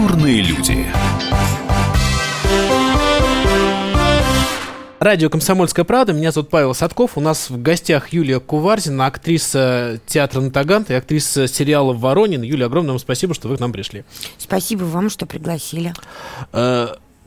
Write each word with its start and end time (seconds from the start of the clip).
Культурные 0.00 0.40
люди. 0.40 0.86
Радио 4.98 5.28
«Комсомольская 5.28 5.84
правда». 5.84 6.14
Меня 6.14 6.32
зовут 6.32 6.48
Павел 6.48 6.74
Садков. 6.74 7.18
У 7.18 7.20
нас 7.20 7.50
в 7.50 7.60
гостях 7.60 8.10
Юлия 8.10 8.40
Куварзина, 8.40 9.04
актриса 9.04 10.00
театра 10.06 10.40
«Натагант» 10.40 10.90
и 10.90 10.94
актриса 10.94 11.46
сериала 11.46 11.92
«Воронин». 11.92 12.40
Юлия, 12.40 12.66
огромное 12.66 12.92
вам 12.92 12.98
спасибо, 12.98 13.34
что 13.34 13.48
вы 13.48 13.58
к 13.58 13.60
нам 13.60 13.72
пришли. 13.72 14.04
Спасибо 14.38 14.84
вам, 14.84 15.10
что 15.10 15.26
пригласили. 15.26 15.92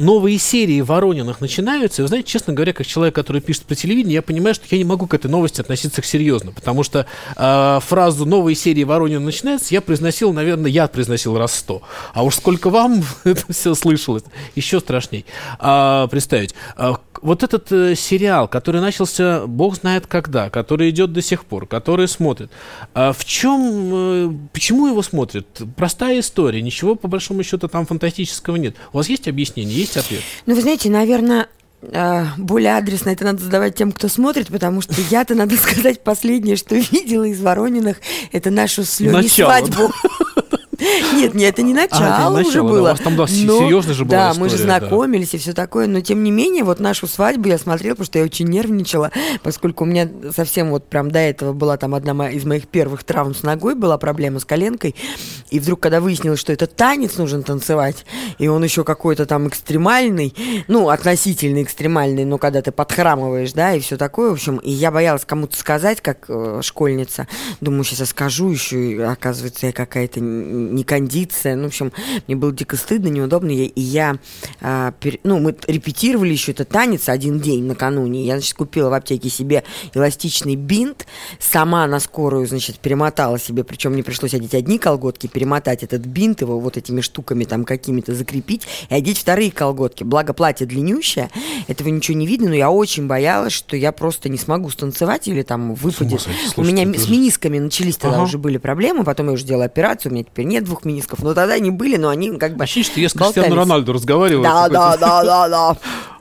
Новые 0.04 0.38
серии 0.38 0.82
Ворониных 0.82 1.40
начинаются, 1.40 2.02
и 2.02 2.04
вы 2.04 2.10
знаете, 2.10 2.28
честно 2.28 2.52
говоря, 2.52 2.74
как 2.74 2.86
человек, 2.86 3.16
который 3.16 3.42
пишет 3.42 3.64
про 3.64 3.76
телевидение, 3.76 4.16
я 4.16 4.22
понимаю, 4.22 4.54
что 4.54 4.66
я 4.70 4.78
не 4.78 4.84
могу 4.84 5.08
к 5.08 5.14
этой 5.14 5.32
новости 5.32 5.62
относиться 5.62 6.04
серьезно, 6.04 6.52
потому 6.52 6.84
что 6.84 7.06
э, 7.38 7.80
фразу 7.82 8.26
«новые 8.26 8.56
серии 8.56 8.84
Воронина 8.84 9.22
начинаются» 9.22 9.74
я 9.74 9.80
произносил, 9.80 10.34
наверное, 10.34 10.70
я 10.70 10.88
произносил 10.88 11.38
раз 11.38 11.56
сто. 11.56 11.82
А 12.14 12.24
уж 12.24 12.36
сколько 12.36 12.70
вам 12.70 13.02
это 13.24 13.52
все 13.54 13.74
слышалось, 13.76 14.24
еще 14.56 14.82
страшней 14.82 15.26
э, 15.60 16.08
представить. 16.12 16.54
Э, 16.76 16.96
вот 17.24 17.42
этот 17.42 17.72
э, 17.72 17.96
сериал, 17.96 18.50
который 18.50 18.82
начался 18.82 19.48
бог 19.48 19.78
знает 19.78 20.08
когда, 20.08 20.50
который 20.50 20.90
идет 20.90 21.14
до 21.14 21.22
сих 21.22 21.46
пор, 21.46 21.66
который 21.66 22.10
смотрит, 22.10 22.52
э, 22.94 23.14
в 23.14 23.24
чем, 23.24 23.90
э, 23.94 24.34
почему 24.52 24.88
его 24.88 25.02
смотрят? 25.02 25.48
Простая 25.78 26.20
история, 26.20 26.62
ничего 26.62 26.96
по 26.96 27.08
большому 27.08 27.44
счету 27.44 27.70
там 27.70 27.86
фантастического 27.86 28.58
нет. 28.58 28.76
У 28.92 28.98
вас 28.98 29.08
есть 29.08 29.30
объяснение, 29.30 29.74
есть 29.74 29.93
ответ? 29.98 30.22
Ну, 30.46 30.56
вы 30.56 30.62
знаете, 30.62 30.90
наверное, 30.90 31.48
э, 31.82 32.26
более 32.38 32.78
адресно 32.78 33.10
это 33.10 33.26
надо 33.26 33.44
задавать 33.44 33.76
тем, 33.76 33.92
кто 33.92 34.08
смотрит, 34.08 34.48
потому 34.48 34.82
что 34.82 34.96
я-то, 35.10 35.36
надо 35.36 35.56
сказать, 35.58 36.04
последнее, 36.04 36.56
что 36.56 36.76
видела 36.76 37.24
из 37.26 37.42
Ворониных, 37.42 37.98
это 38.32 38.50
нашу 38.50 38.84
с 38.84 39.00
Леней 39.00 39.30
свадьбу. 39.30 39.92
Нет, 41.14 41.34
нет, 41.34 41.54
это 41.54 41.62
не 41.62 41.74
начало, 41.74 42.06
а, 42.06 42.22
это 42.22 42.30
уже 42.32 42.48
начало, 42.48 42.68
было. 42.70 42.80
У 42.80 42.84
вас 42.84 43.00
там 43.00 43.16
да, 43.16 43.22
но, 43.24 43.28
серьезно 43.28 43.94
же 43.94 44.06
была 44.06 44.34
Да, 44.34 44.40
мы 44.40 44.50
же 44.50 44.58
знакомились 44.58 45.34
и 45.34 45.38
все 45.38 45.54
такое, 45.54 45.88
но 45.88 46.02
тем 46.02 46.24
не 46.24 46.32
менее, 46.32 46.64
вот 46.64 46.80
нашу 46.80 47.08
свадьбу 47.08 47.48
я 47.50 47.58
смотрела, 47.58 47.94
потому 47.94 48.06
что 48.06 48.20
я 48.20 48.26
очень 48.26 48.48
нервничала, 48.48 49.12
поскольку 49.44 49.84
у 49.84 49.88
меня 49.88 50.10
совсем 50.36 50.70
вот 50.72 50.88
прям 50.90 51.12
до 51.12 51.20
этого 51.20 51.54
была 51.54 51.78
там 51.78 51.96
одна 51.96 52.30
из 52.30 52.44
моих 52.46 52.68
первых 52.68 53.04
травм 53.04 53.36
с 53.36 53.44
ногой, 53.44 53.76
была 53.76 53.98
проблема 53.98 54.40
с 54.40 54.46
коленкой, 54.46 54.96
и 55.50 55.60
вдруг, 55.60 55.80
когда 55.80 56.02
выяснилось, 56.02 56.40
что 56.40 56.52
это 56.52 56.68
танец 56.68 57.18
нужен 57.18 57.44
танцевать, 57.44 58.06
и 58.38 58.48
он 58.48 58.64
еще 58.64 58.84
какой-то 58.84 59.26
там 59.26 59.48
экстремальный, 59.48 60.34
ну, 60.68 60.90
относительно 60.90 61.62
экстремальный, 61.64 62.26
но 62.26 62.38
когда 62.38 62.62
ты 62.62 62.72
подхрамываешь, 62.72 63.54
да, 63.54 63.74
и 63.74 63.80
все 63.80 63.98
такое, 63.98 64.30
в 64.32 64.34
общем, 64.34 64.58
и 64.58 64.72
я 64.72 64.92
боялась 64.92 65.26
кому-то 65.26 65.58
сказать, 65.58 66.02
как 66.02 66.26
э, 66.28 66.60
школьница, 66.64 67.28
думаю, 67.62 67.84
сейчас 67.84 68.00
я 68.00 68.06
скажу 68.08 68.50
еще, 68.50 68.92
и 68.92 69.00
оказывается, 69.00 69.68
я 69.68 69.74
какая-то 69.74 70.20
не 70.74 70.84
кондиция. 70.84 71.56
Ну, 71.56 71.64
в 71.64 71.68
общем, 71.68 71.92
мне 72.28 72.36
было 72.36 72.52
дико 72.52 72.76
стыдно, 72.76 73.08
неудобно. 73.08 73.52
И 73.52 73.80
я, 73.80 74.18
а, 74.62 74.94
пер... 75.00 75.20
ну, 75.24 75.40
мы 75.40 75.56
репетировали 75.68 76.32
еще 76.32 76.52
этот 76.52 76.70
танец 76.70 77.10
один 77.10 77.40
день 77.40 77.64
накануне. 77.66 78.26
Я, 78.26 78.34
значит, 78.36 78.56
купила 78.56 78.90
в 78.90 78.94
аптеке 78.94 79.30
себе 79.30 79.64
эластичный 79.94 80.56
бинт, 80.56 81.06
сама 81.40 81.86
на 81.88 82.00
скорую, 82.00 82.48
значит, 82.48 82.80
перемотала 82.80 83.40
себе, 83.40 83.64
причем 83.64 83.94
мне 83.94 84.04
пришлось 84.04 84.34
одеть 84.34 84.56
одни 84.56 84.78
колготки, 84.78 85.28
перемотать 85.28 85.84
этот 85.84 86.06
бинт, 86.06 86.42
его 86.42 86.60
вот 86.60 86.78
этими 86.78 87.02
штуками 87.02 87.44
там 87.44 87.66
какими-то 87.66 88.14
закрепить 88.14 88.68
и 88.90 88.94
одеть 88.94 89.20
вторые 89.20 89.52
колготки. 89.52 90.04
Благо 90.04 90.34
платье 90.34 90.66
длиннющее, 90.66 91.30
этого 91.68 91.90
ничего 91.90 92.18
не 92.18 92.28
видно, 92.28 92.50
но 92.50 92.56
я 92.56 92.72
очень 92.72 93.08
боялась, 93.08 93.54
что 93.54 93.76
я 93.76 93.92
просто 93.92 94.30
не 94.30 94.38
смогу 94.38 94.70
станцевать 94.70 95.28
или 95.28 95.42
там 95.42 95.74
выпадет. 95.74 96.28
У 96.56 96.64
меня 96.64 96.84
с 96.98 97.10
менисками 97.10 97.60
начались 97.60 97.98
тогда 97.98 98.18
ага. 98.18 98.26
уже 98.26 98.38
были 98.38 98.58
проблемы, 98.58 99.04
потом 99.04 99.28
я 99.28 99.34
уже 99.34 99.46
делала 99.46 99.66
операцию, 99.66 100.12
у 100.12 100.16
меня 100.16 100.24
теперь 100.24 100.46
нет 100.46 100.63
двух 100.64 100.86
менисков. 100.86 101.24
Но 101.24 101.34
тогда 101.34 101.54
они 101.56 101.72
были, 101.72 101.98
но 101.98 102.10
они 102.10 102.38
как 102.38 102.56
бы 102.56 102.64
Ощущение, 102.64 102.92
что 102.92 103.00
я 103.00 103.10
с 103.10 103.14
Криштиану 103.14 103.56
Рональду 103.56 103.94
разговариваю. 103.94 104.44
Да, 104.44 104.70
да, 104.70 104.98
да, 104.98 105.24
да, 105.24 105.50
да. 105.50 105.78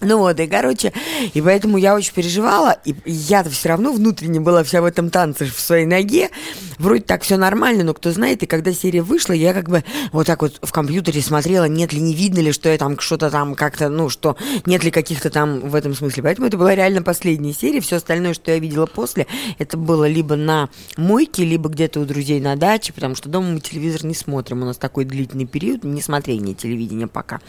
Ну 0.00 0.18
вот, 0.18 0.40
и 0.40 0.46
короче, 0.46 0.92
и 1.34 1.42
поэтому 1.42 1.76
я 1.76 1.94
очень 1.94 2.14
переживала, 2.14 2.78
и 2.84 2.94
я-то 3.04 3.50
все 3.50 3.68
равно 3.68 3.92
внутренне 3.92 4.40
была 4.40 4.64
вся 4.64 4.80
в 4.80 4.86
этом 4.86 5.10
танце 5.10 5.44
в 5.44 5.60
своей 5.60 5.84
ноге. 5.84 6.30
Вроде 6.78 7.02
так 7.02 7.22
все 7.22 7.36
нормально, 7.36 7.84
но 7.84 7.92
кто 7.92 8.10
знает, 8.10 8.42
и 8.42 8.46
когда 8.46 8.72
серия 8.72 9.02
вышла, 9.02 9.34
я 9.34 9.52
как 9.52 9.68
бы 9.68 9.84
вот 10.12 10.26
так 10.26 10.40
вот 10.40 10.58
в 10.62 10.72
компьютере 10.72 11.20
смотрела, 11.20 11.66
нет 11.66 11.92
ли, 11.92 12.00
не 12.00 12.14
видно 12.14 12.38
ли, 12.38 12.52
что 12.52 12.70
я 12.70 12.78
там 12.78 12.98
что-то 12.98 13.30
там 13.30 13.54
как-то, 13.54 13.90
ну, 13.90 14.08
что 14.08 14.38
нет 14.64 14.82
ли 14.82 14.90
каких-то 14.90 15.28
там 15.28 15.60
в 15.60 15.74
этом 15.74 15.94
смысле. 15.94 16.22
Поэтому 16.22 16.46
это 16.48 16.56
была 16.56 16.74
реально 16.74 17.02
последняя 17.02 17.52
серия. 17.52 17.80
Все 17.80 17.96
остальное, 17.96 18.32
что 18.32 18.50
я 18.50 18.58
видела 18.58 18.86
после, 18.86 19.26
это 19.58 19.76
было 19.76 20.08
либо 20.08 20.36
на 20.36 20.70
мойке, 20.96 21.44
либо 21.44 21.68
где-то 21.68 22.00
у 22.00 22.06
друзей 22.06 22.40
на 22.40 22.56
даче, 22.56 22.94
потому 22.94 23.14
что 23.14 23.28
дома 23.28 23.48
мы 23.48 23.60
телевизор 23.60 24.06
не 24.06 24.14
смотрим. 24.14 24.62
У 24.62 24.64
нас 24.64 24.78
такой 24.78 25.04
длительный 25.04 25.46
период 25.46 25.84
не 25.84 26.00
смотрения 26.00 26.54
телевидения 26.54 27.06
пока. 27.06 27.40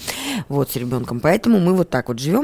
Вот 0.50 0.72
с 0.72 0.76
ребенком. 0.76 1.22
Поэтому 1.22 1.60
мы 1.60 1.74
вот 1.74 1.90
так 1.90 2.10
вот 2.10 2.20
живем. 2.20 2.41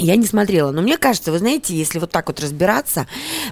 Я 0.00 0.16
не 0.16 0.26
смотрела, 0.26 0.70
но 0.70 0.80
мне 0.80 0.96
кажется, 0.96 1.30
вы 1.30 1.38
знаете, 1.38 1.74
если 1.74 1.98
вот 1.98 2.10
так 2.10 2.28
вот 2.28 2.40
разбираться 2.40 3.06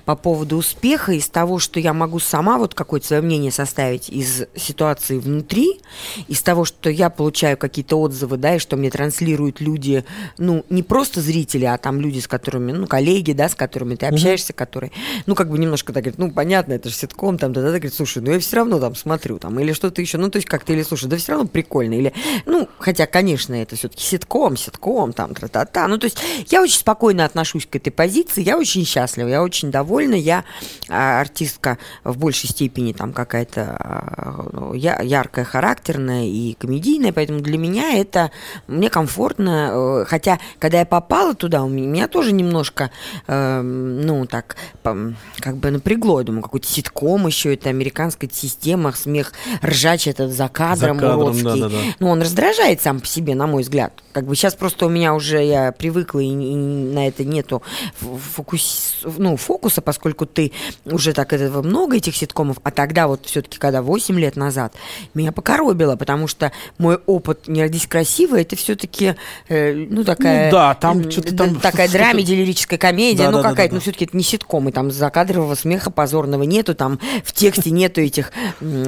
по 0.07 0.17
поводу 0.17 0.57
успеха, 0.57 1.13
из 1.13 1.29
того, 1.29 1.59
что 1.59 1.79
я 1.79 1.93
могу 1.93 2.19
сама 2.19 2.57
вот 2.57 2.75
какое-то 2.75 3.07
свое 3.07 3.23
мнение 3.23 3.53
составить 3.53 4.09
из 4.09 4.45
ситуации 4.57 5.19
внутри, 5.19 5.81
из 6.27 6.41
того, 6.43 6.65
что 6.65 6.89
я 6.89 7.11
получаю 7.11 7.59
какие-то 7.59 8.01
отзывы, 8.01 8.39
да, 8.39 8.57
и 8.57 8.59
что 8.59 8.77
мне 8.77 8.91
транслируют 8.91 9.61
люди, 9.61 10.05
ну, 10.39 10.65
не 10.71 10.83
просто 10.83 11.21
зрители, 11.21 11.67
а 11.67 11.77
там 11.77 12.01
люди, 12.01 12.21
с 12.21 12.27
которыми, 12.27 12.73
ну, 12.73 12.87
коллеги, 12.87 13.33
да, 13.33 13.49
с 13.49 13.55
которыми 13.55 13.97
ты 13.97 14.07
общаешься, 14.07 14.53
mm-hmm. 14.53 14.57
которые, 14.57 14.93
ну, 15.27 15.35
как 15.35 15.51
бы 15.51 15.59
немножко 15.59 15.93
так 15.93 16.05
говорят, 16.05 16.19
ну, 16.19 16.31
понятно, 16.31 16.73
это 16.73 16.89
же 16.89 16.95
ситком, 16.95 17.37
там, 17.37 17.53
да, 17.53 17.61
да, 17.61 17.69
говорит, 17.69 17.95
слушай, 17.95 18.23
ну, 18.23 18.33
я 18.33 18.39
все 18.39 18.57
равно 18.57 18.81
там 18.81 18.95
смотрю, 18.95 19.39
там, 19.39 19.59
или 19.61 19.73
что-то 19.73 20.01
еще, 20.01 20.17
ну, 20.17 20.31
то 20.31 20.37
есть 20.37 20.49
как-то, 20.49 20.73
или, 20.73 20.83
слушай, 20.83 21.09
да 21.09 21.19
все 21.19 21.33
равно 21.33 21.47
прикольно, 21.47 21.95
или, 21.95 22.15
ну, 22.47 22.69
хотя, 22.79 23.07
конечно, 23.07 23.55
это 23.55 23.77
все-таки 23.77 24.03
ситком, 24.03 24.57
ситком, 24.57 25.13
там, 25.13 25.35
тра-та-та, 25.35 25.87
ну, 25.89 25.99
то 25.99 26.07
есть 26.07 26.19
я 26.49 26.63
очень 26.63 26.79
спокойно 26.79 27.25
отношусь 27.25 27.67
к 27.67 27.77
этой 27.77 27.91
позиции, 27.91 28.43
я 28.43 28.59
очень 28.59 28.85
счастлива, 28.85 29.29
я 29.29 29.43
очень 29.43 29.71
довольна, 29.71 30.15
я 30.15 30.45
а, 30.89 31.21
артистка 31.21 31.79
в 32.05 32.19
большей 32.19 32.49
степени 32.49 32.93
там 32.93 33.13
какая-то 33.13 33.77
а, 33.79 34.73
яркая, 34.75 35.45
характерная 35.45 36.25
и 36.25 36.55
комедийная, 36.55 37.13
поэтому 37.13 37.41
для 37.41 37.59
меня 37.59 37.95
это 37.99 38.31
мне 38.67 38.91
комфортно, 38.91 39.71
э, 39.73 40.05
хотя 40.07 40.39
когда 40.59 40.81
я 40.81 40.87
попала 40.87 41.35
туда, 41.35 41.63
у 41.63 41.69
меня 41.69 42.09
тоже 42.09 42.33
немножко, 42.33 42.91
э, 43.27 43.61
ну 43.63 44.27
так, 44.27 44.57
как 44.83 45.57
бы 45.57 45.71
напрягло, 45.71 46.21
я 46.21 46.27
думаю, 46.27 46.43
какой-то 46.43 46.67
ситком 46.67 47.27
еще, 47.27 47.55
это 47.55 47.69
американская 47.69 48.31
система, 48.33 48.93
смех 48.93 49.33
ржач 49.63 50.07
этот 50.07 50.33
за 50.33 50.49
кадром, 50.49 50.97
за 50.97 51.07
кадром 51.07 51.21
уродский. 51.21 51.45
Да, 51.45 51.57
да, 51.57 51.69
да. 51.69 51.77
Ну, 51.99 52.09
он 52.09 52.21
раздражает 52.21 52.81
сам 52.81 53.01
по 53.01 53.07
себе, 53.07 53.35
на 53.35 53.47
мой 53.47 53.63
взгляд. 53.63 53.93
Как 54.13 54.27
бы 54.27 54.35
сейчас 54.37 54.55
просто 54.55 54.87
у 54.87 54.89
меня 54.89 55.15
уже, 55.15 55.43
я 55.45 55.73
привыкла 55.73 56.21
и, 56.21 56.28
и 56.29 56.55
на 56.55 57.09
это 57.09 57.25
нету 57.25 57.63
фокус, 57.97 58.99
ну, 59.05 59.37
фокуса, 59.37 59.81
поскольку 59.83 60.27
ты 60.27 60.53
уже 60.85 61.13
так 61.13 61.33
этого 61.33 61.63
много, 61.63 61.97
этих 61.97 62.17
ситкомов, 62.17 62.59
а 62.63 62.71
тогда 62.71 63.09
вот 63.09 63.27
все-таки, 63.27 63.59
когда 63.59 63.83
8 63.83 64.19
лет 64.19 64.37
назад, 64.37 64.75
меня 65.15 65.33
покоробило, 65.33 65.97
потому 65.97 66.27
что 66.27 66.53
мой 66.79 66.99
опыт 67.07 67.49
«Не 67.49 67.63
родись 67.63 67.87
красиво» 67.87 68.41
это 68.41 68.57
все-таки, 68.57 69.15
э, 69.49 69.73
ну, 69.75 70.05
такая... 70.05 70.47
Ну, 70.47 70.53
да, 70.53 70.75
там 70.75 71.11
что-то 71.11 71.37
там... 71.37 71.57
Такая 71.57 71.89
драмеди, 71.89 72.33
лирическая 72.33 72.79
комедия, 72.79 73.25
да, 73.25 73.31
ну, 73.31 73.43
да, 73.43 73.51
какая-то, 73.51 73.75
да, 73.75 73.75
да, 73.75 73.75
ну, 73.77 73.81
все-таки 73.81 74.05
это 74.07 74.17
не 74.17 74.23
ситком, 74.23 74.69
и 74.69 74.73
там 74.73 74.91
закадрового 74.91 75.55
смеха 75.55 75.91
позорного 75.91 76.43
нету, 76.43 76.75
там 76.75 76.99
в 77.25 77.33
тексте 77.33 77.71
нету 77.71 78.01
этих, 78.01 78.33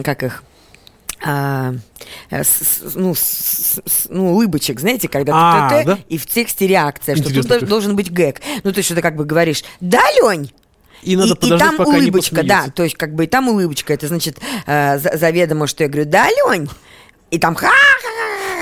как 0.02 0.22
их, 0.22 0.42
а, 1.22 1.74
с, 2.30 2.80
ну, 2.94 3.14
с, 3.14 3.80
с, 3.84 4.06
ну, 4.08 4.32
улыбочек, 4.32 4.80
знаете, 4.80 5.08
когда 5.08 5.32
а, 5.34 5.68
ты, 5.68 5.84
да? 5.84 5.98
и 6.08 6.16
в 6.16 6.26
тексте 6.26 6.66
реакция, 6.66 7.16
Интересно, 7.16 7.42
что 7.42 7.60
тут 7.60 7.68
должен 7.68 7.96
быть 7.96 8.10
гэг. 8.10 8.40
Ну, 8.64 8.72
то 8.72 8.78
есть, 8.78 8.86
что 8.86 8.94
ты 8.94 9.02
как 9.02 9.16
бы 9.16 9.24
говоришь, 9.24 9.62
да, 9.80 10.02
Лень? 10.22 10.52
И 11.02 11.16
надо 11.16 11.34
и, 11.40 11.46
и 11.46 11.58
там 11.58 11.76
пока 11.76 11.90
улыбочка, 11.90 12.42
да, 12.42 12.68
то 12.68 12.82
есть 12.82 12.96
как 12.96 13.14
бы 13.14 13.24
и 13.24 13.26
там 13.26 13.48
улыбочка, 13.48 13.94
это 13.94 14.06
значит 14.06 14.38
э, 14.66 14.98
заведомо, 14.98 15.66
что 15.66 15.84
я 15.84 15.88
говорю, 15.88 16.08
да, 16.08 16.28
Лень? 16.28 16.68
И 17.30 17.38
там 17.38 17.54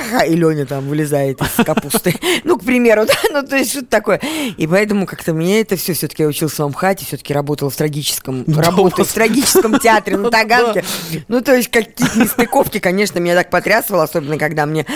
ха-ха-ха, 0.08 0.18
ха 0.18 0.24
и 0.24 0.34
Леня 0.34 0.66
там 0.66 0.88
вылезает 0.88 1.40
из 1.40 1.64
капусты. 1.64 2.14
Ну, 2.44 2.58
к 2.58 2.64
примеру, 2.64 3.04
да, 3.04 3.14
ну, 3.30 3.46
то 3.46 3.56
есть 3.56 3.72
что-то 3.72 3.88
такое. 3.88 4.20
И 4.56 4.66
поэтому 4.66 5.06
как-то 5.06 5.34
мне 5.34 5.60
это 5.60 5.76
все, 5.76 5.92
все-таки 5.92 6.22
я 6.22 6.28
учился 6.28 6.62
в 6.62 6.66
Амхате, 6.66 7.04
все-таки 7.04 7.34
работал 7.34 7.68
в 7.68 7.76
трагическом, 7.76 8.44
работал 8.46 9.04
в 9.04 9.12
трагическом 9.12 9.78
театре 9.78 10.16
на 10.16 10.30
Таганке. 10.30 10.84
Ну, 11.26 11.40
то 11.40 11.54
есть 11.54 11.68
какие-то 11.70 12.18
нестыковки, 12.18 12.78
конечно, 12.78 13.18
меня 13.18 13.34
так 13.34 13.50
потрясывало, 13.50 14.04
особенно 14.04 14.38
когда 14.38 14.66
мне, 14.66 14.86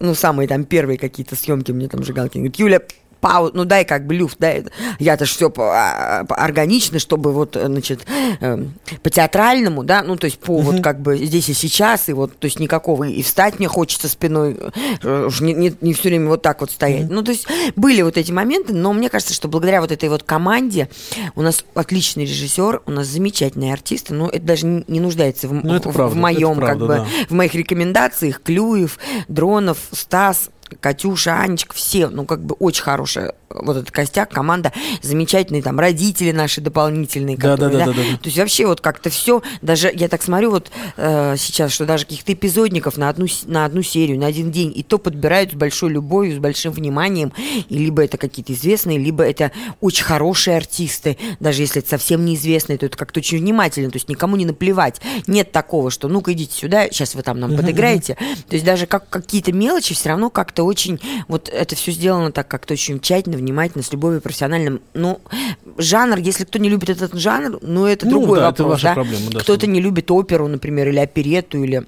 ну, 0.00 0.14
самые 0.14 0.48
там 0.48 0.64
первые 0.64 0.98
какие-то 0.98 1.36
съемки 1.36 1.72
мне 1.72 1.88
там 1.88 2.02
Жигалкин 2.02 2.40
говорит, 2.40 2.56
Юля, 2.56 2.80
паузу, 3.20 3.52
ну 3.54 3.64
дай 3.64 3.84
как 3.84 4.06
бы 4.06 4.14
люфт, 4.14 4.38
дай, 4.38 4.64
я-то 4.98 5.24
ж 5.24 5.30
все 5.30 5.50
по, 5.50 6.24
по, 6.28 6.36
органично, 6.36 6.98
чтобы 6.98 7.32
вот, 7.32 7.56
значит, 7.60 8.06
э, 8.40 8.64
по 9.02 9.10
театральному, 9.10 9.84
да, 9.84 10.02
ну 10.02 10.16
то 10.16 10.26
есть 10.26 10.38
по 10.38 10.58
вот 10.58 10.82
как 10.82 11.00
бы 11.00 11.16
здесь 11.16 11.48
и 11.48 11.54
сейчас, 11.54 12.08
и 12.08 12.12
вот, 12.12 12.38
то 12.38 12.46
есть 12.46 12.58
никакого, 12.58 13.04
и 13.04 13.22
встать 13.22 13.58
мне 13.58 13.68
хочется 13.68 14.08
спиной, 14.08 14.56
э, 15.02 15.26
уж 15.26 15.40
не, 15.40 15.54
не, 15.54 15.74
не 15.80 15.94
все 15.94 16.08
время 16.08 16.28
вот 16.28 16.42
так 16.42 16.60
вот 16.60 16.70
стоять. 16.70 17.08
Ну 17.10 17.22
то 17.22 17.32
есть 17.32 17.46
были 17.76 18.02
вот 18.02 18.16
эти 18.16 18.32
моменты, 18.32 18.72
но 18.72 18.92
мне 18.92 19.08
кажется, 19.08 19.34
что 19.34 19.48
благодаря 19.48 19.80
вот 19.80 19.92
этой 19.92 20.08
вот 20.08 20.22
команде 20.22 20.88
у 21.34 21.42
нас 21.42 21.64
отличный 21.74 22.24
режиссер, 22.24 22.82
у 22.86 22.90
нас 22.90 23.06
замечательные 23.06 23.72
артисты, 23.72 24.14
ну 24.14 24.28
это 24.28 24.44
даже 24.44 24.66
не 24.66 25.00
нуждается 25.00 25.48
в, 25.48 25.52
Ну, 25.52 25.78
в, 25.78 25.82
правда, 25.82 26.06
в 26.08 26.16
моем 26.16 26.56
правда, 26.56 26.68
как 26.68 26.78
бы 26.78 26.94
да. 26.96 27.06
в 27.28 27.32
моих 27.32 27.54
рекомендациях 27.54 28.42
Клюев, 28.42 28.98
Дронов, 29.28 29.78
Стас, 29.92 30.50
Катюша, 30.80 31.40
Анечка, 31.40 31.74
все, 31.74 32.08
ну, 32.08 32.24
как 32.24 32.40
бы 32.40 32.54
очень 32.58 32.82
хорошая 32.82 33.34
вот 33.50 33.76
этот 33.76 33.90
костяк, 33.90 34.30
команда, 34.30 34.72
замечательные 35.02 35.62
там 35.62 35.78
родители 35.78 36.32
наши 36.32 36.60
дополнительные, 36.60 37.36
Да, 37.36 37.52
которые, 37.52 37.78
да, 37.78 37.86
да, 37.86 37.92
да, 37.92 38.02
да. 38.12 38.16
То 38.18 38.26
есть 38.26 38.38
вообще 38.38 38.66
вот 38.66 38.80
как-то 38.80 39.10
все, 39.10 39.42
даже 39.62 39.90
я 39.94 40.08
так 40.08 40.22
смотрю 40.22 40.50
вот 40.50 40.70
э, 40.96 41.36
сейчас, 41.38 41.72
что 41.72 41.86
даже 41.86 42.04
каких-то 42.04 42.32
эпизодников 42.32 42.96
на 42.96 43.08
одну, 43.08 43.26
на 43.46 43.64
одну 43.64 43.82
серию, 43.82 44.18
на 44.18 44.26
один 44.26 44.50
день, 44.50 44.72
и 44.74 44.82
то 44.82 44.98
подбирают 44.98 45.52
с 45.52 45.54
большой 45.54 45.90
любовью, 45.90 46.36
с 46.36 46.38
большим 46.38 46.72
вниманием, 46.72 47.32
и 47.68 47.78
либо 47.78 48.04
это 48.04 48.18
какие-то 48.18 48.52
известные, 48.52 48.98
либо 48.98 49.24
это 49.24 49.52
очень 49.80 50.04
хорошие 50.04 50.56
артисты, 50.56 51.16
даже 51.40 51.62
если 51.62 51.80
это 51.80 51.90
совсем 51.90 52.24
неизвестные, 52.24 52.78
то 52.78 52.86
это 52.86 52.96
как-то 52.96 53.20
очень 53.20 53.38
внимательно, 53.38 53.90
то 53.90 53.96
есть 53.96 54.08
никому 54.08 54.36
не 54.36 54.44
наплевать. 54.44 55.00
Нет 55.26 55.52
такого, 55.52 55.90
что 55.90 56.08
ну-ка 56.08 56.32
идите 56.32 56.54
сюда, 56.54 56.88
сейчас 56.90 57.14
вы 57.14 57.22
там 57.22 57.40
нам 57.40 57.56
подыграете. 57.56 58.16
То 58.48 58.54
есть 58.54 58.64
даже 58.64 58.86
как 58.86 59.08
какие-то 59.08 59.52
мелочи 59.52 59.94
все 59.94 60.10
равно 60.10 60.30
как-то 60.30 60.64
очень, 60.64 61.00
вот 61.28 61.48
это 61.48 61.74
все 61.76 61.92
сделано 61.92 62.32
так 62.32 62.48
как-то 62.48 62.74
очень 62.74 63.00
тщательно, 63.00 63.37
внимательно, 63.38 63.82
с 63.82 63.92
любовью, 63.92 64.20
профессиональным. 64.20 64.80
Ну, 64.94 65.20
жанр, 65.78 66.18
если 66.18 66.44
кто 66.44 66.58
не 66.58 66.68
любит 66.68 66.90
этот 66.90 67.14
жанр, 67.14 67.58
ну 67.62 67.86
это 67.86 68.04
Ну 68.06 68.12
другой 68.12 68.40
да, 68.40 68.50
это 68.50 68.62
вопрос, 68.62 68.82
ваша 68.82 68.88
да. 68.88 68.94
проблема, 68.94 69.30
да, 69.30 69.40
Кто-то 69.40 69.66
не 69.66 69.80
любит 69.80 70.10
оперу, 70.10 70.46
например, 70.48 70.88
или 70.88 70.98
оперетту, 70.98 71.62
или 71.62 71.86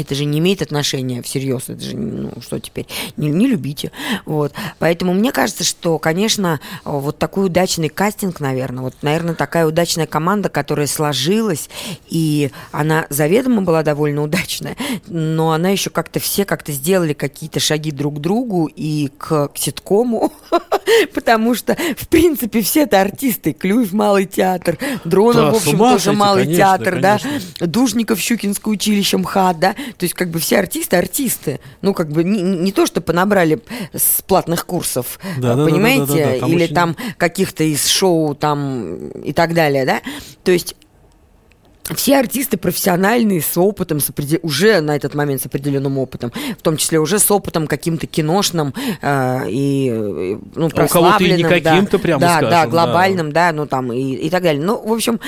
это 0.00 0.14
же 0.14 0.24
не 0.24 0.38
имеет 0.38 0.62
отношения 0.62 1.22
всерьез, 1.22 1.64
это 1.68 1.80
же, 1.80 1.96
ну, 1.96 2.32
что 2.40 2.58
теперь, 2.58 2.86
не, 3.16 3.28
не 3.28 3.46
любите, 3.46 3.92
вот, 4.24 4.52
поэтому 4.78 5.14
мне 5.14 5.32
кажется, 5.32 5.64
что, 5.64 5.98
конечно, 5.98 6.60
вот 6.84 7.18
такой 7.18 7.46
удачный 7.46 7.88
кастинг, 7.88 8.40
наверное, 8.40 8.84
вот, 8.84 8.94
наверное, 9.02 9.34
такая 9.34 9.66
удачная 9.66 10.06
команда, 10.06 10.48
которая 10.48 10.86
сложилась, 10.86 11.68
и 12.08 12.50
она 12.72 13.06
заведомо 13.10 13.62
была 13.62 13.82
довольно 13.82 14.22
удачная, 14.22 14.76
но 15.06 15.52
она 15.52 15.70
еще 15.70 15.90
как-то 15.90 16.20
все 16.20 16.44
как-то 16.44 16.72
сделали 16.72 17.12
какие-то 17.12 17.60
шаги 17.60 17.90
друг 17.90 18.16
к 18.16 18.18
другу 18.18 18.66
и 18.74 19.10
к, 19.18 19.48
к 19.48 19.56
ситкому, 19.56 20.32
потому 21.14 21.54
что, 21.54 21.76
в 21.96 22.08
принципе, 22.08 22.62
все 22.62 22.82
это 22.82 23.00
артисты, 23.00 23.52
Клюев 23.52 23.92
малый 23.92 24.26
театр, 24.26 24.78
Дронов, 25.04 25.54
в 25.54 25.56
общем, 25.56 25.78
тоже 25.78 26.12
малый 26.12 26.46
театр, 26.46 27.00
да. 27.00 27.18
Душников, 27.60 28.20
Щукинское 28.20 28.72
училище, 28.72 29.18
МХАТ, 29.18 29.58
да, 29.58 29.74
то 29.96 30.04
есть 30.04 30.14
как 30.14 30.30
бы 30.30 30.38
все 30.38 30.58
артисты 30.58 30.96
артисты, 30.96 31.60
ну 31.82 31.94
как 31.94 32.10
бы 32.10 32.24
не, 32.24 32.42
не 32.42 32.72
то, 32.72 32.86
что 32.86 33.00
понабрали 33.00 33.60
с 33.92 34.22
платных 34.22 34.66
курсов, 34.66 35.18
Да, 35.38 35.54
да, 35.54 35.64
да, 35.64 35.64
понимаете, 35.70 36.06
да, 36.06 36.14
да, 36.14 36.32
да, 36.34 36.38
там 36.40 36.50
или 36.52 36.64
очень- 36.64 36.74
там 36.74 36.96
каких-то 37.16 37.64
из 37.64 37.86
шоу 37.86 38.34
там 38.34 39.08
и 39.10 39.32
так 39.32 39.54
далее, 39.54 39.84
да, 39.84 40.00
то 40.44 40.52
есть 40.52 40.76
все 41.96 42.18
артисты 42.18 42.56
профессиональные, 42.56 43.40
с 43.42 43.56
опытом, 43.58 43.98
с 43.98 44.10
определ- 44.10 44.38
уже 44.42 44.80
на 44.80 44.94
этот 44.94 45.14
момент 45.14 45.42
с 45.42 45.46
определенным 45.46 45.98
опытом, 45.98 46.32
в 46.56 46.62
том 46.62 46.76
числе 46.76 47.00
уже 47.00 47.18
с 47.18 47.28
опытом 47.30 47.66
каким-то 47.66 48.06
киношным 48.06 48.74
э, 49.02 49.48
и 49.48 49.90
ну, 50.54 50.70
А 50.72 50.84
у 50.84 50.88
кого-то 50.88 51.24
и 51.24 51.32
не 51.32 51.42
прославленным, 51.42 51.50
да. 51.50 51.70
каким-то, 51.70 51.98
прямо 51.98 52.20
да, 52.20 52.36
скажем, 52.36 52.50
да, 52.50 52.64
да. 52.64 52.70
глобальным, 52.70 53.32
да, 53.32 53.52
ну 53.52 53.66
там 53.66 53.92
и, 53.92 54.12
и 54.12 54.30
так 54.30 54.42
далее. 54.44 54.62
Ну, 54.62 54.80
в 54.80 54.92
общем, 54.92 55.18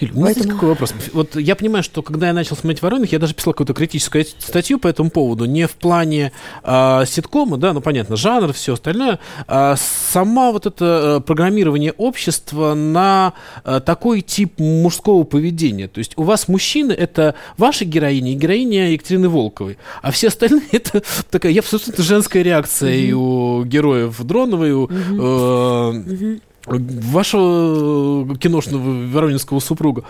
Юль, 0.00 0.10
у 0.12 0.16
меня 0.16 0.26
здесь 0.32 0.36
Поэтому- 0.44 0.54
какой 0.54 0.68
вопрос. 0.70 0.94
Вот 1.12 1.36
я 1.36 1.54
понимаю, 1.56 1.82
что 1.82 2.02
когда 2.02 2.28
я 2.28 2.32
начал 2.32 2.56
смотреть 2.56 2.82
«Воронах», 2.82 3.12
я 3.12 3.18
даже 3.18 3.34
писал 3.34 3.52
какую-то 3.52 3.74
критическую 3.74 4.24
статью 4.24 4.78
по 4.78 4.88
этому 4.88 5.10
поводу. 5.10 5.44
Не 5.44 5.66
в 5.66 5.72
плане 5.72 6.32
а, 6.62 7.04
ситкома, 7.06 7.56
да, 7.56 7.72
ну 7.72 7.80
понятно, 7.80 8.16
жанр, 8.16 8.52
все 8.52 8.74
остальное. 8.74 9.18
а 9.46 9.76
сама 9.76 10.52
вот 10.52 10.66
это 10.66 11.18
э, 11.18 11.20
программирование 11.26 11.92
общества 11.96 12.74
на 12.74 13.32
э, 13.64 13.80
такой 13.84 14.20
тип 14.20 14.58
мужского 14.58 15.24
поведения. 15.24 15.88
То 15.88 15.98
есть 15.98 16.12
у 16.16 16.22
вас 16.22 16.48
мужчины— 16.48 16.92
это 16.92 17.34
ваша 17.56 17.84
героиня 17.84 18.32
и 18.32 18.34
героиня 18.34 18.90
Екатерины 18.90 19.28
Волковой, 19.28 19.78
а 20.02 20.10
все 20.10 20.28
остальные— 20.28 20.62
это 20.72 21.02
такая, 21.30 21.52
я 21.52 21.60
абсолютно 21.60 22.02
женская 22.04 22.42
реакция 22.42 22.94
и 22.94 23.12
у 23.12 23.64
героев 23.64 24.20
Дроновой, 24.22 24.68
и 24.70 24.72
у... 24.72 24.88
э, 24.90 26.38
вашего 26.66 28.36
киношного 28.36 29.08
воронинского 29.08 29.60
супруга. 29.60 30.04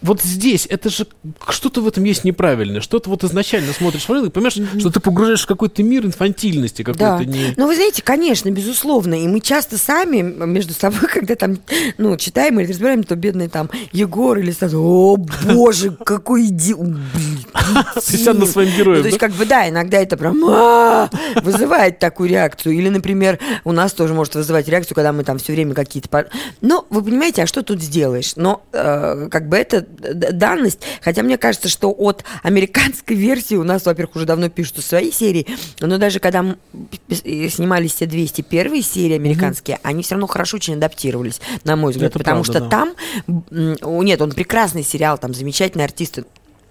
Вот 0.00 0.22
здесь 0.22 0.66
это 0.70 0.90
же 0.90 1.06
что-то 1.48 1.80
в 1.80 1.88
этом 1.88 2.04
есть 2.04 2.22
неправильное. 2.24 2.80
Что-то 2.80 3.10
вот 3.10 3.24
изначально 3.24 3.72
смотришь 3.72 4.08
Воронину 4.08 4.28
и 4.30 4.32
понимаешь, 4.32 4.58
что 4.80 4.90
ты 4.90 5.00
погружаешь 5.00 5.42
в 5.42 5.46
какой-то 5.46 5.82
мир 5.82 6.06
инфантильности, 6.06 6.82
Да. 6.82 6.92
какой-то 6.92 7.24
не... 7.24 7.54
Ну, 7.56 7.66
вы 7.66 7.74
знаете, 7.74 8.02
конечно, 8.02 8.48
безусловно. 8.50 9.14
И 9.14 9.26
мы 9.26 9.40
часто 9.40 9.76
сами 9.76 10.20
между 10.22 10.72
собой, 10.72 11.08
когда 11.12 11.34
там, 11.34 11.58
ну, 11.98 12.16
читаем 12.16 12.60
или 12.60 12.68
разбираем, 12.68 13.02
то 13.02 13.16
бедный 13.16 13.48
там 13.48 13.70
Егор 13.92 14.38
или 14.38 14.50
Стас, 14.52 14.72
о, 14.74 15.16
боже, 15.16 15.90
какой 16.04 16.46
идиот. 16.46 16.88
на 16.88 18.46
своим 18.46 18.70
героем, 18.76 18.98
Ну, 18.98 19.02
То 19.02 19.08
есть, 19.08 19.18
да? 19.18 19.26
как 19.26 19.36
бы, 19.36 19.46
да, 19.46 19.68
иногда 19.68 19.98
это 19.98 20.16
прям 20.16 20.42
«А!» 20.44 21.10
вызывает 21.42 21.98
такую 21.98 22.28
реакцию. 22.28 22.74
Или, 22.74 22.88
например, 22.88 23.38
у 23.64 23.72
нас 23.72 23.92
тоже 23.92 24.14
может 24.14 24.34
вызывать 24.34 24.68
реакцию, 24.68 24.94
когда 24.94 25.12
мы 25.12 25.24
там 25.24 25.38
все 25.38 25.52
время 25.52 25.74
какие-то... 25.74 26.28
Ну, 26.60 26.86
вы 26.90 27.02
понимаете, 27.02 27.42
а 27.42 27.46
что 27.46 27.62
тут 27.62 27.82
сделаешь? 27.82 28.34
Но, 28.36 28.62
э, 28.72 29.28
как 29.30 29.48
бы, 29.48 29.56
это 29.56 29.87
данность. 29.88 30.80
Хотя 31.02 31.22
мне 31.22 31.38
кажется, 31.38 31.68
что 31.68 31.90
от 31.90 32.24
американской 32.42 33.16
версии 33.28 33.54
у 33.54 33.64
нас, 33.64 33.84
во-первых, 33.86 34.16
уже 34.16 34.26
давно 34.26 34.48
пишут 34.48 34.84
свои 34.84 35.10
серии, 35.10 35.46
но 35.80 35.98
даже 35.98 36.20
когда 36.20 36.56
снимались 37.10 37.94
все 37.94 38.06
201 38.06 38.82
серии 38.82 39.14
американские, 39.14 39.78
они 39.82 40.02
все 40.02 40.14
равно 40.14 40.26
хорошо 40.26 40.56
очень 40.56 40.74
адаптировались, 40.74 41.40
на 41.64 41.76
мой 41.76 41.92
взгляд. 41.92 42.10
Это 42.10 42.18
потому 42.18 42.42
правда, 42.44 42.60
что 42.60 42.68
да. 42.68 42.94
там... 43.26 44.04
Нет, 44.04 44.20
он 44.22 44.32
прекрасный 44.32 44.82
сериал, 44.82 45.18
там 45.18 45.34
замечательные 45.34 45.84
артисты. 45.84 46.24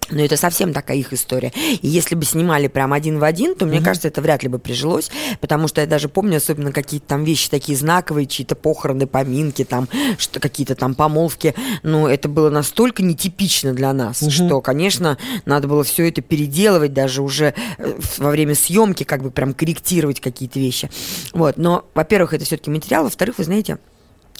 Но 0.09 0.21
это 0.21 0.37
совсем 0.37 0.73
такая 0.73 0.97
их 0.97 1.13
история. 1.13 1.51
И 1.81 1.87
если 1.87 2.15
бы 2.15 2.25
снимали 2.25 2.67
прям 2.67 2.93
один 2.93 3.19
в 3.19 3.23
один, 3.23 3.55
то, 3.55 3.65
мне 3.65 3.81
кажется, 3.81 4.07
это 4.07 4.21
вряд 4.21 4.43
ли 4.43 4.49
бы 4.49 4.59
прижилось, 4.59 5.11
потому 5.41 5.67
что 5.67 5.81
я 5.81 5.87
даже 5.87 6.09
помню 6.09 6.37
особенно 6.37 6.71
какие-то 6.71 7.07
там 7.07 7.23
вещи 7.23 7.49
такие 7.49 7.77
знаковые, 7.77 8.25
чьи-то 8.25 8.55
похороны, 8.55 9.07
поминки, 9.07 9.63
там, 9.63 9.87
что 10.17 10.39
какие-то 10.39 10.75
там 10.75 10.95
помолвки. 10.95 11.53
Ну, 11.83 12.07
это 12.07 12.29
было 12.29 12.49
настолько 12.49 13.03
нетипично 13.03 13.73
для 13.73 13.93
нас, 13.93 14.23
что, 14.29 14.61
конечно, 14.61 15.17
надо 15.45 15.67
было 15.67 15.83
все 15.83 16.07
это 16.07 16.21
переделывать, 16.21 16.93
даже 16.93 17.21
уже 17.21 17.53
э, 17.77 17.99
во 18.17 18.29
время 18.29 18.55
съемки 18.55 19.03
как 19.03 19.21
бы 19.23 19.31
прям 19.31 19.53
корректировать 19.53 20.21
какие-то 20.21 20.59
вещи. 20.59 20.89
Вот. 21.33 21.57
Но, 21.57 21.85
во-первых, 21.93 22.33
это 22.33 22.45
все-таки 22.45 22.69
материал, 22.69 23.03
во-вторых, 23.03 23.37
вы 23.37 23.43
знаете, 23.43 23.77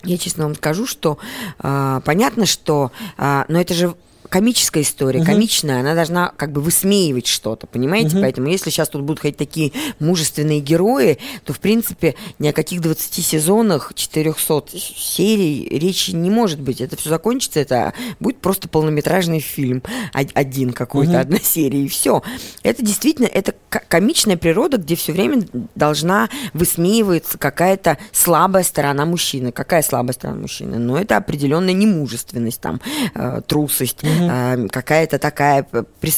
я 0.04 0.18
честно 0.18 0.44
вам 0.46 0.56
скажу, 0.56 0.86
что 0.86 1.18
а, 1.60 2.02
понятно, 2.02 2.46
что, 2.46 2.92
а, 3.18 3.46
но 3.48 3.60
это 3.60 3.74
же 3.74 3.96
комическая 4.30 4.84
история, 4.84 5.20
комичная, 5.34 5.80
она 5.80 5.96
должна 5.96 6.32
как 6.38 6.52
бы 6.52 6.62
высмеивать 6.62 7.28
что-то, 7.28 7.68
понимаете? 7.68 8.10
Поэтому 8.22 8.48
если 8.50 8.70
сейчас 8.70 8.90
тут 8.90 9.02
будут 9.04 9.20
ходить 9.22 9.38
такие 9.38 9.72
мужественные 10.00 10.60
герои, 10.60 11.18
то, 11.46 11.54
в 11.54 11.60
принципе, 11.60 12.16
ни 12.40 12.48
о 12.48 12.54
каких 12.54 12.82
20 12.82 13.26
сезонах, 13.26 13.92
400 13.96 14.64
серий 14.78 15.68
речи 15.70 16.12
не 16.12 16.30
может 16.30 16.60
быть. 16.60 16.82
Это 16.82 16.96
все 16.98 17.10
закончится, 17.10 17.60
это 17.60 17.94
будет 18.20 18.40
просто 18.40 18.68
полнометражный 18.68 19.40
фильм, 19.40 19.82
од- 20.14 20.32
один 20.34 20.74
какой-то, 20.74 21.20
одна 21.20 21.40
серия, 21.40 21.84
и 21.84 21.88
все. 21.88 22.22
Это 22.64 22.84
действительно, 22.84 23.28
это 23.28 23.54
комичная 23.70 24.38
природа, 24.38 24.78
где 24.78 24.96
все 24.96 25.12
время 25.14 25.44
должна 25.76 26.30
высмеиваться 26.54 27.38
какая-то 27.38 27.98
слабая 28.12 28.64
сторона 28.64 29.06
мужчины. 29.06 29.52
Какая 29.52 29.82
слабая 29.82 30.14
сторона 30.14 30.42
мужчины? 30.42 30.78
Ну, 30.78 30.96
это 30.96 31.18
определенная 31.18 31.74
немужественность, 31.74 32.62
там, 32.62 32.82
э, 33.16 33.42
трусость, 33.48 34.04
э, 34.20 34.68
какая-то 34.70 35.20
такая, 35.20 35.66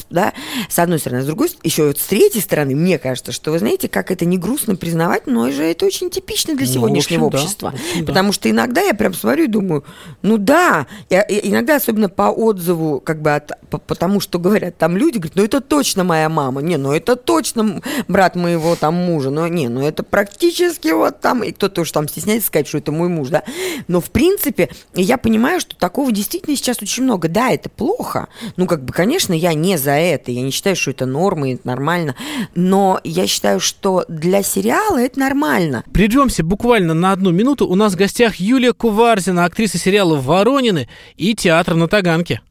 да, 0.09 0.33
с 0.69 0.79
одной 0.79 0.99
стороны. 0.99 1.19
А 1.19 1.23
с 1.23 1.25
другой, 1.25 1.49
еще 1.63 1.87
вот 1.87 1.97
с 1.99 2.05
третьей 2.05 2.41
стороны, 2.41 2.75
мне 2.75 2.97
кажется, 2.99 3.31
что, 3.31 3.51
вы 3.51 3.59
знаете, 3.59 3.87
как 3.89 4.11
это 4.11 4.25
не 4.25 4.37
грустно 4.37 4.75
признавать, 4.75 5.27
но 5.27 5.49
же 5.51 5.63
это 5.63 5.85
очень 5.85 6.09
типично 6.09 6.55
для 6.55 6.65
Ну, 6.67 6.73
сегодняшнего 6.73 7.27
общем, 7.27 7.37
да. 7.37 7.43
общества. 7.43 7.71
В 7.71 7.73
общем, 7.75 8.05
да. 8.05 8.11
Потому 8.13 8.31
что 8.31 8.49
иногда 8.49 8.81
я 8.81 8.93
прям 8.93 9.13
смотрю 9.13 9.45
и 9.45 9.47
думаю, 9.47 9.83
ну 10.21 10.37
да, 10.37 10.87
Я- 11.09 11.21
и- 11.21 11.49
иногда 11.49 11.75
особенно 11.75 12.09
по 12.09 12.23
отзыву, 12.29 12.99
как 12.99 13.21
бы 13.21 13.33
от, 13.35 13.51
по, 13.69 13.77
потому 13.77 14.19
что 14.19 14.39
говорят 14.39 14.77
там 14.77 14.97
люди, 14.97 15.17
говорят, 15.17 15.35
ну 15.35 15.43
это 15.43 15.61
точно 15.61 16.03
моя 16.03 16.29
мама, 16.29 16.61
не, 16.61 16.77
ну 16.77 16.91
это 16.93 17.15
точно 17.15 17.81
брат 18.07 18.35
моего 18.35 18.75
там 18.75 18.95
мужа, 18.95 19.29
ну 19.29 19.45
не, 19.47 19.67
ну 19.69 19.85
это 19.85 20.03
практически 20.03 20.89
вот 20.89 21.19
там, 21.21 21.43
и 21.43 21.51
кто-то 21.51 21.81
уж 21.81 21.91
там 21.91 22.07
стесняется 22.07 22.47
сказать, 22.47 22.67
что 22.67 22.77
это 22.77 22.91
мой 22.91 23.09
муж, 23.09 23.29
да, 23.29 23.43
но 23.87 24.01
в 24.01 24.09
принципе 24.11 24.69
я 24.93 25.17
понимаю, 25.17 25.59
что 25.59 25.75
такого 25.75 26.11
действительно 26.11 26.55
сейчас 26.55 26.81
очень 26.81 27.03
много, 27.03 27.27
да, 27.27 27.51
это 27.51 27.69
плохо, 27.69 27.88
плохо. 27.89 28.27
Ну, 28.57 28.65
как 28.67 28.83
бы, 28.83 28.93
конечно, 28.93 29.33
я 29.33 29.53
не 29.53 29.77
за 29.77 29.91
это. 29.91 30.31
Я 30.31 30.41
не 30.41 30.51
считаю, 30.51 30.75
что 30.75 30.91
это 30.91 31.05
норма 31.05 31.49
и 31.49 31.53
это 31.55 31.67
нормально. 31.67 32.15
Но 32.55 32.99
я 33.03 33.27
считаю, 33.27 33.59
что 33.59 34.05
для 34.07 34.43
сериала 34.43 34.99
это 34.99 35.19
нормально. 35.19 35.83
Прервемся 35.93 36.43
буквально 36.43 36.93
на 36.93 37.11
одну 37.11 37.31
минуту. 37.31 37.67
У 37.67 37.75
нас 37.75 37.93
в 37.93 37.97
гостях 37.97 38.35
Юлия 38.35 38.73
Куварзина, 38.73 39.45
актриса 39.45 39.77
сериала 39.77 40.19
«Воронины» 40.19 40.87
и 41.15 41.35
театр 41.35 41.75
на 41.75 41.87
Таганке. 41.87 42.41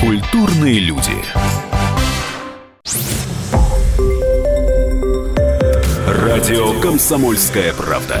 Культурные 0.00 0.80
люди. 0.80 1.12
Радио 6.06 6.80
«Комсомольская 6.80 7.72
правда». 7.74 8.20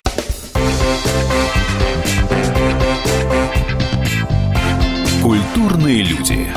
Культурные 5.61 6.01
люди. 6.01 6.47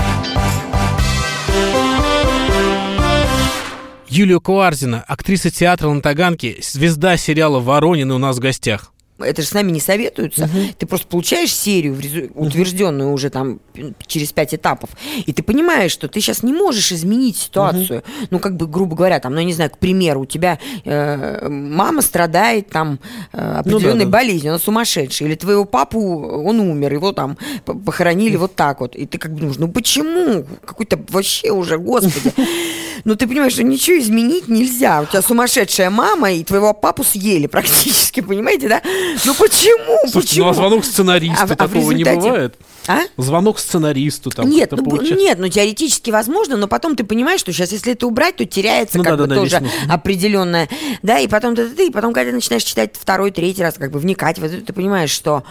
Юлия 4.08 4.40
Куарзина, 4.40 5.04
актриса 5.06 5.50
театра 5.50 5.90
на 5.90 6.00
Таганке, 6.00 6.56
звезда 6.62 7.18
сериала 7.18 7.60
«Воронины» 7.60 8.14
у 8.14 8.18
нас 8.18 8.38
в 8.38 8.40
гостях 8.40 8.93
это 9.18 9.42
же 9.42 9.48
с 9.48 9.52
нами 9.52 9.70
не 9.70 9.80
советуются. 9.80 10.44
Угу. 10.44 10.58
Ты 10.78 10.86
просто 10.86 11.06
получаешь 11.06 11.54
серию, 11.54 11.96
утвержденную 12.34 13.12
уже 13.12 13.30
там 13.30 13.60
через 14.06 14.32
пять 14.32 14.54
этапов, 14.54 14.90
и 15.24 15.32
ты 15.32 15.42
понимаешь, 15.42 15.92
что 15.92 16.08
ты 16.08 16.20
сейчас 16.20 16.42
не 16.42 16.52
можешь 16.52 16.90
изменить 16.90 17.36
ситуацию. 17.36 18.00
Угу. 18.00 18.26
Ну, 18.30 18.38
как 18.40 18.56
бы, 18.56 18.66
грубо 18.66 18.96
говоря, 18.96 19.20
там, 19.20 19.32
ну, 19.34 19.38
я 19.38 19.44
не 19.44 19.52
знаю, 19.52 19.70
к 19.70 19.78
примеру, 19.78 20.22
у 20.22 20.26
тебя 20.26 20.58
э, 20.84 21.48
мама 21.48 22.02
страдает 22.02 22.70
там 22.70 22.98
э, 23.32 23.38
определенной 23.58 24.04
ну, 24.04 24.10
да, 24.10 24.18
да. 24.18 24.18
болезнью, 24.18 24.52
она 24.52 24.58
сумасшедшая, 24.58 25.28
или 25.28 25.36
твоего 25.36 25.64
папу, 25.64 26.00
он 26.00 26.60
умер, 26.60 26.92
его 26.92 27.12
там 27.12 27.38
похоронили 27.64 28.36
вот 28.36 28.54
так 28.54 28.80
вот. 28.80 28.96
И 28.96 29.06
ты 29.06 29.18
как 29.18 29.32
бы 29.32 29.40
думаешь, 29.40 29.58
ну 29.58 29.68
почему? 29.68 30.44
Какой-то 30.64 30.98
вообще 31.08 31.50
уже, 31.50 31.78
господи. 31.78 32.32
Ну, 33.04 33.16
ты 33.16 33.26
понимаешь, 33.26 33.52
что 33.52 33.62
ничего 33.62 33.98
изменить 33.98 34.48
нельзя. 34.48 35.02
У 35.02 35.06
тебя 35.06 35.22
сумасшедшая 35.22 35.90
мама, 35.90 36.32
и 36.32 36.44
твоего 36.44 36.72
папу 36.72 37.04
съели 37.04 37.46
практически, 37.46 38.20
понимаете, 38.20 38.68
да? 38.68 38.82
Ну 39.24 39.34
почему? 39.34 39.98
Слушайте, 40.02 40.28
почему? 40.28 40.44
ну 40.44 40.50
а 40.50 40.54
звонок 40.54 40.84
сценаристу 40.84 41.44
а, 41.44 41.56
такого 41.56 41.90
а 41.90 41.94
результате... 41.94 41.96
не 41.96 42.04
бывает? 42.04 42.54
А? 42.86 43.02
Звонок 43.16 43.58
сценаристу 43.58 44.30
там 44.30 44.48
нет, 44.48 44.70
ну, 44.72 44.84
получается. 44.84 45.14
нет, 45.14 45.38
ну 45.38 45.48
теоретически 45.48 46.10
возможно, 46.10 46.56
но 46.56 46.68
потом 46.68 46.96
ты 46.96 47.04
понимаешь, 47.04 47.40
что 47.40 47.52
сейчас, 47.52 47.72
если 47.72 47.92
это 47.92 48.06
убрать, 48.06 48.36
то 48.36 48.44
теряется 48.44 48.98
ну, 48.98 49.04
как 49.04 49.16
да, 49.16 49.22
бы 49.22 49.28
да, 49.28 49.34
тоже 49.34 49.60
да, 49.60 49.94
определенное, 49.94 50.68
да, 51.02 51.18
и 51.18 51.28
потом 51.28 51.56
ты, 51.56 51.68
ты, 51.68 51.88
и 51.88 51.90
потом, 51.90 52.12
когда 52.12 52.30
ты 52.30 52.34
начинаешь 52.34 52.64
читать 52.64 52.94
второй, 52.94 53.30
третий 53.30 53.62
раз, 53.62 53.74
как 53.74 53.90
бы 53.90 53.98
вникать 53.98 54.38
в 54.38 54.44
это, 54.44 54.60
ты 54.60 54.72
понимаешь, 54.72 55.10
что, 55.10 55.44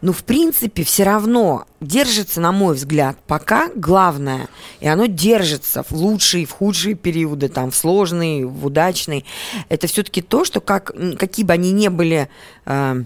ну, 0.00 0.12
в 0.12 0.24
принципе, 0.24 0.84
все 0.84 1.04
равно 1.04 1.66
держится, 1.80 2.40
на 2.40 2.52
мой 2.52 2.74
взгляд, 2.74 3.16
пока 3.26 3.70
главное, 3.74 4.48
и 4.80 4.88
оно 4.88 5.06
держится 5.06 5.82
в 5.82 5.92
лучшие, 5.92 6.46
в 6.46 6.52
худшие 6.52 6.94
периоды, 6.94 7.48
там, 7.48 7.70
в 7.70 7.76
сложные, 7.76 8.46
в 8.46 8.66
удачные, 8.66 9.24
это 9.68 9.86
все-таки 9.86 10.22
то, 10.22 10.44
что 10.44 10.60
как, 10.60 10.92
какие 11.18 11.44
бы 11.44 11.52
они 11.52 11.70
ни 11.72 11.88
были 11.88 12.28
э, 12.66 13.02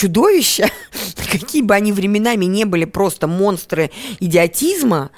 чудовища, 0.00 0.70
какие 1.30 1.60
бы 1.60 1.74
они 1.74 1.92
временами 1.92 2.46
не 2.46 2.64
были 2.64 2.86
просто 2.86 3.26
монстры 3.26 3.90
идиотизма, 4.18 5.10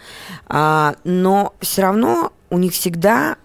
а, 0.48 0.96
но 1.04 1.54
все 1.60 1.82
равно 1.82 2.32
у 2.50 2.58
них 2.58 2.72
всегда 2.72 3.36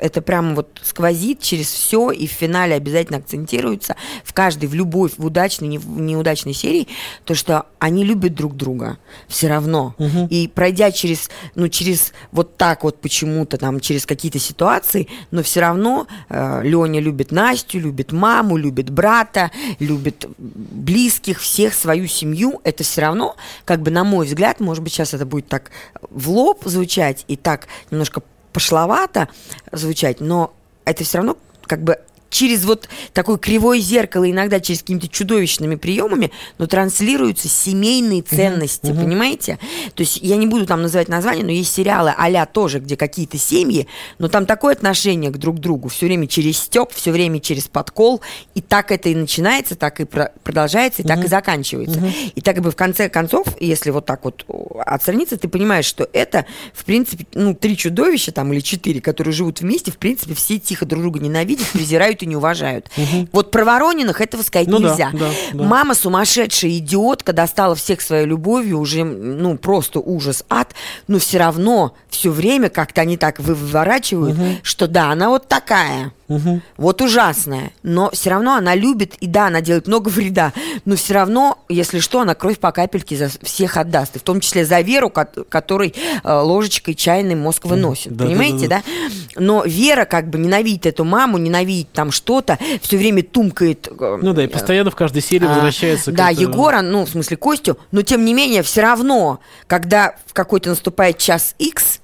это 0.00 0.22
прямо 0.22 0.54
вот 0.54 0.80
сквозит 0.82 1.40
через 1.40 1.66
все, 1.66 2.10
и 2.10 2.26
в 2.26 2.30
финале 2.30 2.74
обязательно 2.74 3.18
акцентируется 3.18 3.96
в 4.24 4.32
каждой, 4.32 4.66
в 4.66 4.74
любой, 4.74 5.10
в 5.16 5.24
удачной, 5.24 5.68
не 5.68 5.78
в 5.78 5.88
неудачной 6.00 6.54
серии, 6.54 6.88
то, 7.24 7.34
что 7.34 7.66
они 7.78 8.04
любят 8.04 8.34
друг 8.34 8.56
друга 8.56 8.98
все 9.28 9.48
равно. 9.48 9.94
Угу. 9.98 10.28
И 10.30 10.48
пройдя 10.48 10.90
через, 10.90 11.30
ну, 11.54 11.68
через 11.68 12.12
вот 12.32 12.56
так 12.56 12.84
вот 12.84 13.00
почему-то 13.00 13.58
там, 13.58 13.80
через 13.80 14.06
какие-то 14.06 14.38
ситуации, 14.38 15.08
но 15.30 15.42
все 15.42 15.60
равно 15.60 16.06
э, 16.28 16.60
Леня 16.62 17.00
любит 17.00 17.32
Настю, 17.32 17.80
любит 17.80 18.12
маму, 18.12 18.56
любит 18.56 18.90
брата, 18.90 19.50
любит 19.78 20.26
близких, 20.38 21.40
всех, 21.40 21.74
свою 21.74 22.06
семью. 22.06 22.60
Это 22.64 22.84
все 22.84 23.02
равно, 23.02 23.36
как 23.64 23.82
бы, 23.82 23.90
на 23.90 24.04
мой 24.04 24.26
взгляд, 24.26 24.60
может 24.60 24.82
быть, 24.82 24.92
сейчас 24.92 25.14
это 25.14 25.26
будет 25.26 25.48
так 25.48 25.70
в 26.10 26.30
лоб 26.30 26.62
звучать 26.64 27.24
и 27.28 27.36
так 27.36 27.66
немножко 27.90 28.22
пошловато 28.54 29.28
звучать, 29.72 30.20
но 30.20 30.54
это 30.86 31.04
все 31.04 31.18
равно 31.18 31.36
как 31.66 31.82
бы 31.82 31.98
через 32.34 32.64
вот 32.64 32.88
такое 33.12 33.36
кривое 33.38 33.78
зеркало, 33.78 34.28
иногда 34.28 34.58
через 34.58 34.80
какими-то 34.80 35.08
чудовищными 35.08 35.76
приемами, 35.76 36.32
но 36.58 36.66
транслируются 36.66 37.48
семейные 37.48 38.22
ценности, 38.22 38.86
uh-huh. 38.86 39.04
понимаете? 39.04 39.58
То 39.94 40.02
есть 40.02 40.18
я 40.20 40.36
не 40.36 40.48
буду 40.48 40.66
там 40.66 40.82
называть 40.82 41.08
название, 41.08 41.44
но 41.44 41.52
есть 41.52 41.72
сериалы 41.72 42.12
а 42.16 42.46
тоже, 42.46 42.80
где 42.80 42.96
какие-то 42.96 43.38
семьи, 43.38 43.86
но 44.18 44.28
там 44.28 44.46
такое 44.46 44.74
отношение 44.74 45.30
к 45.30 45.36
друг 45.36 45.60
другу, 45.60 45.88
все 45.88 46.06
время 46.06 46.26
через 46.26 46.58
степ, 46.58 46.92
все 46.92 47.12
время 47.12 47.38
через 47.38 47.68
подкол, 47.68 48.20
и 48.54 48.60
так 48.60 48.90
это 48.90 49.08
и 49.08 49.14
начинается, 49.14 49.76
так 49.76 50.00
и 50.00 50.04
про- 50.04 50.32
продолжается, 50.42 51.02
и 51.02 51.04
uh-huh. 51.04 51.08
так 51.08 51.24
и 51.24 51.28
заканчивается. 51.28 52.00
Uh-huh. 52.00 52.32
И 52.34 52.40
так 52.40 52.56
как 52.56 52.64
бы 52.64 52.70
в 52.70 52.76
конце 52.76 53.08
концов, 53.08 53.46
если 53.60 53.90
вот 53.90 54.06
так 54.06 54.24
вот 54.24 54.44
отстраниться, 54.84 55.36
ты 55.36 55.48
понимаешь, 55.48 55.84
что 55.84 56.08
это, 56.12 56.46
в 56.72 56.84
принципе, 56.84 57.26
ну, 57.34 57.54
три 57.54 57.76
чудовища 57.76 58.32
там 58.32 58.52
или 58.52 58.60
четыре, 58.60 59.00
которые 59.00 59.32
живут 59.32 59.60
вместе, 59.60 59.90
в 59.90 59.98
принципе, 59.98 60.34
все 60.34 60.58
тихо 60.58 60.86
друг 60.86 61.02
друга 61.02 61.20
ненавидят, 61.20 61.66
презирают 61.68 62.23
и 62.24 62.26
не 62.26 62.36
уважают. 62.36 62.90
Угу. 62.96 63.28
Вот 63.32 63.50
про 63.50 63.64
Ворониных 63.64 64.20
этого 64.20 64.42
сказать 64.42 64.68
ну, 64.68 64.78
нельзя. 64.78 65.10
Да, 65.12 65.18
да, 65.18 65.30
да. 65.52 65.64
Мама 65.64 65.94
сумасшедшая 65.94 66.78
идиотка, 66.78 67.32
достала 67.32 67.74
всех 67.74 68.00
своей 68.00 68.26
любовью, 68.26 68.78
уже, 68.78 69.04
ну, 69.04 69.56
просто 69.56 70.00
ужас, 70.00 70.44
ад, 70.48 70.74
но 71.06 71.18
все 71.18 71.38
равно 71.38 71.94
все 72.08 72.30
время 72.30 72.68
как-то 72.68 73.02
они 73.02 73.16
так 73.16 73.38
выворачивают, 73.38 74.38
угу. 74.38 74.46
что 74.62 74.88
да, 74.88 75.10
она 75.10 75.28
вот 75.28 75.48
такая. 75.48 76.12
Угу. 76.28 76.60
Вот 76.76 77.02
ужасная. 77.02 77.72
Но 77.82 78.10
все 78.10 78.30
равно 78.30 78.54
она 78.54 78.74
любит, 78.74 79.14
и 79.16 79.26
да, 79.26 79.48
она 79.48 79.60
делает 79.60 79.86
много 79.86 80.08
вреда, 80.08 80.52
но 80.84 80.96
все 80.96 81.14
равно, 81.14 81.58
если 81.68 82.00
что, 82.00 82.20
она 82.20 82.34
кровь 82.34 82.58
по 82.58 82.72
капельке 82.72 83.16
за 83.16 83.28
всех 83.42 83.76
отдаст. 83.76 84.16
И 84.16 84.18
в 84.18 84.22
том 84.22 84.40
числе 84.40 84.64
за 84.64 84.80
Веру, 84.80 85.10
который 85.10 85.94
э, 86.22 86.32
ложечкой 86.32 86.94
чайный 86.94 87.34
мозг 87.34 87.64
выносит. 87.64 88.16
Да, 88.16 88.24
понимаете, 88.24 88.68
да, 88.68 88.76
да, 88.78 88.82
да? 88.86 89.40
Но 89.40 89.64
Вера 89.64 90.04
как 90.04 90.28
бы 90.28 90.38
ненавидит 90.38 90.86
эту 90.86 91.04
маму, 91.04 91.38
ненавидит 91.38 91.92
там 91.92 92.10
что-то, 92.10 92.58
все 92.80 92.96
время 92.96 93.22
тумкает. 93.22 93.88
Э, 93.88 94.18
ну 94.20 94.32
да, 94.32 94.44
и 94.44 94.46
постоянно 94.46 94.90
в 94.90 94.96
каждой 94.96 95.22
серии 95.22 95.46
а, 95.46 95.54
возвращается 95.54 96.12
Да, 96.12 96.28
к 96.28 96.38
Егора, 96.38 96.80
ну, 96.80 97.04
в 97.04 97.10
смысле, 97.10 97.36
Костю, 97.36 97.78
но 97.92 98.02
тем 98.02 98.24
не 98.24 98.34
менее, 98.34 98.62
все 98.62 98.82
равно, 98.82 99.40
когда 99.66 100.14
в 100.26 100.32
какой-то 100.32 100.70
наступает 100.70 101.18
час 101.18 101.54
X, 101.58 102.00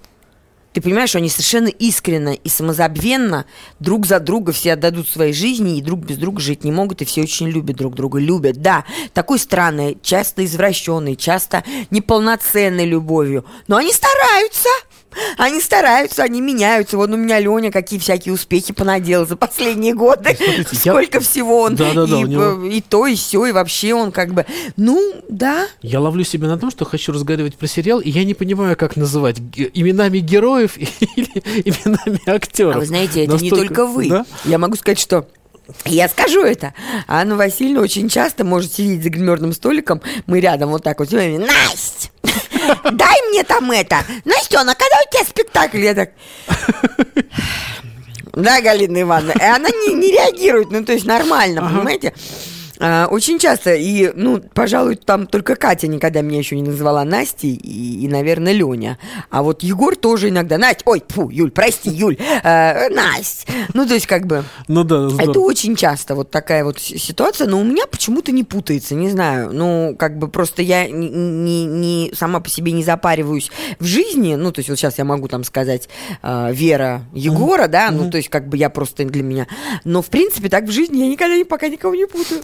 ты 0.73 0.81
понимаешь, 0.81 1.17
они 1.17 1.29
совершенно 1.29 1.69
искренно 1.69 2.31
и 2.31 2.49
самозабвенно 2.49 3.47
друг 3.81 4.07
за 4.07 4.21
друга 4.21 4.53
все 4.53 4.75
отдадут 4.75 5.09
своей 5.09 5.33
жизни, 5.33 5.79
и 5.79 5.83
друг 5.83 6.01
без 6.01 6.17
друга 6.17 6.41
жить 6.41 6.65
не 6.65 6.71
могут, 6.71 7.03
и 7.03 7.05
все 7.05 7.23
очень 7.23 7.49
любят 7.49 7.77
друг 7.77 7.95
друга. 7.95 8.19
Любят, 8.19 8.57
да, 8.59 8.85
такой 9.13 9.39
странной, 9.39 9.99
часто 10.03 10.45
извращенной, 10.45 11.17
часто 11.17 11.65
неполноценной 11.91 12.87
любовью. 12.87 13.45
Но 13.67 13.77
они 13.77 13.93
стараются. 13.93 14.69
Они 15.37 15.61
стараются, 15.61 16.23
они 16.23 16.41
меняются. 16.41 16.97
Вот 16.97 17.11
у 17.11 17.17
меня 17.17 17.39
Леня 17.41 17.71
какие 17.71 17.99
всякие 17.99 18.35
успехи 18.35 18.73
понадел 18.73 19.27
за 19.27 19.37
последние 19.37 19.95
годы. 19.95 20.37
Смотрите, 20.37 20.77
Сколько 20.77 21.19
я... 21.19 21.21
всего 21.21 21.63
он. 21.63 21.77
Да, 21.77 21.93
да, 21.93 22.07
да, 22.07 22.19
и, 22.19 22.23
него... 22.23 22.65
и 22.65 22.81
то, 22.81 23.07
и 23.07 23.15
все, 23.15 23.47
и 23.47 23.53
вообще 23.53 23.95
он 23.95 24.13
как 24.13 24.33
бы. 24.35 24.47
Ну, 24.77 25.15
да. 25.29 25.67
Я 25.83 26.01
ловлю 26.01 26.25
себя 26.25 26.49
на 26.49 26.59
том, 26.59 26.71
что 26.71 26.85
хочу 26.85 27.13
разговаривать 27.13 27.57
про 27.57 27.67
сериал, 27.67 28.01
и 28.01 28.11
я 28.11 28.25
не 28.25 28.35
понимаю, 28.35 28.77
как 28.77 28.97
называть 28.97 29.39
именами 29.39 30.19
героев 30.19 30.77
или 31.17 31.43
именами 31.65 32.21
актеров. 32.29 32.77
А 32.77 32.79
вы 32.79 32.87
знаете, 32.87 33.25
это 33.25 33.33
Настолько... 33.33 33.57
не 33.57 33.69
только 33.69 33.87
вы. 33.87 34.09
Да? 34.09 34.27
Я 34.45 34.59
могу 34.59 34.77
сказать, 34.77 34.99
что 34.99 35.27
я 35.85 36.09
скажу 36.09 36.43
это. 36.43 36.75
Анна 37.07 37.37
Васильевна 37.37 37.81
очень 37.81 38.09
часто 38.09 38.45
может 38.45 38.73
сидеть 38.73 39.03
за 39.03 39.11
гримерным 39.11 39.53
столиком. 39.53 40.01
Мы 40.27 40.41
рядом 40.41 40.71
вот 40.71 40.83
так 40.83 40.99
вот. 40.99 41.11
Настя! 41.13 42.11
Дай 42.93 43.23
мне 43.29 43.43
там 43.45 43.71
это. 43.71 44.05
Настена, 44.25 44.75
когда 44.75 44.97
у 45.07 45.13
тебя 45.13 45.25
спектакль? 45.25 45.79
Я 45.79 45.95
так... 45.95 46.11
Да, 48.33 48.61
Галина 48.61 49.03
Ивановна. 49.03 49.33
И 49.33 49.43
она 49.43 49.69
не, 49.71 49.95
не 49.95 50.13
реагирует, 50.13 50.71
ну, 50.71 50.85
то 50.85 50.93
есть 50.93 51.05
нормально, 51.05 51.63
ага. 51.63 51.71
понимаете? 51.75 52.15
А, 52.81 53.07
очень 53.11 53.39
часто. 53.39 53.75
И, 53.75 54.11
ну, 54.15 54.41
пожалуй, 54.55 54.97
там 54.97 55.27
только 55.27 55.55
Катя 55.55 55.87
никогда 55.87 56.23
меня 56.23 56.39
еще 56.39 56.57
не 56.57 56.63
называла 56.63 57.05
Настей 57.05 57.55
и, 57.55 58.05
и 58.05 58.09
наверное, 58.09 58.53
Леня. 58.53 58.99
А 59.31 59.43
вот 59.43 59.63
Егор 59.63 59.95
тоже 59.97 60.31
иногда. 60.31 60.57
Настя, 60.59 60.83
ой, 60.87 61.03
фу, 61.09 61.29
Юль, 61.31 61.51
прости, 61.51 61.91
Юль, 61.91 62.17
э, 62.43 62.89
Настя. 62.89 63.53
Ну, 63.75 63.87
то 63.87 63.95
есть, 63.95 64.07
как 64.07 64.27
бы... 64.27 64.45
Ну 64.69 64.85
да, 64.85 65.09
здорово. 65.09 65.31
Это 65.31 65.41
очень 65.41 65.77
часто 65.77 66.15
вот 66.15 66.31
такая 66.31 66.65
вот 66.65 66.79
ситуация, 66.79 67.47
но 67.47 67.61
у 67.61 67.65
меня 67.65 67.87
почему-то 67.87 68.33
не 68.33 68.45
путается, 68.45 68.95
не 68.95 69.11
знаю. 69.11 69.53
Ну, 69.53 69.95
как 69.99 70.19
бы 70.19 70.29
просто 70.29 70.63
я 70.63 70.89
не, 70.89 71.09
не- 71.09 71.65
не- 71.67 72.13
сама 72.15 72.41
по 72.41 72.49
себе 72.49 72.73
не 72.73 72.83
запариваюсь 72.83 73.51
в 73.79 73.85
жизни. 73.85 74.35
Ну, 74.37 74.53
то 74.53 74.61
есть 74.61 74.69
вот 74.71 74.79
сейчас 74.79 74.99
я 74.99 75.05
могу 75.05 75.29
там 75.29 75.45
сказать 75.45 75.89
э, 76.23 76.51
Вера 76.53 77.03
Егора, 77.13 77.67
да, 77.69 77.91
ну, 77.91 78.11
то 78.11 78.17
есть 78.17 78.29
как 78.31 78.49
бы 78.49 78.57
я 78.57 78.71
просто 78.71 79.05
для 79.05 79.23
меня. 79.23 79.47
Но, 79.85 80.01
в 80.03 80.07
принципе, 80.07 80.49
так 80.49 80.65
в 80.65 80.71
жизни 80.71 80.99
я 80.99 81.09
никогда 81.09 81.37
ни- 81.37 81.43
пока 81.43 81.69
никого 81.69 81.95
не 81.95 82.07
путаю. 82.07 82.43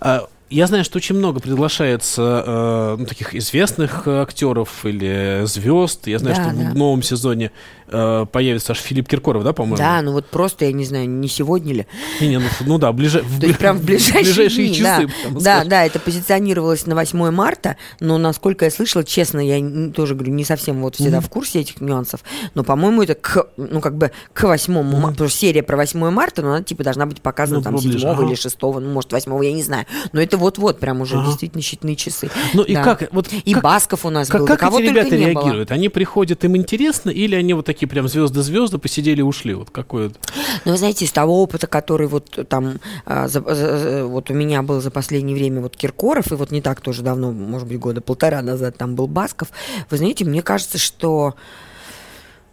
А, 0.00 0.26
Я 0.48 0.66
знаю, 0.66 0.82
что 0.84 0.96
очень 0.98 1.14
много 1.14 1.38
приглашается 1.40 2.42
э, 2.46 2.96
ну, 2.98 3.06
таких 3.06 3.34
известных 3.36 4.08
э, 4.08 4.22
актеров 4.22 4.84
или 4.84 5.42
звезд. 5.44 6.06
Я 6.08 6.18
знаю, 6.18 6.36
Да, 6.36 6.42
что 6.42 6.52
да. 6.56 6.70
в 6.70 6.74
новом 6.74 7.02
сезоне 7.02 7.52
э, 7.90 8.26
появится 8.30 8.72
аж 8.72 8.78
Филипп 8.78 9.08
Киркоров, 9.08 9.44
да, 9.44 9.52
по-моему? 9.52 9.76
Да, 9.76 10.00
ну 10.02 10.12
вот 10.12 10.26
просто, 10.26 10.64
я 10.64 10.72
не 10.72 10.84
знаю, 10.84 11.08
не 11.08 11.28
сегодня 11.28 11.74
ли. 11.74 11.86
Не, 12.20 12.28
не, 12.28 12.38
ну, 12.38 12.46
ну 12.66 12.78
да, 12.78 12.92
ближе, 12.92 13.22
в 13.22 13.42
есть 13.42 13.58
прям 13.58 13.78
в 13.78 13.84
ближайшие, 13.84 14.22
ближайшие 14.24 14.66
дни, 14.68 14.76
часы. 14.76 14.84
да. 14.84 15.30
Да, 15.30 15.40
скажем. 15.40 15.68
да, 15.68 15.84
это 15.86 15.98
позиционировалось 15.98 16.86
на 16.86 16.94
8 16.94 17.30
марта, 17.30 17.76
но 18.00 18.18
насколько 18.18 18.64
я 18.64 18.70
слышала, 18.70 19.04
честно, 19.04 19.40
я 19.40 19.90
тоже 19.92 20.14
говорю, 20.14 20.32
не 20.32 20.44
совсем 20.44 20.80
вот 20.82 20.96
всегда 20.96 21.20
в 21.20 21.28
курсе 21.28 21.60
этих 21.60 21.80
нюансов, 21.80 22.20
но, 22.54 22.64
по-моему, 22.64 23.02
это 23.02 23.14
к, 23.14 23.48
ну, 23.56 23.80
как 23.80 23.96
бы 23.96 24.10
к 24.32 24.42
8 24.44 24.72
марта, 24.82 25.08
потому 25.12 25.28
что 25.28 25.38
серия 25.38 25.62
про 25.62 25.76
8 25.76 26.10
марта, 26.10 26.42
но 26.42 26.48
она, 26.54 26.62
типа, 26.62 26.84
должна 26.84 27.06
быть 27.06 27.20
показана 27.22 27.58
Ну, 27.58 27.64
там 27.64 27.74
поближе, 27.74 27.98
7 28.00 28.08
ага. 28.08 28.24
или 28.26 28.34
6, 28.34 28.56
ну, 28.62 28.80
может, 28.80 29.12
8, 29.12 29.44
я 29.44 29.52
не 29.52 29.62
знаю, 29.62 29.86
но 30.12 30.20
это 30.20 30.36
вот-вот, 30.36 30.78
прям 30.78 31.00
уже 31.00 31.16
Ага. 31.16 31.26
действительно 31.26 31.60
считанные 31.62 31.96
часы. 31.96 32.30
Ну 32.54 32.62
и 32.62 32.74
Да. 32.74 32.82
как, 32.84 33.12
вот 33.12 33.28
И 33.44 33.52
как- 33.54 33.62
Басков 33.62 34.04
у 34.04 34.10
нас 34.10 34.28
Как, 34.28 34.40
был, 34.40 34.46
как 34.48 34.62
эти 34.62 34.82
ребята 34.82 35.16
не 35.16 35.26
было. 35.32 35.42
реагируют? 35.42 35.70
Они 35.72 35.88
приходят, 35.88 36.44
им 36.44 36.56
интересно, 36.56 37.10
или 37.10 37.34
они 37.34 37.54
вот 37.54 37.66
такие 37.66 37.79
прям 37.86 38.08
звезды-звезды 38.08 38.78
посидели 38.78 39.20
и 39.20 39.22
ушли? 39.22 39.54
Вот 39.54 39.70
какой 39.70 40.08
вот- 40.08 40.18
Ну, 40.64 40.72
вы 40.72 40.78
знаете, 40.78 41.04
из 41.04 41.12
того 41.12 41.42
опыта, 41.42 41.66
который 41.66 42.06
вот 42.06 42.38
там 42.48 42.78
а, 43.04 43.28
за- 43.28 43.42
за- 43.54 44.04
вот 44.06 44.30
у 44.30 44.34
меня 44.34 44.62
был 44.62 44.80
за 44.80 44.90
последнее 44.90 45.36
время 45.36 45.60
вот 45.60 45.76
Киркоров, 45.76 46.32
и 46.32 46.34
вот 46.34 46.50
не 46.50 46.60
так 46.62 46.80
тоже 46.80 47.02
давно, 47.02 47.32
может 47.32 47.68
быть, 47.68 47.78
года 47.78 48.00
полтора 48.00 48.42
назад 48.42 48.76
там 48.76 48.94
был 48.94 49.06
Басков, 49.06 49.48
вы 49.90 49.96
знаете, 49.96 50.24
мне 50.24 50.42
кажется, 50.42 50.78
что 50.78 51.34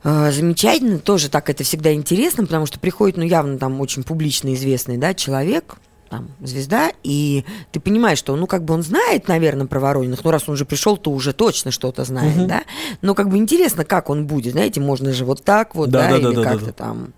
э, 0.04 0.32
замечательно, 0.32 1.00
тоже 1.00 1.30
так 1.30 1.50
это 1.50 1.64
всегда 1.64 1.94
интересно, 1.94 2.46
потому 2.46 2.66
что 2.66 2.80
приходит, 2.80 3.18
ну, 3.18 3.24
явно 3.24 3.58
там 3.58 3.82
очень 3.82 4.04
публично 4.04 4.54
известный, 4.54 4.98
да, 4.98 5.14
человек, 5.14 5.76
там, 6.10 6.30
звезда, 6.42 6.92
и 7.04 7.46
ты 7.72 7.80
понимаешь, 7.80 8.18
что, 8.18 8.36
ну, 8.36 8.48
как 8.48 8.64
бы 8.64 8.74
он 8.74 8.84
знает, 8.84 9.28
наверное, 9.28 9.68
про 9.68 9.80
Ворониных, 9.80 10.24
ну, 10.24 10.32
раз 10.32 10.44
он 10.48 10.54
уже 10.54 10.66
пришел, 10.66 10.98
то 10.98 11.12
уже 11.12 11.34
точно 11.34 11.72
что-то 11.72 12.04
знает, 12.04 12.48
да, 12.48 12.64
но 13.02 13.16
как 13.16 13.30
бы 13.30 13.38
интересно, 13.38 13.86
как 13.86 14.10
он 14.10 14.28
будет, 14.28 14.54
знаете, 14.54 14.80
можно 14.80 15.14
же 15.14 15.26
вот 15.26 15.44
так 15.44 15.76
вот, 15.76 15.90
Да, 15.90 16.04
да, 16.04 16.10
да, 16.10 16.18
или 16.18 16.24
да, 16.24 16.32
да, 16.32 16.44
да, 16.44 16.50
как-то 16.50 16.66
да. 16.68 16.72
там... 16.72 17.14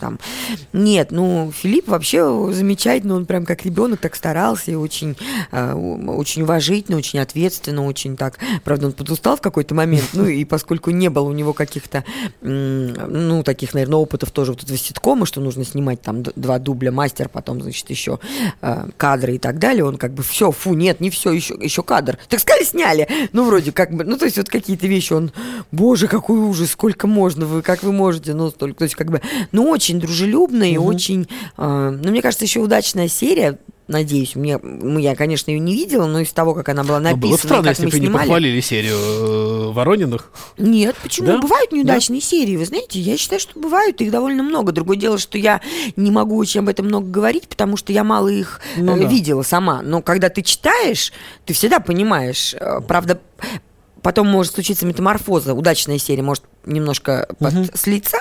Там. 0.00 0.18
Нет, 0.72 1.10
ну, 1.10 1.52
Филипп 1.54 1.88
вообще 1.88 2.50
замечательно, 2.52 3.14
он 3.14 3.26
прям 3.26 3.44
как 3.44 3.64
ребенок 3.64 4.00
так 4.00 4.14
старался, 4.14 4.70
и 4.70 4.74
очень, 4.74 5.16
э, 5.52 5.74
очень 5.74 6.42
уважительно, 6.42 6.98
очень 6.98 7.18
ответственно, 7.18 7.86
очень 7.86 8.16
так. 8.16 8.38
Правда, 8.64 8.86
он 8.86 8.92
подустал 8.92 9.36
в 9.36 9.40
какой-то 9.40 9.74
момент, 9.74 10.10
ну, 10.12 10.26
и 10.26 10.44
поскольку 10.44 10.90
не 10.90 11.08
было 11.08 11.28
у 11.28 11.32
него 11.32 11.52
каких-то, 11.52 12.04
ну, 12.40 13.42
таких, 13.42 13.74
наверное, 13.74 13.98
опытов 13.98 14.30
тоже 14.30 14.52
вот 14.52 14.62
этого 14.62 14.78
ситкома, 14.78 15.26
что 15.26 15.40
нужно 15.40 15.64
снимать 15.64 16.02
там 16.02 16.22
два 16.22 16.58
дубля 16.58 16.92
мастер, 16.92 17.28
потом, 17.28 17.62
значит, 17.62 17.88
еще 17.90 18.18
э, 18.60 18.88
кадры 18.96 19.36
и 19.36 19.38
так 19.38 19.58
далее, 19.58 19.84
он 19.84 19.96
как 19.96 20.12
бы 20.12 20.22
все, 20.22 20.50
фу, 20.50 20.74
нет, 20.74 21.00
не 21.00 21.10
все, 21.10 21.32
еще, 21.32 21.54
еще 21.54 21.82
кадр. 21.82 22.18
Так 22.28 22.40
сказали, 22.40 22.64
сняли. 22.64 23.08
Ну, 23.32 23.44
вроде 23.44 23.72
как 23.72 23.92
бы, 23.92 24.04
ну, 24.04 24.16
то 24.16 24.24
есть 24.24 24.36
вот 24.36 24.48
какие-то 24.48 24.86
вещи, 24.86 25.12
он, 25.12 25.32
боже, 25.72 26.08
какой 26.08 26.38
ужас, 26.38 26.70
сколько 26.70 27.06
можно, 27.06 27.46
вы, 27.46 27.62
как 27.62 27.82
вы 27.82 27.92
можете, 27.92 28.34
ну, 28.34 28.50
столько, 28.50 28.78
то 28.78 28.84
есть 28.84 28.94
как 28.94 29.10
бы, 29.10 29.20
ну, 29.52 29.68
очень 29.70 30.00
дружелюбно 30.00 30.70
и 30.70 30.76
очень, 30.76 31.28
э, 31.56 31.98
ну, 32.02 32.10
мне 32.10 32.22
кажется, 32.22 32.44
еще 32.44 32.60
удачная 32.60 33.08
серия, 33.08 33.58
надеюсь, 33.88 34.34
мне, 34.36 34.58
ну, 34.58 34.98
я, 34.98 35.16
конечно, 35.16 35.50
ее 35.50 35.58
не 35.60 35.72
видела, 35.74 36.06
но 36.06 36.20
из 36.20 36.30
того, 36.32 36.52
как 36.52 36.68
она 36.68 36.84
была 36.84 36.98
Ну, 36.98 37.04
написана, 37.04 37.20
было 37.22 37.30
бы 37.32 37.38
странно, 37.38 37.62
как 37.62 37.70
если 37.70 37.84
бы 37.86 37.90
вы 37.90 37.98
не 38.00 38.06
снимали. 38.06 38.22
похвалили 38.26 38.60
серию 38.60 38.96
э, 38.98 39.72
Ворониных. 39.72 40.30
Нет, 40.58 40.94
почему? 41.02 41.26
Да? 41.28 41.38
Бывают 41.38 41.72
неудачные 41.72 42.20
серии, 42.20 42.56
вы 42.58 42.66
знаете, 42.66 43.00
я 43.00 43.16
считаю, 43.16 43.40
что 43.40 43.58
бывают, 43.58 44.00
их 44.02 44.10
довольно 44.10 44.42
много. 44.42 44.72
Другое 44.72 44.98
дело, 44.98 45.16
что 45.16 45.38
я 45.38 45.62
не 45.96 46.10
могу 46.10 46.36
очень 46.36 46.60
об 46.60 46.68
этом 46.68 46.84
много 46.86 47.06
говорить, 47.08 47.48
потому 47.48 47.78
что 47.78 47.92
я 47.94 48.04
мало 48.04 48.28
их 48.28 48.60
Ну 48.76 48.94
э, 48.94 49.00
да. 49.00 49.08
видела 49.08 49.42
сама. 49.42 49.80
Но 49.80 50.02
когда 50.02 50.28
ты 50.28 50.42
читаешь, 50.42 51.12
ты 51.46 51.54
всегда 51.54 51.80
понимаешь. 51.80 52.54
Э, 52.60 52.80
Правда, 52.86 53.18
потом 54.02 54.26
может 54.28 54.52
случиться 54.54 54.84
метаморфоза. 54.84 55.54
Удачная 55.54 55.96
серия 55.98 56.22
может 56.22 56.44
немножко 56.68 57.28
под- 57.38 57.76
слиться, 57.78 58.18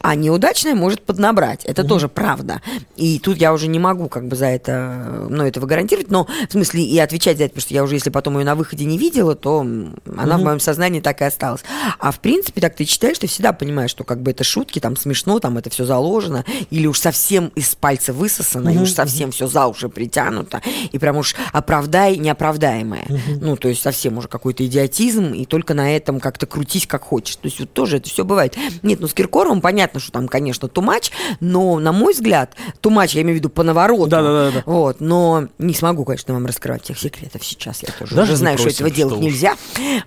а 0.00 0.14
неудачная 0.14 0.74
может 0.74 1.02
поднабрать. 1.02 1.64
Это 1.64 1.84
тоже 1.84 2.08
правда. 2.08 2.60
И 2.96 3.18
тут 3.18 3.36
я 3.38 3.52
уже 3.52 3.66
не 3.66 3.78
могу 3.78 4.08
как 4.08 4.26
бы 4.26 4.36
за 4.36 4.46
это, 4.46 5.26
ну, 5.28 5.44
этого 5.44 5.66
гарантировать, 5.66 6.10
но 6.10 6.26
в 6.48 6.52
смысле 6.52 6.82
и 6.82 6.98
отвечать 6.98 7.38
за 7.38 7.44
это, 7.44 7.54
потому 7.54 7.62
что 7.62 7.74
я 7.74 7.84
уже, 7.84 7.94
если 7.94 8.10
потом 8.10 8.38
ее 8.38 8.44
на 8.44 8.54
выходе 8.54 8.84
не 8.84 8.98
видела, 8.98 9.34
то 9.34 9.60
она 9.60 10.38
в 10.38 10.42
моем 10.42 10.60
сознании 10.60 11.00
так 11.00 11.20
и 11.20 11.24
осталась. 11.24 11.62
А 11.98 12.10
в 12.10 12.20
принципе, 12.20 12.60
так 12.60 12.74
ты 12.76 12.84
читаешь, 12.84 13.18
ты 13.18 13.26
всегда 13.26 13.52
понимаешь, 13.52 13.90
что 13.90 14.04
как 14.04 14.22
бы 14.22 14.30
это 14.30 14.44
шутки, 14.44 14.78
там 14.78 14.96
смешно, 14.96 15.38
там 15.40 15.58
это 15.58 15.70
все 15.70 15.84
заложено, 15.84 16.44
или 16.70 16.86
уж 16.86 16.98
совсем 16.98 17.48
из 17.54 17.74
пальца 17.74 18.12
высосано, 18.12 18.70
и 18.70 18.78
уж 18.78 18.92
совсем 18.92 19.30
все 19.30 19.46
за 19.46 19.66
уши 19.66 19.88
притянуто, 19.88 20.62
и 20.92 20.98
прям 20.98 21.16
уж 21.16 21.34
оправдай 21.52 22.16
неоправдаемое. 22.16 23.06
Ну, 23.40 23.56
то 23.56 23.68
есть 23.68 23.82
совсем 23.82 24.18
уже 24.18 24.28
какой-то 24.28 24.64
идиотизм, 24.66 25.32
и 25.34 25.44
только 25.44 25.74
на 25.74 25.94
этом 25.94 26.20
как-то 26.20 26.46
крутись 26.46 26.86
как 26.86 27.02
хочешь. 27.02 27.36
То 27.36 27.46
есть 27.46 27.60
вот 27.60 27.72
тоже 27.72 27.89
это 27.96 28.08
все 28.08 28.24
бывает. 28.24 28.56
Нет, 28.82 29.00
ну 29.00 29.08
с 29.08 29.14
Киркоровым 29.14 29.60
понятно, 29.60 30.00
что 30.00 30.12
там, 30.12 30.28
конечно, 30.28 30.68
тумач, 30.68 31.10
но, 31.40 31.78
на 31.78 31.92
мой 31.92 32.12
взгляд, 32.12 32.54
тумач, 32.80 33.14
я 33.14 33.22
имею 33.22 33.36
в 33.36 33.38
виду 33.38 33.48
по 33.48 33.62
навороту. 33.62 34.06
Да-да-да-да. 34.06 34.62
Вот, 34.66 35.00
но 35.00 35.48
не 35.58 35.74
смогу, 35.74 36.04
конечно, 36.04 36.34
вам 36.34 36.46
раскрывать 36.46 36.84
всех 36.84 36.98
секретов 36.98 37.44
сейчас. 37.44 37.82
Я 37.82 37.88
тоже 37.98 38.14
Даже 38.14 38.32
уже 38.32 38.38
знаю, 38.38 38.58
что 38.58 38.64
просим, 38.64 38.86
этого 38.86 38.96
делать 38.96 39.14
что 39.14 39.24
нельзя. 39.24 39.56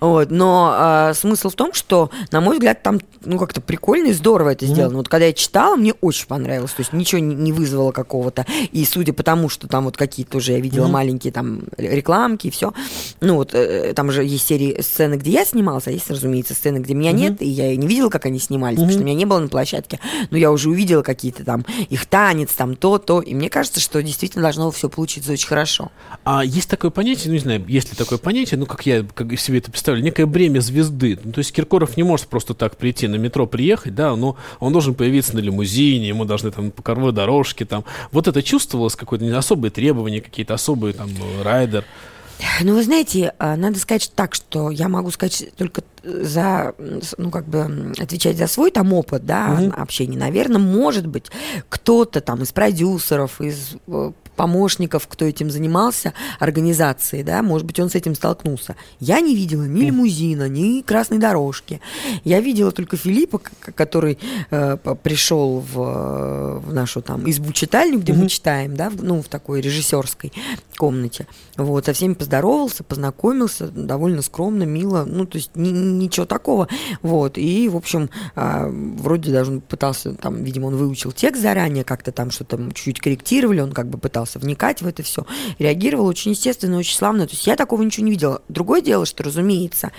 Вот, 0.00 0.30
но 0.30 0.72
а, 0.74 1.14
смысл 1.14 1.50
в 1.50 1.54
том, 1.54 1.72
что, 1.72 2.10
на 2.30 2.40
мой 2.40 2.54
взгляд, 2.54 2.82
там, 2.82 3.00
ну, 3.24 3.38
как-то 3.38 3.60
прикольно 3.60 4.08
и 4.08 4.12
здорово 4.12 4.50
это 4.50 4.66
сделано. 4.66 4.98
Вот 4.98 5.08
когда 5.08 5.26
я 5.26 5.32
читала, 5.32 5.76
мне 5.76 5.92
очень 6.00 6.26
понравилось. 6.26 6.72
То 6.72 6.80
есть 6.80 6.92
ничего 6.92 7.20
не, 7.20 7.34
не 7.34 7.52
вызвало 7.52 7.92
какого-то. 7.92 8.46
И 8.72 8.84
судя 8.84 9.12
по 9.12 9.22
тому, 9.22 9.48
что 9.48 9.68
там 9.68 9.84
вот 9.84 9.96
какие-то 9.96 10.38
уже 10.38 10.52
я 10.52 10.60
видела 10.60 10.86
маленькие 10.88 11.32
там 11.32 11.62
рекламки 11.76 12.48
и 12.48 12.50
все. 12.50 12.72
Ну, 13.20 13.36
вот 13.36 13.54
э, 13.54 13.92
там 13.94 14.10
же 14.10 14.24
есть 14.24 14.46
серии 14.46 14.80
сцены, 14.80 15.14
где 15.14 15.32
я 15.32 15.44
снимался, 15.44 15.90
а 15.90 15.92
есть, 15.92 16.10
разумеется, 16.10 16.54
сцены, 16.54 16.78
где 16.78 16.94
меня 16.94 17.12
нет, 17.12 17.40
и 17.40 17.48
я 17.48 17.73
и 17.74 17.76
не 17.76 17.86
видела, 17.86 18.08
как 18.08 18.26
они 18.26 18.38
снимались, 18.38 18.76
потому 18.76 18.92
что 18.92 19.02
меня 19.02 19.14
не 19.14 19.24
было 19.24 19.38
на 19.38 19.48
площадке. 19.48 20.00
Но 20.30 20.38
я 20.38 20.50
уже 20.50 20.70
увидела 20.70 21.02
какие-то 21.02 21.44
там 21.44 21.64
их 21.88 22.06
танец, 22.06 22.52
там 22.52 22.76
то, 22.76 22.98
то. 22.98 23.20
И 23.20 23.34
мне 23.34 23.50
кажется, 23.50 23.80
что 23.80 24.02
действительно 24.02 24.42
должно 24.42 24.70
все 24.70 24.88
получиться 24.88 25.32
очень 25.32 25.48
хорошо. 25.48 25.90
А 26.24 26.44
есть 26.44 26.68
такое 26.68 26.90
понятие, 26.90 27.28
ну 27.28 27.34
не 27.34 27.40
знаю, 27.40 27.64
есть 27.66 27.90
ли 27.90 27.96
такое 27.96 28.18
понятие, 28.18 28.58
ну 28.58 28.66
как 28.66 28.86
я 28.86 29.04
как 29.14 29.38
себе 29.38 29.58
это 29.58 29.70
представляю, 29.70 30.04
некое 30.04 30.26
бремя 30.26 30.60
звезды. 30.60 31.18
Ну, 31.22 31.32
то 31.32 31.38
есть 31.38 31.52
Киркоров 31.52 31.96
не 31.96 32.02
может 32.02 32.28
просто 32.28 32.54
так 32.54 32.76
прийти 32.76 33.08
на 33.08 33.16
метро, 33.16 33.46
приехать, 33.46 33.94
да, 33.94 34.14
но 34.16 34.36
он 34.60 34.72
должен 34.72 34.94
появиться 34.94 35.34
на 35.34 35.40
лимузине, 35.40 36.08
ему 36.08 36.24
должны 36.24 36.50
там 36.50 36.70
по 36.70 36.82
коровой 36.82 37.12
дорожке, 37.12 37.64
там. 37.64 37.84
Вот 38.12 38.28
это 38.28 38.42
чувствовалось, 38.42 38.96
какое-то 38.96 39.36
особые 39.36 39.70
требования, 39.70 40.20
какие-то 40.20 40.54
особые 40.54 40.94
там 40.94 41.10
райдер. 41.42 41.84
Ну, 42.62 42.74
вы 42.74 42.82
знаете, 42.82 43.32
а, 43.38 43.56
надо 43.56 43.78
сказать 43.78 44.10
так, 44.14 44.34
что 44.34 44.70
я 44.70 44.88
могу 44.88 45.10
сказать 45.10 45.46
только 45.56 45.82
за, 46.02 46.74
м, 46.78 47.00
с- 47.02 47.14
ну, 47.16 47.30
как 47.30 47.46
бы 47.46 47.92
отвечать 47.98 48.36
за 48.36 48.46
свой 48.46 48.70
там 48.70 48.92
опыт, 48.92 49.24
да, 49.24 49.56
общения. 49.76 50.18
Наверное, 50.18 50.58
может 50.60 51.06
быть, 51.06 51.26
кто-то 51.68 52.20
там 52.20 52.42
из 52.42 52.52
продюсеров, 52.52 53.40
из 53.40 53.76
э, 53.86 54.12
помощников, 54.34 55.06
кто 55.08 55.24
этим 55.24 55.50
занимался, 55.50 56.12
организации, 56.38 57.22
да, 57.22 57.42
может 57.42 57.66
быть, 57.66 57.78
он 57.80 57.90
с 57.90 57.94
этим 57.94 58.14
столкнулся. 58.14 58.76
Я 59.00 59.20
не 59.20 59.34
видела 59.34 59.64
ни 59.64 59.82
лимузина, 59.82 60.48
ни 60.48 60.82
красной 60.82 61.18
дорожки. 61.18 61.80
Я 62.24 62.40
видела 62.40 62.72
только 62.72 62.96
Филиппа, 62.96 63.40
который 63.74 64.18
э, 64.50 64.76
пришел 65.02 65.60
в, 65.60 65.80
э, 65.80 66.58
в 66.58 66.72
нашу 66.72 67.02
там 67.02 67.28
избу-читальню, 67.30 67.98
где 68.00 68.12
мы 68.12 68.28
читаем, 68.28 68.76
да, 68.76 68.90
в- 68.90 69.02
ну, 69.02 69.22
в 69.22 69.28
такой 69.28 69.60
режиссерской 69.60 70.32
комнате. 70.76 71.26
Вот, 71.56 71.86
со 71.86 71.92
всеми 71.92 72.14
поздоровался, 72.14 72.82
познакомился, 72.82 73.68
довольно 73.68 74.22
скромно, 74.22 74.64
мило, 74.64 75.04
ну, 75.04 75.24
то 75.26 75.36
есть 75.38 75.50
ни- 75.54 75.68
ничего 75.70 76.26
такого. 76.26 76.68
Вот, 77.02 77.38
и, 77.38 77.68
в 77.68 77.76
общем, 77.76 78.10
а, 78.34 78.68
вроде 78.68 79.30
даже 79.32 79.52
он 79.52 79.60
пытался, 79.60 80.14
там, 80.14 80.42
видимо, 80.42 80.66
он 80.66 80.76
выучил 80.76 81.12
текст 81.12 81.42
заранее, 81.42 81.84
как-то 81.84 82.10
там 82.12 82.30
что-то 82.30 82.58
чуть-чуть 82.74 83.00
корректировали, 83.00 83.60
он 83.60 83.72
как 83.72 83.88
бы 83.88 83.98
пытался 83.98 84.23
вникать 84.34 84.82
в 84.82 84.86
это 84.86 85.02
все, 85.02 85.26
реагировал 85.58 86.06
очень 86.06 86.32
естественно, 86.32 86.78
очень 86.78 86.96
славно. 86.96 87.26
То 87.26 87.32
есть 87.32 87.46
я 87.46 87.56
такого 87.56 87.82
ничего 87.82 88.06
не 88.06 88.12
видела. 88.12 88.42
Другое 88.48 88.80
дело, 88.80 89.06
что, 89.06 89.22
разумеется, 89.22 89.92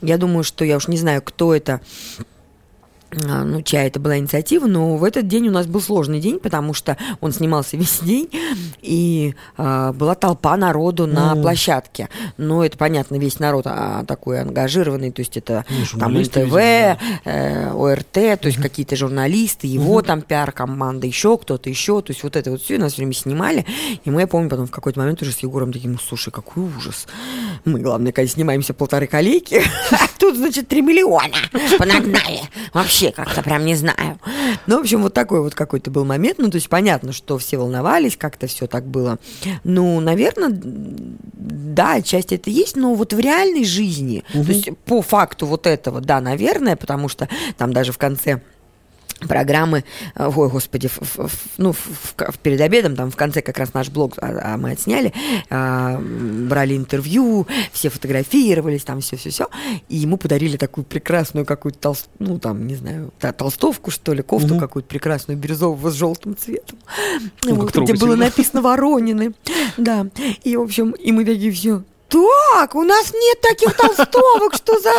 я 0.00 0.18
думаю, 0.18 0.44
что 0.44 0.64
я 0.64 0.76
уж 0.76 0.88
не 0.88 0.96
знаю, 0.96 1.22
кто 1.22 1.54
это 1.54 1.80
ну, 3.12 3.62
чья 3.62 3.84
это 3.84 4.00
была 4.00 4.18
инициатива, 4.18 4.66
но 4.66 4.96
в 4.96 5.04
этот 5.04 5.28
день 5.28 5.48
у 5.48 5.50
нас 5.50 5.66
был 5.66 5.80
сложный 5.80 6.20
день, 6.20 6.38
потому 6.38 6.74
что 6.74 6.96
он 7.20 7.32
снимался 7.32 7.76
весь 7.76 8.00
день, 8.00 8.28
и 8.80 9.34
э, 9.58 9.92
была 9.92 10.14
толпа 10.14 10.56
народу 10.56 11.06
на 11.06 11.34
mm. 11.34 11.42
площадке. 11.42 12.08
Ну, 12.36 12.62
это 12.62 12.78
понятно, 12.78 13.16
весь 13.16 13.38
народ 13.38 13.66
а, 13.66 14.04
такой 14.04 14.40
ангажированный, 14.40 15.10
то 15.10 15.20
есть 15.20 15.36
это 15.36 15.64
ну, 15.68 15.98
там 15.98 16.14
НТВ, 16.14 16.54
э, 16.54 17.72
ОРТ, 17.72 18.12
то 18.12 18.20
есть 18.20 18.58
mm-hmm. 18.58 18.62
какие-то 18.62 18.96
журналисты, 18.96 19.66
его 19.66 20.00
mm-hmm. 20.00 20.06
там 20.06 20.22
пиар-команда, 20.22 21.06
еще 21.06 21.36
кто-то 21.36 21.68
еще, 21.68 22.00
то 22.00 22.12
есть 22.12 22.22
вот 22.22 22.36
это 22.36 22.50
вот 22.50 22.62
все 22.62 22.78
нас 22.78 22.92
все 22.92 23.02
время 23.02 23.12
снимали, 23.12 23.66
и 24.04 24.10
мы, 24.10 24.22
я 24.22 24.26
помню, 24.26 24.48
потом 24.48 24.66
в 24.66 24.70
какой-то 24.70 25.00
момент 25.00 25.20
уже 25.22 25.32
с 25.32 25.38
Егором 25.38 25.72
таким, 25.72 25.92
ну, 25.92 25.98
слушай, 25.98 26.30
какой 26.30 26.64
ужас. 26.64 27.06
Мы, 27.64 27.80
главное, 27.80 28.12
когда 28.12 28.28
снимаемся 28.28 28.74
полторы 28.74 29.06
коллеги, 29.06 29.62
тут, 30.18 30.36
значит, 30.36 30.68
три 30.68 30.82
миллиона 30.82 31.34
понагнали. 31.78 32.42
Вообще 32.72 33.01
вообще 33.02 33.14
как-то 33.14 33.42
прям 33.42 33.64
не 33.64 33.74
знаю. 33.74 34.18
Ну, 34.66 34.78
в 34.78 34.80
общем, 34.80 35.02
вот 35.02 35.14
такой 35.14 35.40
вот 35.40 35.54
какой-то 35.54 35.90
был 35.90 36.04
момент. 36.04 36.38
Ну, 36.38 36.50
то 36.50 36.56
есть 36.56 36.68
понятно, 36.68 37.12
что 37.12 37.38
все 37.38 37.58
волновались, 37.58 38.16
как-то 38.16 38.46
все 38.46 38.66
так 38.66 38.84
было. 38.84 39.18
Ну, 39.64 40.00
наверное, 40.00 40.50
да, 40.52 42.00
часть 42.02 42.32
это 42.32 42.50
есть, 42.50 42.76
но 42.76 42.94
вот 42.94 43.12
в 43.12 43.18
реальной 43.18 43.64
жизни, 43.64 44.24
угу. 44.34 44.44
то 44.44 44.52
есть 44.52 44.70
по 44.84 45.02
факту 45.02 45.46
вот 45.46 45.66
этого, 45.66 46.00
да, 46.00 46.20
наверное, 46.20 46.76
потому 46.76 47.08
что 47.08 47.28
там 47.56 47.72
даже 47.72 47.92
в 47.92 47.98
конце 47.98 48.42
программы, 49.28 49.84
э, 50.14 50.30
ой, 50.34 50.48
господи, 50.48 50.88
в, 50.88 50.98
в, 51.00 51.30
ну, 51.58 51.72
в, 51.72 52.14
в, 52.16 52.38
перед 52.38 52.60
обедом, 52.60 52.96
там 52.96 53.10
в 53.10 53.16
конце 53.16 53.42
как 53.42 53.58
раз 53.58 53.74
наш 53.74 53.88
блог 53.90 54.14
а, 54.18 54.54
а 54.54 54.56
мы 54.56 54.72
отсняли, 54.72 55.12
а, 55.50 55.98
брали 56.00 56.76
интервью, 56.76 57.46
все 57.72 57.88
фотографировались, 57.88 58.84
там 58.84 59.00
все-все-все, 59.00 59.48
и 59.88 59.96
ему 59.96 60.16
подарили 60.16 60.56
такую 60.56 60.84
прекрасную 60.84 61.46
какую-то, 61.46 61.78
толст, 61.78 62.08
ну, 62.18 62.38
там, 62.38 62.66
не 62.66 62.74
знаю, 62.74 63.12
толстовку, 63.36 63.90
что 63.90 64.12
ли, 64.12 64.22
кофту 64.22 64.54
угу. 64.54 64.60
какую-то 64.60 64.88
прекрасную, 64.88 65.38
бирюзовую 65.38 65.92
с 65.92 65.96
желтым 65.96 66.36
цветом, 66.36 66.78
ну, 67.44 67.54
вот, 67.54 67.76
где 67.76 67.94
было 67.94 68.16
написано 68.16 68.62
«Воронины», 68.62 69.32
да, 69.76 70.06
и, 70.42 70.56
в 70.56 70.62
общем, 70.62 70.92
и 70.92 71.12
мы 71.12 71.24
такие 71.24 71.52
все, 71.52 71.82
так, 72.12 72.74
у 72.74 72.82
нас 72.82 73.12
нет 73.12 73.40
таких 73.40 73.74
толстовок, 73.74 74.54
что 74.54 74.78
за 74.78 74.92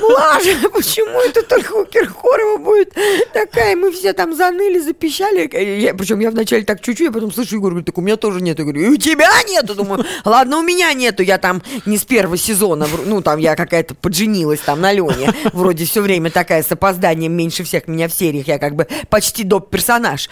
лажа, 0.00 0.68
почему 0.72 1.20
это 1.20 1.42
только 1.42 1.72
у 1.72 1.84
Киркорова 1.84 2.58
будет 2.58 2.94
такая, 3.32 3.74
мы 3.74 3.90
все 3.90 4.12
там 4.12 4.36
заныли, 4.36 4.78
запищали, 4.78 5.48
я, 5.80 5.94
причем 5.94 6.20
я 6.20 6.30
вначале 6.30 6.64
так 6.64 6.80
чуть-чуть, 6.80 7.06
я 7.06 7.12
потом 7.12 7.32
слышу, 7.32 7.56
Егор 7.56 7.70
говорит, 7.70 7.86
так 7.86 7.96
у 7.98 8.02
меня 8.02 8.16
тоже 8.16 8.40
нет, 8.40 8.58
я 8.58 8.64
говорю, 8.64 8.82
и 8.82 8.88
у 8.88 8.96
тебя 8.96 9.30
нету, 9.48 9.74
думаю, 9.74 10.04
ладно, 10.24 10.58
у 10.58 10.62
меня 10.62 10.92
нету, 10.92 11.22
я 11.22 11.38
там 11.38 11.62
не 11.86 11.96
с 11.96 12.04
первого 12.04 12.36
сезона, 12.36 12.86
ну, 13.06 13.22
там 13.22 13.38
я 13.38 13.56
какая-то 13.56 13.94
подженилась 13.94 14.60
там 14.60 14.80
на 14.80 14.92
Лене, 14.92 15.32
вроде 15.52 15.86
все 15.86 16.02
время 16.02 16.30
такая 16.30 16.62
с 16.62 16.70
опозданием 16.70 17.32
меньше 17.32 17.64
всех 17.64 17.88
меня 17.88 18.08
в 18.08 18.12
сериях, 18.12 18.46
я 18.46 18.58
как 18.58 18.74
бы 18.74 18.86
почти 19.08 19.44
доп. 19.44 19.70
персонаж. 19.70 20.28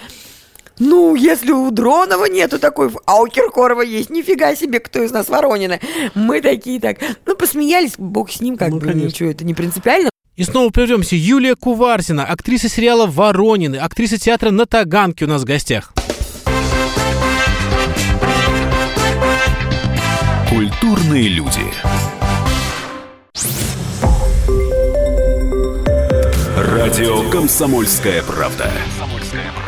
Ну, 0.80 1.14
если 1.14 1.52
у 1.52 1.70
Дронова 1.70 2.24
нету 2.24 2.58
такой, 2.58 2.90
а 3.04 3.20
у 3.20 3.26
Киркорова 3.26 3.82
есть, 3.82 4.08
нифига 4.08 4.56
себе, 4.56 4.80
кто 4.80 5.02
из 5.02 5.12
нас 5.12 5.28
Воронины. 5.28 5.78
Мы 6.14 6.40
такие 6.40 6.80
так, 6.80 6.96
ну, 7.26 7.36
посмеялись, 7.36 7.92
бог 7.98 8.30
с 8.30 8.40
ним, 8.40 8.56
как 8.56 8.70
ну, 8.70 8.78
бы, 8.78 8.86
конечно. 8.86 9.06
ничего, 9.06 9.30
это 9.30 9.44
не 9.44 9.52
принципиально. 9.52 10.08
И 10.36 10.42
снова 10.42 10.70
прервемся. 10.70 11.16
Юлия 11.16 11.54
Куварсина, 11.54 12.24
актриса 12.24 12.70
сериала 12.70 13.06
«Воронины», 13.06 13.76
актриса 13.76 14.18
театра 14.18 14.50
на 14.50 14.64
Таганке 14.64 15.26
у 15.26 15.28
нас 15.28 15.42
в 15.42 15.44
гостях. 15.44 15.92
Культурные 20.48 21.28
люди. 21.28 21.60
Радио 26.56 27.28
«Комсомольская 27.30 28.22
правда». 28.22 28.72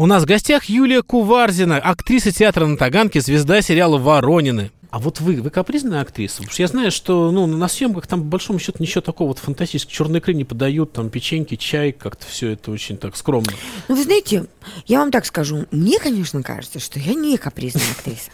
У 0.00 0.06
нас 0.06 0.22
в 0.22 0.26
гостях 0.26 0.66
Юлия 0.66 1.02
Куварзина, 1.02 1.78
актриса 1.78 2.30
театра 2.30 2.66
на 2.66 2.76
Таганке, 2.76 3.20
звезда 3.20 3.60
сериала 3.62 3.98
«Воронины». 3.98 4.70
А 4.90 4.98
вот 4.98 5.20
вы, 5.20 5.42
вы 5.42 5.50
капризная 5.50 6.00
актриса? 6.00 6.38
Потому 6.38 6.52
что 6.52 6.62
я 6.62 6.68
знаю, 6.68 6.90
что 6.90 7.30
ну, 7.30 7.46
на 7.46 7.68
съемках 7.68 8.06
там, 8.06 8.20
по 8.20 8.26
большому 8.26 8.58
счету, 8.58 8.78
ничего 8.82 9.02
такого 9.02 9.28
вот 9.28 9.38
фантастического. 9.38 9.92
Черные 9.92 10.20
икры 10.20 10.32
не 10.32 10.44
подают, 10.44 10.92
там 10.92 11.10
печеньки, 11.10 11.56
чай, 11.56 11.92
как-то 11.92 12.26
все 12.26 12.52
это 12.52 12.70
очень 12.70 12.96
так 12.96 13.16
скромно. 13.16 13.52
Ну, 13.88 13.96
вы 13.96 14.02
знаете, 14.02 14.46
я 14.86 15.00
вам 15.00 15.10
так 15.10 15.26
скажу. 15.26 15.66
Мне, 15.70 15.98
конечно, 15.98 16.42
кажется, 16.42 16.78
что 16.78 16.98
я 16.98 17.14
не 17.14 17.36
капризная 17.36 17.90
актриса. 17.90 18.30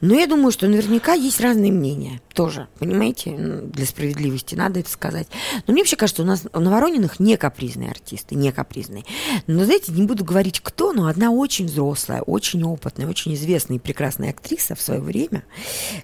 Но 0.00 0.14
я 0.14 0.26
думаю, 0.26 0.52
что 0.52 0.66
наверняка 0.68 1.12
есть 1.12 1.40
разные 1.40 1.70
мнения 1.70 2.22
тоже, 2.32 2.68
понимаете, 2.78 3.36
для 3.36 3.84
справедливости 3.84 4.54
надо 4.54 4.80
это 4.80 4.90
сказать. 4.90 5.28
Но 5.66 5.72
мне 5.72 5.82
вообще 5.82 5.96
кажется, 5.96 6.22
у 6.22 6.24
нас 6.24 6.44
на 6.52 6.70
Ворониных 6.70 7.20
не 7.20 7.36
капризные 7.36 7.90
артисты, 7.90 8.34
не 8.34 8.50
капризные. 8.52 9.04
Но, 9.46 9.64
знаете, 9.64 9.92
не 9.92 10.06
буду 10.06 10.24
говорить 10.24 10.60
кто, 10.60 10.94
но 10.94 11.06
одна 11.06 11.30
очень 11.30 11.66
взрослая, 11.66 12.22
очень 12.22 12.62
опытная, 12.64 13.08
очень 13.08 13.34
известная 13.34 13.76
и 13.76 13.80
прекрасная 13.80 14.30
актриса 14.30 14.74
в 14.74 14.80
свое 14.80 15.00
время, 15.00 15.44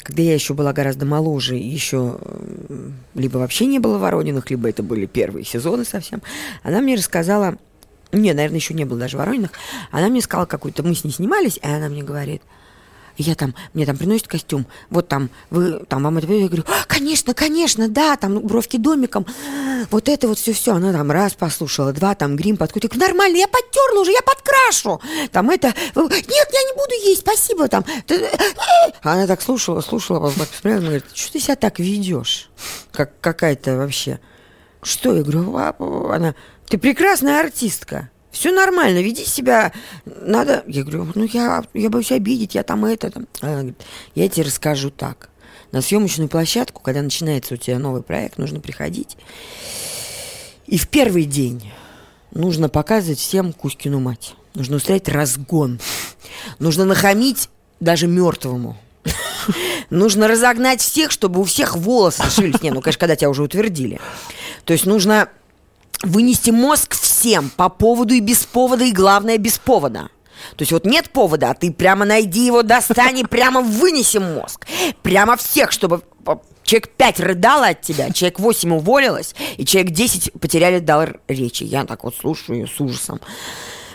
когда 0.02 0.22
я 0.22 0.34
еще 0.34 0.54
была 0.54 0.72
гораздо 0.72 1.06
моложе, 1.06 1.56
еще 1.56 2.18
либо 3.14 3.38
вообще 3.38 3.66
не 3.66 3.78
было 3.78 3.98
Ворониных, 3.98 4.50
либо 4.50 4.68
это 4.68 4.82
были 4.82 5.06
первые 5.06 5.44
сезоны 5.44 5.84
совсем, 5.84 6.22
она 6.62 6.80
мне 6.80 6.96
рассказала, 6.96 7.56
не, 8.12 8.32
наверное, 8.32 8.58
еще 8.58 8.74
не 8.74 8.84
было 8.84 9.00
даже 9.00 9.16
Ворониных, 9.16 9.50
она 9.90 10.08
мне 10.08 10.20
сказала 10.20 10.46
какую-то, 10.46 10.82
мы 10.82 10.94
с 10.94 11.04
ней 11.04 11.12
снимались, 11.12 11.58
и 11.62 11.66
она 11.66 11.88
мне 11.88 12.02
говорит– 12.02 12.42
я 13.16 13.34
там, 13.34 13.54
мне 13.74 13.86
там 13.86 13.96
приносят 13.96 14.28
костюм, 14.28 14.66
вот 14.90 15.08
там, 15.08 15.30
вы, 15.50 15.84
там 15.88 16.02
вам 16.02 16.18
это, 16.18 16.32
я 16.32 16.46
говорю, 16.46 16.64
конечно, 16.86 17.34
конечно, 17.34 17.88
да, 17.88 18.16
там 18.16 18.40
бровки 18.40 18.76
домиком, 18.76 19.26
вот 19.90 20.08
это 20.08 20.28
вот 20.28 20.38
все-все, 20.38 20.74
она 20.74 20.92
там 20.92 21.10
раз 21.10 21.34
послушала, 21.34 21.92
два, 21.92 22.14
там 22.14 22.36
грим 22.36 22.56
подкрутил, 22.56 22.90
нормально, 22.94 23.36
я 23.36 23.48
подтерла 23.48 24.02
уже, 24.02 24.12
я 24.12 24.22
подкрашу, 24.22 25.00
там 25.32 25.50
это, 25.50 25.68
нет, 25.68 26.48
я 26.52 26.62
не 26.62 26.72
буду 26.74 27.08
есть, 27.08 27.20
спасибо, 27.20 27.68
там, 27.68 27.84
она 29.02 29.26
так 29.26 29.42
слушала, 29.42 29.80
слушала, 29.80 30.30
посмотрела, 30.30 30.80
говорит, 30.80 31.04
что 31.14 31.32
ты 31.32 31.40
себя 31.40 31.56
так 31.56 31.78
ведешь, 31.78 32.50
как 32.92 33.20
какая-то 33.20 33.76
вообще, 33.76 34.20
что, 34.82 35.14
я 35.14 35.22
говорю, 35.22 35.56
она, 36.10 36.34
ты 36.68 36.78
прекрасная 36.78 37.40
артистка, 37.40 38.10
все 38.30 38.52
нормально, 38.52 38.98
веди 38.98 39.24
себя, 39.24 39.72
надо... 40.04 40.62
Я 40.66 40.82
говорю, 40.82 41.10
ну 41.14 41.24
я, 41.24 41.64
я 41.74 41.90
боюсь 41.90 42.12
обидеть, 42.12 42.54
я 42.54 42.62
там 42.62 42.84
это... 42.84 43.10
Там. 43.10 43.26
Она 43.40 43.52
говорит, 43.52 43.82
я 44.14 44.28
тебе 44.28 44.46
расскажу 44.46 44.90
так. 44.90 45.30
На 45.72 45.80
съемочную 45.80 46.28
площадку, 46.28 46.82
когда 46.82 47.02
начинается 47.02 47.54
у 47.54 47.56
тебя 47.56 47.78
новый 47.78 48.02
проект, 48.02 48.38
нужно 48.38 48.60
приходить. 48.60 49.16
И 50.66 50.78
в 50.78 50.88
первый 50.88 51.24
день 51.24 51.72
нужно 52.30 52.68
показывать 52.68 53.18
всем 53.18 53.52
Кузькину 53.52 54.00
мать. 54.00 54.34
Нужно 54.54 54.76
устроить 54.76 55.08
разгон. 55.08 55.80
Нужно 56.58 56.84
нахамить 56.84 57.48
даже 57.80 58.06
мертвому. 58.06 58.76
Нужно 59.90 60.28
разогнать 60.28 60.80
всех, 60.80 61.10
чтобы 61.10 61.40
у 61.40 61.44
всех 61.44 61.76
волосы 61.76 62.28
шились. 62.30 62.62
Не, 62.62 62.70
ну, 62.70 62.80
конечно, 62.80 63.00
когда 63.00 63.16
тебя 63.16 63.30
уже 63.30 63.42
утвердили. 63.42 64.00
То 64.64 64.72
есть 64.72 64.86
нужно 64.86 65.28
вынести 66.02 66.50
мозг 66.50 66.94
всем 66.94 67.50
по 67.56 67.68
поводу 67.68 68.14
и 68.14 68.20
без 68.20 68.44
повода, 68.44 68.84
и 68.84 68.92
главное, 68.92 69.38
без 69.38 69.58
повода. 69.58 70.10
То 70.56 70.62
есть 70.62 70.72
вот 70.72 70.84
нет 70.84 71.10
повода, 71.10 71.50
а 71.50 71.54
ты 71.54 71.72
прямо 71.72 72.04
найди 72.04 72.46
его, 72.46 72.62
достань 72.62 73.18
и 73.18 73.24
прямо 73.24 73.62
вынеси 73.62 74.18
мозг. 74.18 74.66
Прямо 75.02 75.36
всех, 75.36 75.72
чтобы 75.72 76.02
человек 76.62 76.88
5 76.90 77.20
рыдало 77.20 77.68
от 77.68 77.80
тебя, 77.80 78.10
человек 78.10 78.38
8 78.38 78.74
уволилось, 78.74 79.34
и 79.56 79.64
человек 79.64 79.92
10 79.92 80.32
потеряли 80.40 80.78
дар 80.78 81.20
речи. 81.28 81.64
Я 81.64 81.84
так 81.84 82.04
вот 82.04 82.14
слушаю 82.14 82.60
ее 82.60 82.66
с 82.66 82.80
ужасом. 82.80 83.20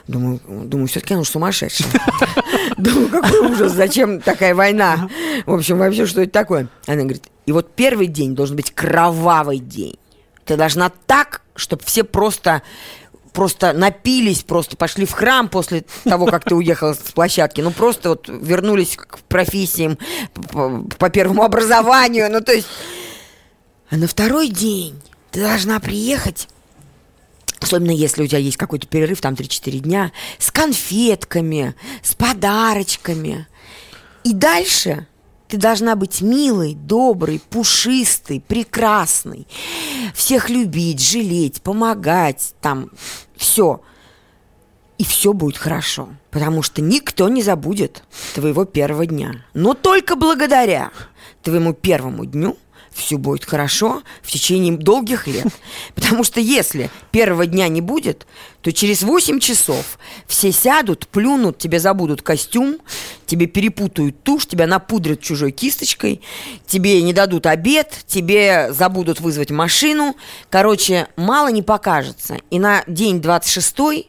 Думаю, 0.08 0.42
думаю, 0.48 0.88
все-таки 0.88 1.16
он 1.16 1.24
сумасшедший. 1.24 1.86
Думаю, 2.78 3.08
какой 3.10 3.52
ужас, 3.52 3.72
зачем 3.72 4.20
такая 4.20 4.56
война? 4.56 5.10
В 5.46 5.54
общем, 5.54 5.78
вообще, 5.78 6.06
что 6.06 6.22
это 6.22 6.32
такое? 6.32 6.68
Она 6.88 7.04
говорит, 7.04 7.24
и 7.46 7.52
вот 7.52 7.74
первый 7.76 8.08
день 8.08 8.36
должен 8.36 8.56
быть 8.56 8.72
кровавый 8.72 9.60
день. 9.60 9.98
Ты 10.46 10.58
должна 10.58 10.92
так, 11.08 11.42
чтобы 11.56 11.84
все 11.84 12.04
просто 12.04 12.62
просто 13.34 13.72
напились, 13.72 14.44
просто 14.44 14.76
пошли 14.76 15.06
в 15.06 15.14
храм 15.14 15.48
после 15.48 15.86
того, 16.04 16.26
как 16.26 16.44
ты 16.44 16.54
уехала 16.54 16.94
с 16.94 17.12
площадки. 17.14 17.62
Ну, 17.62 17.72
просто 17.72 18.10
вот 18.10 18.28
вернулись 18.28 18.98
к 18.98 19.20
профессиям 19.20 19.98
по, 20.34 20.86
по 20.98 21.10
первому 21.10 21.44
образованию. 21.44 22.30
Ну, 22.30 22.42
то 22.42 22.52
есть... 22.52 22.68
А 23.90 23.96
на 23.96 24.08
второй 24.08 24.50
день 24.50 25.02
ты 25.32 25.42
должна 25.42 25.80
приехать 25.80 26.50
Особенно 27.62 27.92
если 27.92 28.24
у 28.24 28.28
тебя 28.28 28.40
есть 28.40 28.58
какой-то 28.58 28.88
перерыв, 28.88 29.22
там 29.22 29.36
3-4 29.36 29.80
дня, 29.80 30.12
с 30.40 30.50
конфетками, 30.50 31.76
с 32.02 32.16
подарочками. 32.16 33.48
И 34.24 34.34
дальше 34.34 35.06
ты 35.52 35.58
должна 35.58 35.98
быть 35.98 36.22
милой, 36.22 36.76
доброй, 36.76 37.42
пушистой, 37.50 38.40
прекрасной. 38.40 39.46
Всех 40.16 40.50
любить, 40.50 41.02
жалеть, 41.02 41.62
помогать, 41.62 42.56
там, 42.62 42.90
все. 43.36 43.82
И 44.98 45.04
все 45.04 45.34
будет 45.34 45.58
хорошо, 45.58 46.08
потому 46.30 46.62
что 46.62 46.82
никто 46.82 47.28
не 47.28 47.44
забудет 47.44 48.04
твоего 48.34 48.64
первого 48.64 49.06
дня. 49.06 49.44
Но 49.54 49.74
только 49.74 50.16
благодаря 50.16 50.92
твоему 51.44 51.74
первому 51.74 52.26
дню– 52.26 52.58
все 52.94 53.18
будет 53.18 53.46
хорошо 53.46 54.04
в 54.22 54.32
течение 54.32 54.76
долгих 54.76 55.28
лет. 55.28 55.48
Потому 55.96 56.24
что 56.24 56.40
если 56.40 56.90
первого 57.12 57.46
дня 57.46 57.68
не 57.68 57.82
будет, 57.82 58.28
то 58.62 58.72
через 58.72 59.02
8 59.02 59.40
часов 59.40 59.98
все 60.28 60.52
сядут, 60.52 61.08
плюнут, 61.08 61.58
тебе 61.58 61.80
забудут 61.80 62.22
костюм, 62.22 62.78
тебе 63.26 63.48
перепутают 63.48 64.24
тушь, 64.24 64.46
тебя 64.46 64.68
напудрят 64.68 65.22
чужой 65.22 65.52
кисточкой, 65.52 66.22
тебе 66.68 67.02
не 67.02 67.14
дадут 67.14 67.46
обед, 67.46 68.04
тебе 68.08 68.72
забудут 68.72 69.20
вызвать 69.20 69.52
машину. 69.52 70.16
Короче, 70.50 71.08
мало 71.16 71.50
не 71.50 71.62
покажется. 71.62 72.38
И 72.50 72.60
на 72.60 72.84
день 72.88 73.22
26 73.22 74.08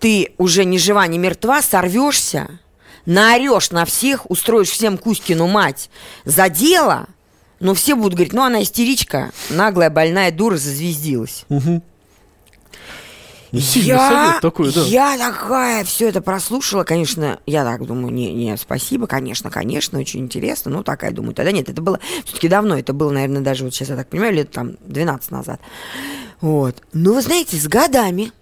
ты 0.00 0.32
уже 0.38 0.64
ни 0.64 0.78
жива, 0.78 1.06
ни 1.06 1.18
мертва, 1.18 1.62
сорвешься, 1.62 2.58
наорешь 3.06 3.70
на 3.70 3.84
всех, 3.84 4.28
устроишь 4.30 4.70
всем 4.70 4.98
Кузькину 4.98 5.46
мать 5.46 5.90
за 6.24 6.48
дело– 6.48 7.06
но 7.64 7.72
все 7.72 7.96
будут 7.96 8.12
говорить, 8.12 8.34
ну 8.34 8.42
она 8.42 8.62
истеричка, 8.62 9.32
наглая, 9.48 9.88
больная 9.88 10.30
дура, 10.30 10.58
зазвездилась. 10.58 11.46
Угу. 11.48 11.82
Я, 13.52 14.38
такой, 14.42 14.72
да. 14.72 14.82
я 14.82 15.16
такая 15.16 15.84
все 15.84 16.08
это 16.08 16.20
прослушала, 16.20 16.84
конечно, 16.84 17.38
я 17.46 17.64
так 17.64 17.86
думаю, 17.86 18.12
не, 18.12 18.34
не, 18.34 18.56
спасибо, 18.56 19.06
конечно, 19.06 19.48
конечно, 19.48 19.98
очень 19.98 20.20
интересно, 20.20 20.72
ну, 20.72 20.82
такая, 20.82 21.12
думаю, 21.12 21.34
тогда 21.34 21.52
нет, 21.52 21.68
это 21.68 21.80
было 21.80 22.00
все-таки 22.24 22.48
давно, 22.48 22.76
это 22.76 22.92
было, 22.92 23.12
наверное, 23.12 23.42
даже, 23.42 23.64
вот 23.64 23.72
сейчас 23.72 23.90
я 23.90 23.96
так 23.96 24.08
понимаю, 24.08 24.34
лет 24.34 24.50
там 24.50 24.72
12 24.80 25.30
назад, 25.30 25.60
вот, 26.40 26.82
но 26.92 27.14
вы 27.14 27.22
знаете, 27.22 27.56
с 27.56 27.68
годами 27.68 28.32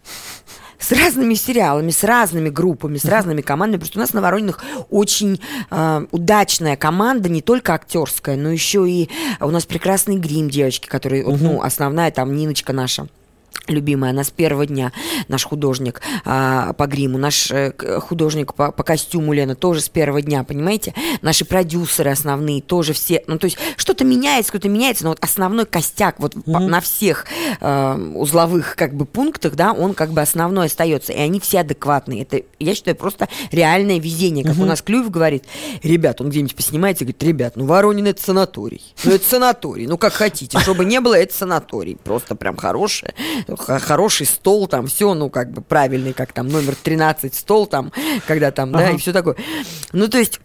с 0.83 0.93
разными 0.93 1.35
сериалами, 1.35 1.91
с 1.91 2.05
разными 2.05 2.49
группами, 2.49 2.99
с 2.99 3.05
разными 3.05 3.41
командами. 3.41 3.81
Просто 3.81 3.99
у 3.99 4.01
нас 4.01 4.13
на 4.13 4.21
Ворониных 4.21 4.63
очень 4.91 5.41
э, 5.71 6.07
удачная 6.11 6.77
команда, 6.77 7.29
не 7.29 7.41
только 7.41 7.75
актерская, 7.75 8.37
но 8.37 8.51
еще 8.51 8.89
и 8.89 9.09
у 9.41 9.51
нас 9.51 9.65
прекрасный 9.65 10.17
грим 10.17 10.51
девочки, 10.51 10.89
которые, 10.89 11.25
uh 11.25 11.39
ну, 11.41 11.63
основная 11.63 12.11
там 12.11 12.35
Ниночка 12.37 12.73
наша 12.73 13.07
любимая, 13.69 14.11
она 14.11 14.25
с 14.25 14.31
первого 14.31 14.67
дня, 14.67 14.93
наш 15.29 15.45
художник 15.45 16.01
а, 16.25 16.73
по 16.73 16.87
гриму, 16.87 17.19
наш 17.19 17.51
э, 17.51 17.73
художник 18.01 18.55
по, 18.55 18.73
по 18.73 18.83
костюму 18.83 19.33
Лена 19.33 19.55
тоже 19.55 19.81
с 19.81 19.89
первого 19.89 20.21
дня, 20.21 20.43
понимаете? 20.45 20.95
Наши 21.23 21.45
продюсеры 21.45 22.11
основные 22.11 22.61
тоже 22.61 22.93
все, 22.93 23.23
ну 23.27 23.39
то 23.39 23.47
есть 23.47 23.59
что-то 23.77 24.05
меняется, 24.05 24.51
что-то 24.51 24.69
меняется, 24.69 25.05
но 25.05 25.11
вот 25.11 25.23
основной 25.23 25.67
костяк 25.67 26.17
вот 26.19 26.35
mm-hmm. 26.35 26.53
по, 26.53 26.59
на 26.59 26.81
всех 26.81 27.27
э, 27.61 28.13
узловых 28.15 28.75
как 28.77 28.95
бы 28.95 29.05
пунктах, 29.05 29.55
да, 29.55 29.73
он 29.73 29.95
как 29.95 30.11
бы 30.11 30.21
основной 30.21 30.67
остается, 30.67 31.13
и 31.13 31.19
они 31.19 31.39
все 31.39 31.61
адекватные. 31.61 32.23
Это, 32.23 32.43
я 32.59 32.75
считаю, 32.75 32.97
просто 32.97 33.29
реальное 33.53 34.01
везение, 34.01 34.45
как 34.45 34.57
mm-hmm. 34.57 34.63
у 34.63 34.67
нас 34.67 34.83
Клюев 34.83 35.11
говорит, 35.11 35.45
ребят, 35.83 36.21
он 36.21 36.31
где-нибудь 36.31 36.57
поснимается, 36.57 37.05
говорит, 37.05 37.23
ребят, 37.23 37.57
ну 37.57 37.67
Воронин 37.67 38.07
это 38.07 38.21
санаторий, 38.23 38.83
ну 39.05 39.13
это 39.13 39.25
санаторий, 39.25 39.87
ну 39.87 39.99
как 39.99 40.13
хотите, 40.13 40.59
чтобы 40.59 40.85
не 40.85 41.01
было, 41.01 41.15
это 41.15 41.33
санаторий, 41.33 41.97
просто 42.03 42.35
прям 42.35 42.57
хорошее 42.57 43.15
хороший 43.57 44.27
стол, 44.27 44.67
там 44.67 44.87
все, 44.87 45.15
ну, 45.15 45.31
как 45.31 45.51
бы 45.51 45.63
правильный, 45.63 46.13
как 46.13 46.33
там 46.33 46.49
номер 46.49 46.75
13 46.75 47.35
стол, 47.35 47.67
там, 47.67 47.93
когда 48.27 48.51
там, 48.51 48.75
ага. 48.75 48.87
да, 48.87 48.91
и 48.91 48.97
все 48.99 49.13
такое. 49.13 49.37
Ну, 49.93 50.09
то 50.09 50.19
есть 50.19 50.41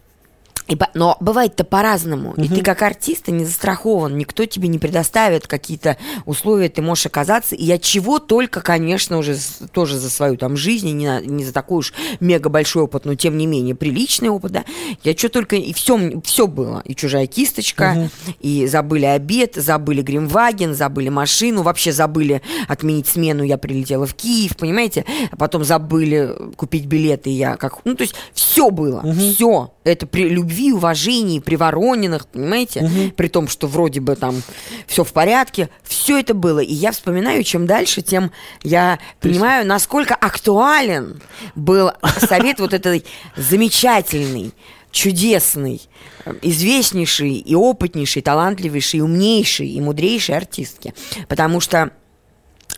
и, 0.67 0.77
но 0.93 1.17
бывает-то 1.19 1.63
по-разному. 1.63 2.31
Угу. 2.31 2.41
И 2.41 2.47
ты 2.47 2.61
как 2.61 2.81
артист 2.81 3.27
не 3.27 3.45
застрахован. 3.45 4.17
Никто 4.17 4.45
тебе 4.45 4.67
не 4.67 4.79
предоставит 4.79 5.47
какие-то 5.47 5.97
условия, 6.25 6.69
ты 6.69 6.81
можешь 6.81 7.05
оказаться. 7.05 7.55
И 7.55 7.63
я 7.63 7.77
чего 7.77 8.19
только, 8.19 8.61
конечно, 8.61 9.17
уже 9.17 9.37
тоже 9.71 9.97
за 9.97 10.09
свою 10.09 10.37
там 10.37 10.57
жизнь, 10.57 10.91
не, 10.91 11.21
не 11.25 11.45
за 11.45 11.53
такой 11.53 11.79
уж 11.79 11.93
мега 12.19 12.49
большой 12.49 12.83
опыт, 12.83 13.05
но 13.05 13.15
тем 13.15 13.37
не 13.37 13.45
менее 13.45 13.75
приличный 13.75 14.29
опыт, 14.29 14.51
да. 14.51 14.65
Я 15.03 15.15
что 15.15 15.29
только, 15.29 15.55
и 15.55 15.73
все, 15.73 16.21
все 16.23 16.47
было. 16.47 16.81
И 16.85 16.95
чужая 16.95 17.27
кисточка, 17.27 17.95
угу. 17.97 18.33
и 18.39 18.67
забыли 18.67 19.05
обед, 19.05 19.55
забыли 19.55 20.01
Гримваген, 20.01 20.75
забыли 20.75 21.09
машину, 21.09 21.61
вообще 21.61 21.91
забыли 21.91 22.41
отменить 22.67 23.07
смену, 23.07 23.43
я 23.43 23.57
прилетела 23.57 24.05
в 24.05 24.13
Киев, 24.13 24.57
понимаете? 24.57 25.05
А 25.31 25.37
потом 25.37 25.63
забыли 25.63 26.35
купить 26.55 26.85
билеты, 26.85 27.29
я 27.29 27.55
как... 27.55 27.85
Ну, 27.85 27.95
то 27.95 28.03
есть 28.03 28.15
все 28.33 28.69
было, 28.69 28.99
угу. 28.99 29.13
все. 29.13 29.73
Это 29.87 30.05
при 30.05 30.27
любви 30.27 30.73
уважении, 30.73 31.39
при 31.39 31.55
Ворониных, 31.55 32.27
понимаете? 32.27 32.81
Угу. 32.81 33.11
При 33.15 33.27
том, 33.29 33.47
что 33.47 33.67
вроде 33.67 34.01
бы 34.01 34.15
там 34.15 34.41
все 34.85 35.03
в 35.03 35.13
порядке. 35.13 35.69
Все 35.83 36.19
это 36.19 36.33
было. 36.33 36.59
И 36.59 36.73
я 36.73 36.91
вспоминаю, 36.91 37.43
чем 37.43 37.65
дальше, 37.65 38.01
тем 38.01 38.31
я 38.63 38.99
понимаю, 39.21 39.65
насколько 39.65 40.13
актуален 40.13 41.21
был 41.55 41.91
совет 42.19 42.59
вот 42.59 42.73
этот 42.73 43.05
замечательный, 43.37 44.51
чудесный, 44.91 45.81
известнейший 46.41 47.35
и 47.35 47.55
опытнейший, 47.55 48.21
талантливейший, 48.21 49.01
умнейший 49.01 49.69
и 49.69 49.79
мудрейший 49.79 50.35
артистки. 50.35 50.93
Потому 51.29 51.61
что 51.61 51.91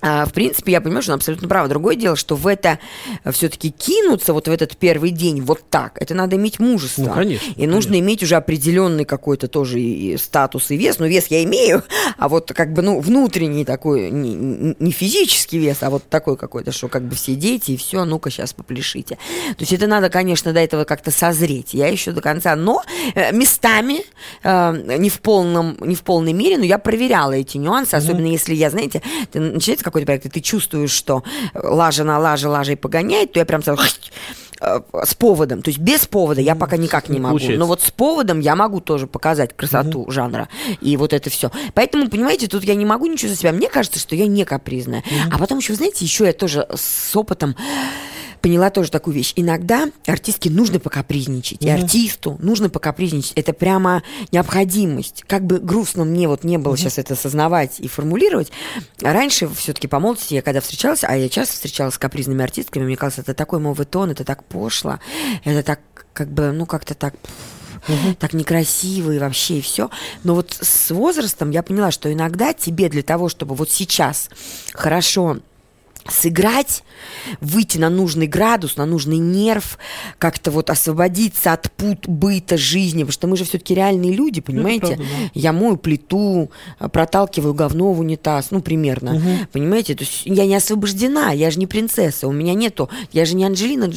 в 0.01 0.31
принципе, 0.33 0.71
я 0.71 0.81
понимаю, 0.81 1.03
что 1.03 1.13
он 1.13 1.17
абсолютно 1.17 1.47
прав. 1.47 1.67
Другое 1.67 1.95
дело, 1.95 2.15
что 2.15 2.35
в 2.35 2.47
это 2.47 2.79
э, 3.23 3.31
все-таки 3.31 3.71
кинуться 3.71 4.33
вот 4.33 4.47
в 4.47 4.51
этот 4.51 4.77
первый 4.77 5.11
день 5.11 5.41
вот 5.41 5.61
так, 5.69 6.01
это 6.01 6.13
надо 6.13 6.35
иметь 6.35 6.59
мужество. 6.59 7.03
Ну, 7.03 7.13
конечно. 7.13 7.53
И 7.55 7.67
нужно 7.67 7.91
конечно. 7.91 8.05
иметь 8.05 8.23
уже 8.23 8.35
определенный 8.35 9.05
какой-то 9.05 9.47
тоже 9.47 9.79
и 9.79 10.17
статус 10.17 10.71
и 10.71 10.77
вес. 10.77 10.99
Ну, 10.99 11.07
вес 11.07 11.27
я 11.27 11.43
имею, 11.43 11.83
а 12.17 12.29
вот 12.29 12.51
как 12.53 12.73
бы, 12.73 12.81
ну, 12.81 12.99
внутренний 12.99 13.65
такой, 13.65 14.09
не, 14.09 14.75
не 14.79 14.91
физический 14.91 15.57
вес, 15.57 15.77
а 15.81 15.89
вот 15.89 16.07
такой 16.09 16.37
какой-то, 16.37 16.71
что 16.71 16.87
как 16.87 17.03
бы 17.03 17.15
все 17.15 17.35
дети, 17.35 17.71
и 17.71 17.77
все, 17.77 18.05
ну-ка 18.05 18.29
сейчас 18.29 18.53
попляшите. 18.53 19.15
То 19.15 19.61
есть 19.61 19.73
это 19.73 19.87
надо, 19.87 20.09
конечно, 20.09 20.53
до 20.53 20.59
этого 20.59 20.85
как-то 20.85 21.11
созреть. 21.11 21.73
Я 21.73 21.87
еще 21.87 22.11
до 22.11 22.21
конца, 22.21 22.55
но 22.55 22.83
э, 23.15 23.31
местами, 23.33 24.03
э, 24.43 24.97
не, 24.97 25.09
в 25.09 25.19
полном, 25.19 25.77
не 25.81 25.95
в 25.95 26.03
полной 26.03 26.33
мере, 26.33 26.57
но 26.57 26.63
я 26.63 26.77
проверяла 26.77 27.33
эти 27.33 27.57
нюансы, 27.57 27.95
особенно 27.95 28.27
mm-hmm. 28.27 28.31
если 28.31 28.55
я, 28.55 28.69
знаете, 28.69 29.01
начинается 29.33 29.88
какой-то 29.89 30.05
проект, 30.05 30.25
и 30.25 30.29
ты 30.29 30.41
чувствуешь, 30.41 30.91
что 30.91 31.23
лажа 31.53 32.03
на 32.03 32.19
лаже 32.19 32.47
лажей 32.47 32.75
погоняет, 32.75 33.33
то 33.33 33.39
я 33.39 33.45
прям 33.45 33.63
сразу 33.63 33.81
э, 34.61 34.81
с 35.03 35.13
поводом, 35.15 35.61
то 35.61 35.69
есть 35.69 35.79
без 35.79 36.05
повода 36.05 36.41
я 36.41 36.55
пока 36.55 36.77
никак 36.77 37.09
не 37.09 37.19
могу, 37.19 37.37
Получается. 37.37 37.59
но 37.59 37.65
вот 37.65 37.81
с 37.81 37.91
поводом 37.91 38.39
я 38.39 38.55
могу 38.55 38.79
тоже 38.79 39.07
показать 39.07 39.55
красоту 39.55 40.01
угу. 40.01 40.11
жанра 40.11 40.49
и 40.81 40.97
вот 40.97 41.13
это 41.13 41.29
все. 41.29 41.51
Поэтому, 41.73 42.09
понимаете, 42.09 42.47
тут 42.47 42.63
я 42.63 42.75
не 42.75 42.85
могу 42.85 43.05
ничего 43.05 43.29
за 43.29 43.37
себя. 43.37 43.51
Мне 43.51 43.69
кажется, 43.69 43.99
что 43.99 44.15
я 44.15 44.27
не 44.27 44.45
капризная. 44.45 44.99
Угу. 44.99 45.35
А 45.35 45.37
потом 45.37 45.59
еще, 45.59 45.73
знаете, 45.73 46.05
еще 46.05 46.25
я 46.25 46.33
тоже 46.33 46.67
с 46.73 47.15
опытом 47.15 47.55
поняла 48.41 48.69
тоже 48.69 48.91
такую 48.91 49.15
вещь. 49.15 49.33
Иногда 49.35 49.89
артистке 50.05 50.49
нужно 50.49 50.79
покапризничать, 50.79 51.61
и 51.61 51.69
артисту 51.69 52.37
нужно 52.39 52.69
покапризничать. 52.69 53.33
Это 53.35 53.53
прямо 53.53 54.03
необходимость. 54.31 55.23
Как 55.27 55.45
бы 55.45 55.59
грустно 55.59 56.05
мне 56.05 56.27
вот 56.27 56.43
не 56.43 56.57
было 56.57 56.77
сейчас 56.77 56.97
это 56.97 57.13
осознавать 57.13 57.79
и 57.79 57.87
формулировать. 57.87 58.51
Раньше 59.01 59.47
все-таки 59.49 59.87
по 59.87 59.99
молодости 59.99 60.33
я 60.33 60.41
когда 60.41 60.61
встречалась, 60.61 61.03
а 61.03 61.15
я 61.15 61.29
часто 61.29 61.53
встречалась 61.53 61.95
с 61.95 61.97
капризными 61.97 62.43
артистками, 62.43 62.85
мне 62.85 62.95
казалось, 62.95 63.19
это 63.19 63.33
такой 63.33 63.59
мовый 63.59 63.85
тон, 63.85 64.11
это 64.11 64.23
так 64.23 64.43
пошло, 64.43 64.99
это 65.43 65.63
так 65.63 65.79
как 66.13 66.31
бы, 66.31 66.51
ну 66.51 66.65
как-то 66.65 66.95
так 66.95 67.15
угу. 67.87 68.15
так 68.17 68.33
некрасиво 68.33 69.11
и 69.11 69.19
вообще 69.19 69.59
и 69.59 69.61
все. 69.61 69.89
Но 70.23 70.35
вот 70.35 70.57
с 70.59 70.91
возрастом 70.91 71.51
я 71.51 71.63
поняла, 71.63 71.91
что 71.91 72.11
иногда 72.11 72.53
тебе 72.53 72.89
для 72.89 73.03
того, 73.03 73.29
чтобы 73.29 73.55
вот 73.55 73.69
сейчас 73.69 74.29
хорошо 74.73 75.39
сыграть, 76.07 76.83
выйти 77.41 77.77
на 77.77 77.89
нужный 77.89 78.27
градус, 78.27 78.77
на 78.77 78.85
нужный 78.85 79.17
нерв, 79.17 79.77
как-то 80.17 80.51
вот 80.51 80.69
освободиться 80.69 81.53
от 81.53 81.71
пут 81.71 82.07
быта 82.07 82.57
жизни, 82.57 83.03
потому 83.03 83.11
что 83.11 83.27
мы 83.27 83.37
же 83.37 83.45
все-таки 83.45 83.75
реальные 83.75 84.13
люди, 84.13 84.41
понимаете? 84.41 84.95
правда, 84.95 85.03
да. 85.03 85.29
Я 85.33 85.53
мою 85.53 85.77
плиту, 85.77 86.51
проталкиваю 86.79 87.53
говно 87.53 87.93
в 87.93 87.99
унитаз, 87.99 88.51
ну, 88.51 88.61
примерно, 88.61 89.15
угу. 89.15 89.47
понимаете? 89.51 89.95
То 89.95 90.03
есть 90.03 90.21
я 90.25 90.45
не 90.45 90.55
освобождена, 90.55 91.31
я 91.31 91.51
же 91.51 91.59
не 91.59 91.67
принцесса, 91.67 92.27
у 92.27 92.31
меня 92.31 92.53
нету, 92.53 92.89
я 93.11 93.25
же 93.25 93.35
не 93.35 93.45
Анджелина 93.45 93.91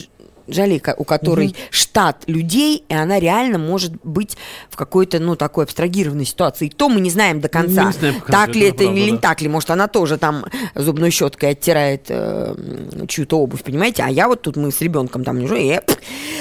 Джоли, 0.48 0.82
у 0.96 1.04
которой 1.04 1.54
штат 1.70 2.24
людей, 2.26 2.84
и 2.88 2.94
она 2.94 3.18
реально 3.20 3.58
может 3.58 3.92
быть 4.02 4.36
в 4.70 4.76
какой-то, 4.76 5.18
ну, 5.18 5.36
такой 5.36 5.64
абстрагированной 5.64 6.24
ситуации. 6.24 6.66
И 6.66 6.70
то 6.70 6.88
мы 6.88 7.00
не 7.00 7.10
знаем 7.10 7.40
до 7.40 7.48
конца, 7.48 7.86
не 7.86 7.92
знаем 7.92 8.22
так 8.26 8.50
это 8.50 8.58
ли 8.58 8.66
это 8.66 8.78
правда, 8.78 8.94
или 8.94 9.10
не 9.10 9.16
да. 9.16 9.18
так 9.18 9.40
ли. 9.40 9.48
Может, 9.48 9.70
она 9.70 9.88
тоже 9.88 10.18
там 10.18 10.44
зубной 10.74 11.10
щеткой 11.10 11.50
оттирает 11.50 12.06
э, 12.08 12.54
чью-то 13.08 13.38
обувь, 13.38 13.62
понимаете? 13.62 14.02
А 14.02 14.10
я 14.10 14.28
вот 14.28 14.42
тут, 14.42 14.56
мы 14.56 14.72
с 14.72 14.80
ребенком 14.80 15.24
там 15.24 15.38
лежу, 15.38 15.54
и 15.54 15.66
я, 15.66 15.80
пф, 15.82 15.98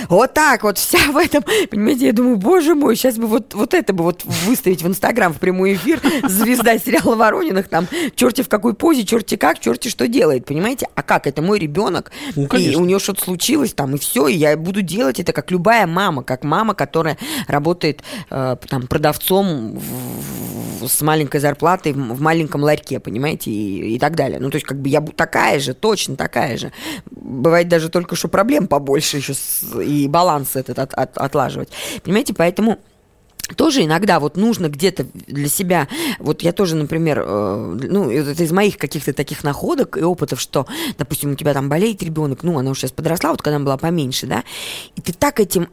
вот 0.09 0.33
так 0.33 0.63
вот 0.63 0.77
вся 0.77 0.99
в 1.11 1.17
этом, 1.17 1.43
понимаете, 1.69 2.07
я 2.07 2.13
думаю, 2.13 2.37
боже 2.37 2.75
мой, 2.75 2.95
сейчас 2.95 3.17
бы 3.17 3.27
вот, 3.27 3.53
вот 3.53 3.73
это 3.73 3.93
бы 3.93 4.03
вот 4.03 4.23
выставить 4.25 4.81
в 4.81 4.87
Инстаграм 4.87 5.33
в 5.33 5.39
прямой 5.39 5.73
эфир, 5.73 6.01
звезда 6.23 6.77
сериала 6.77 7.15
Ворониных, 7.15 7.67
там, 7.67 7.87
черти 8.15 8.41
в 8.41 8.49
какой 8.49 8.73
позе, 8.73 9.05
черти 9.05 9.35
как, 9.35 9.59
черти 9.59 9.89
что 9.89 10.07
делает, 10.07 10.45
понимаете? 10.45 10.87
А 10.95 11.03
как? 11.03 11.27
Это 11.27 11.41
мой 11.41 11.59
ребенок, 11.59 12.11
Ну, 12.35 12.47
и 12.57 12.75
у 12.75 12.85
нее 12.85 12.99
что-то 12.99 13.23
случилось 13.23 13.73
там, 13.73 13.95
и 13.95 13.99
все, 14.01 14.27
и 14.27 14.35
я 14.35 14.57
буду 14.57 14.81
делать 14.81 15.19
это 15.19 15.31
как 15.33 15.49
любая 15.51 15.87
мама, 15.87 16.23
как 16.23 16.43
мама, 16.43 16.73
которая 16.73 17.17
работает 17.47 18.01
э, 18.29 18.57
там 18.67 18.87
продавцом 18.87 19.77
в- 19.77 20.83
в- 20.83 20.87
с 20.89 21.01
маленькой 21.01 21.39
зарплатой 21.39 21.93
в, 21.93 21.97
в 22.15 22.21
маленьком 22.21 22.63
ларьке, 22.63 22.99
понимаете, 22.99 23.51
и, 23.51 23.95
и 23.95 23.99
так 23.99 24.15
далее. 24.15 24.39
Ну, 24.39 24.49
то 24.49 24.55
есть, 24.55 24.65
как 24.67 24.79
бы 24.81 24.89
я 24.89 24.99
такая 25.01 25.59
же, 25.59 25.73
точно 25.73 26.15
такая 26.15 26.57
же. 26.57 26.71
Бывает 27.11 27.67
даже 27.67 27.89
только, 27.89 28.15
что 28.15 28.27
проблем 28.27 28.67
побольше 28.67 29.17
еще, 29.17 29.33
с- 29.33 29.63
и 29.79 30.07
баланс 30.07 30.55
этот 30.55 30.79
от- 30.79 30.93
от- 30.93 31.17
отлаживать. 31.17 31.69
Понимаете, 32.03 32.33
поэтому 32.33 32.79
тоже 33.55 33.83
иногда 33.83 34.19
вот 34.19 34.37
нужно 34.37 34.69
где-то 34.69 35.05
для 35.27 35.49
себя, 35.49 35.87
вот 36.19 36.41
я 36.41 36.51
тоже, 36.51 36.75
например, 36.75 37.23
э, 37.25 37.77
ну, 37.89 38.09
это 38.09 38.43
из 38.43 38.51
моих 38.51 38.77
каких-то 38.77 39.13
таких 39.13 39.43
находок 39.43 39.97
и 39.97 40.03
опытов, 40.03 40.39
что, 40.39 40.67
допустим, 40.97 41.31
у 41.31 41.35
тебя 41.35 41.53
там 41.53 41.69
болеет 41.69 42.03
ребенок, 42.03 42.43
ну, 42.43 42.57
она 42.57 42.71
уже 42.71 42.81
сейчас 42.81 42.91
подросла, 42.91 43.31
вот 43.31 43.41
когда 43.41 43.57
она 43.57 43.65
была 43.65 43.77
поменьше, 43.77 44.27
да, 44.27 44.43
и 44.95 45.01
ты 45.01 45.13
так 45.13 45.39
этим 45.39 45.67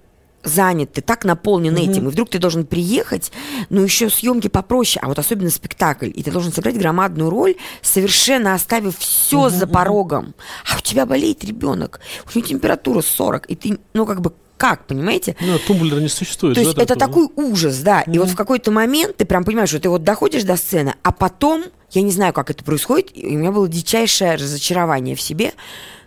занят, 0.44 0.92
ты 0.92 1.00
так 1.00 1.24
наполнен 1.24 1.76
этим, 1.76 2.08
и 2.08 2.10
вдруг 2.10 2.30
ты 2.30 2.38
должен 2.38 2.64
приехать, 2.64 3.32
ну, 3.70 3.82
еще 3.82 4.08
съемки 4.08 4.48
попроще, 4.48 5.00
а 5.02 5.08
вот 5.08 5.18
особенно 5.18 5.50
спектакль, 5.50 6.10
и 6.14 6.22
ты 6.22 6.30
должен 6.30 6.52
сыграть 6.52 6.78
громадную 6.78 7.30
роль, 7.30 7.56
совершенно 7.82 8.54
оставив 8.54 8.98
все 8.98 9.48
за 9.48 9.66
порогом, 9.66 10.34
а 10.72 10.78
у 10.78 10.80
тебя 10.80 11.06
болеет 11.06 11.44
ребенок, 11.44 12.00
у 12.26 12.38
него 12.38 12.46
температура 12.46 13.02
40, 13.02 13.50
и 13.50 13.56
ты, 13.56 13.78
ну, 13.94 14.06
как 14.06 14.20
бы, 14.20 14.32
как, 14.58 14.86
понимаете? 14.86 15.36
Ну, 15.40 15.58
тумблера 15.66 16.00
не 16.00 16.08
существует. 16.08 16.56
То 16.56 16.60
да, 16.60 16.66
есть 16.66 16.78
это 16.78 16.96
такого? 16.96 17.28
такой 17.28 17.44
ужас, 17.50 17.78
да. 17.78 18.02
И 18.02 18.18
вот 18.18 18.28
в 18.28 18.36
какой-то 18.36 18.70
момент 18.70 19.16
ты 19.16 19.24
прям 19.24 19.44
понимаешь, 19.44 19.70
что 19.70 19.80
ты 19.80 19.88
вот 19.88 20.02
доходишь 20.02 20.42
до 20.42 20.56
сцены, 20.56 20.94
а 21.02 21.12
потом, 21.12 21.64
я 21.92 22.02
не 22.02 22.10
знаю, 22.10 22.32
как 22.34 22.50
это 22.50 22.62
происходит, 22.64 23.10
и 23.14 23.36
у 23.36 23.38
меня 23.38 23.52
было 23.52 23.68
дичайшее 23.68 24.34
разочарование 24.34 25.16
в 25.16 25.20
себе, 25.20 25.52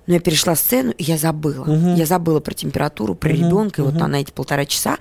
но 0.08 0.16
я 0.16 0.20
перешла 0.20 0.56
сцену, 0.56 0.92
и 0.92 1.04
я 1.04 1.18
забыла. 1.18 1.66
Я 1.96 2.06
забыла 2.06 2.40
про 2.40 2.54
температуру, 2.54 3.16
про 3.16 3.30
ребенка, 3.30 3.82
и 3.82 3.86
вот 3.86 3.94
на 3.94 4.16
эти 4.20 4.32
полтора 4.32 4.66
часа. 4.66 4.98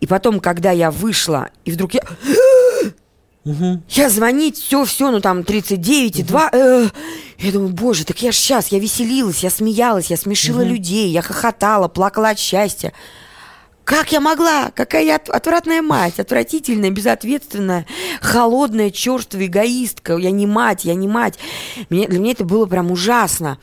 И 0.00 0.06
потом, 0.06 0.40
когда 0.40 0.70
я 0.70 0.90
вышла, 0.90 1.50
и 1.64 1.70
вдруг 1.70 1.94
я... 1.94 2.02
Я 3.88 4.10
звонить, 4.10 4.58
все, 4.58 4.84
все, 4.84 5.10
ну 5.10 5.20
там 5.20 5.44
39 5.44 6.18
и 6.18 6.22
2. 6.22 6.50
э, 6.52 6.88
я 7.38 7.52
думаю, 7.52 7.72
боже, 7.72 8.04
так 8.04 8.20
я 8.22 8.32
ж 8.32 8.36
сейчас, 8.36 8.68
я 8.68 8.78
веселилась, 8.78 9.42
я 9.42 9.48
смеялась, 9.50 10.10
я 10.10 10.16
смешила 10.18 10.62
людей, 10.62 11.08
я 11.10 11.22
хохотала, 11.22 11.88
плакала 11.88 12.30
от 12.30 12.38
счастья. 12.38 12.92
Как 13.84 14.12
я 14.12 14.20
могла? 14.20 14.70
Какая 14.72 15.04
я 15.04 15.16
от- 15.16 15.30
отвратная 15.30 15.80
мать, 15.82 16.20
отвратительная, 16.20 16.90
безответственная, 16.90 17.86
холодная, 18.20 18.90
черствая 18.90 19.46
эгоистка. 19.46 20.16
Я 20.18 20.30
не 20.30 20.46
мать, 20.46 20.84
я 20.84 20.94
не 20.94 21.08
мать. 21.08 21.38
Мне, 21.88 22.06
для 22.06 22.18
меня 22.20 22.32
это 22.32 22.44
было 22.44 22.66
прям 22.66 22.90
ужасно. 22.92 23.58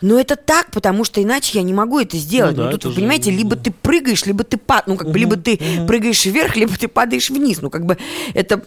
Но 0.00 0.18
это 0.18 0.36
так, 0.36 0.70
потому 0.70 1.04
что 1.04 1.22
иначе 1.22 1.58
я 1.58 1.62
не 1.64 1.74
могу 1.74 1.98
это 2.00 2.16
сделать. 2.16 2.56
Ну 2.56 2.62
Ну, 2.62 2.66
да, 2.68 2.72
тут, 2.72 2.80
это 2.80 2.88
вы 2.88 2.94
же- 2.94 3.00
понимаете, 3.00 3.30
либо 3.30 3.56
ты 3.56 3.70
прыгаешь, 3.70 4.24
либо 4.26 4.42
ты 4.42 4.56
пад, 4.56 4.86
ну 4.86 4.96
как 4.96 5.10
бы 5.12 5.18
либо 5.18 5.36
ты 5.36 5.60
прыгаешь 5.86 6.24
вверх, 6.24 6.56
либо 6.56 6.76
ты 6.76 6.88
падаешь 6.88 7.30
вниз. 7.30 7.60
Ну 7.62 7.68
как 7.70 7.84
бы 7.84 7.98
это 8.34 8.62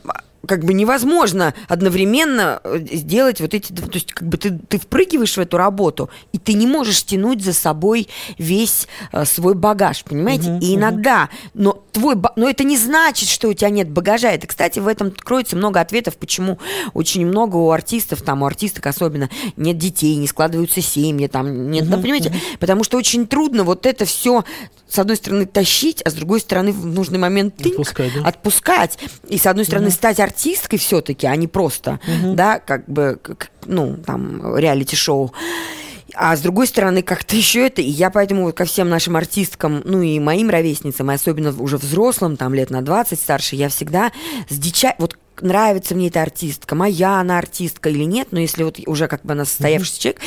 как 0.47 0.63
бы 0.63 0.73
невозможно 0.73 1.53
одновременно 1.67 2.61
э, 2.63 2.79
сделать 2.93 3.41
вот 3.41 3.53
эти, 3.53 3.71
то 3.71 3.89
есть 3.93 4.11
как 4.11 4.27
бы 4.27 4.37
ты, 4.37 4.57
ты 4.67 4.79
впрыгиваешь 4.79 5.37
в 5.37 5.39
эту 5.39 5.57
работу, 5.57 6.09
и 6.33 6.37
ты 6.37 6.53
не 6.53 6.67
можешь 6.67 7.03
тянуть 7.03 7.43
за 7.43 7.53
собой 7.53 8.07
весь 8.37 8.87
э, 9.11 9.25
свой 9.25 9.53
багаж, 9.53 10.03
понимаете? 10.03 10.57
и 10.61 10.75
иногда, 10.75 11.29
но 11.53 11.83
твой, 11.91 12.15
но 12.35 12.49
это 12.49 12.63
не 12.63 12.77
значит, 12.77 13.29
что 13.29 13.49
у 13.49 13.53
тебя 13.53 13.69
нет 13.69 13.89
багажа. 13.89 14.31
Это, 14.31 14.47
кстати, 14.47 14.79
в 14.79 14.87
этом 14.87 15.11
кроется 15.11 15.55
много 15.55 15.79
ответов, 15.79 16.17
почему 16.17 16.57
очень 16.93 17.25
много 17.25 17.57
у 17.57 17.71
артистов, 17.71 18.21
там 18.21 18.41
у 18.41 18.45
артисток 18.45 18.87
особенно, 18.87 19.29
нет 19.57 19.77
детей, 19.77 20.15
не 20.15 20.27
складываются 20.27 20.81
семьи, 20.81 21.27
там 21.27 21.71
нет, 21.71 21.89
да, 21.89 21.97
понимаете? 21.97 22.33
Потому 22.59 22.83
что 22.83 22.97
очень 22.97 23.27
трудно 23.27 23.63
вот 23.63 23.85
это 23.85 24.05
все 24.05 24.43
с 24.91 24.99
одной 24.99 25.15
стороны 25.15 25.45
тащить, 25.45 26.01
а 26.01 26.09
с 26.09 26.13
другой 26.13 26.41
стороны 26.41 26.73
в 26.73 26.85
нужный 26.85 27.17
момент 27.17 27.55
тыньк, 27.55 27.75
Отпускать, 27.75 28.11
да? 28.13 28.27
отпускать. 28.27 28.99
И 29.29 29.37
с 29.37 29.45
одной 29.45 29.63
стороны 29.63 29.89
стать 29.89 30.19
артисткой 30.31 30.79
все-таки, 30.79 31.27
а 31.27 31.35
не 31.35 31.47
просто, 31.47 31.99
да, 32.33 32.59
как 32.59 32.87
бы, 32.87 33.19
как, 33.21 33.51
ну, 33.65 33.97
там, 33.97 34.57
реалити-шоу. 34.57 35.33
А 36.13 36.35
с 36.35 36.41
другой 36.41 36.67
стороны, 36.67 37.03
как-то 37.03 37.37
еще 37.37 37.67
это, 37.67 37.81
и 37.81 37.89
я 37.89 38.09
поэтому 38.09 38.51
ко 38.51 38.65
всем 38.65 38.89
нашим 38.89 39.15
артисткам, 39.15 39.81
ну 39.85 40.01
и 40.01 40.19
моим 40.19 40.49
ровесницам, 40.49 41.09
и 41.09 41.13
особенно 41.13 41.53
уже 41.57 41.77
взрослым, 41.77 42.35
там 42.35 42.53
лет 42.53 42.69
на 42.69 42.81
20 42.81 43.19
старше, 43.19 43.55
я 43.55 43.69
всегда 43.69 44.11
с 44.49 44.57
дича... 44.57 44.95
Вот 44.97 45.17
нравится 45.39 45.95
мне 45.95 46.07
эта 46.07 46.21
артистка, 46.21 46.75
моя 46.75 47.19
она 47.19 47.37
артистка 47.37 47.89
или 47.89 48.03
нет, 48.03 48.29
но 48.31 48.39
если 48.39 48.63
вот 48.63 48.79
уже 48.85 49.07
как 49.07 49.23
бы 49.23 49.33
она 49.33 49.45
состоявшийся 49.45 50.01
человек, 50.01 50.21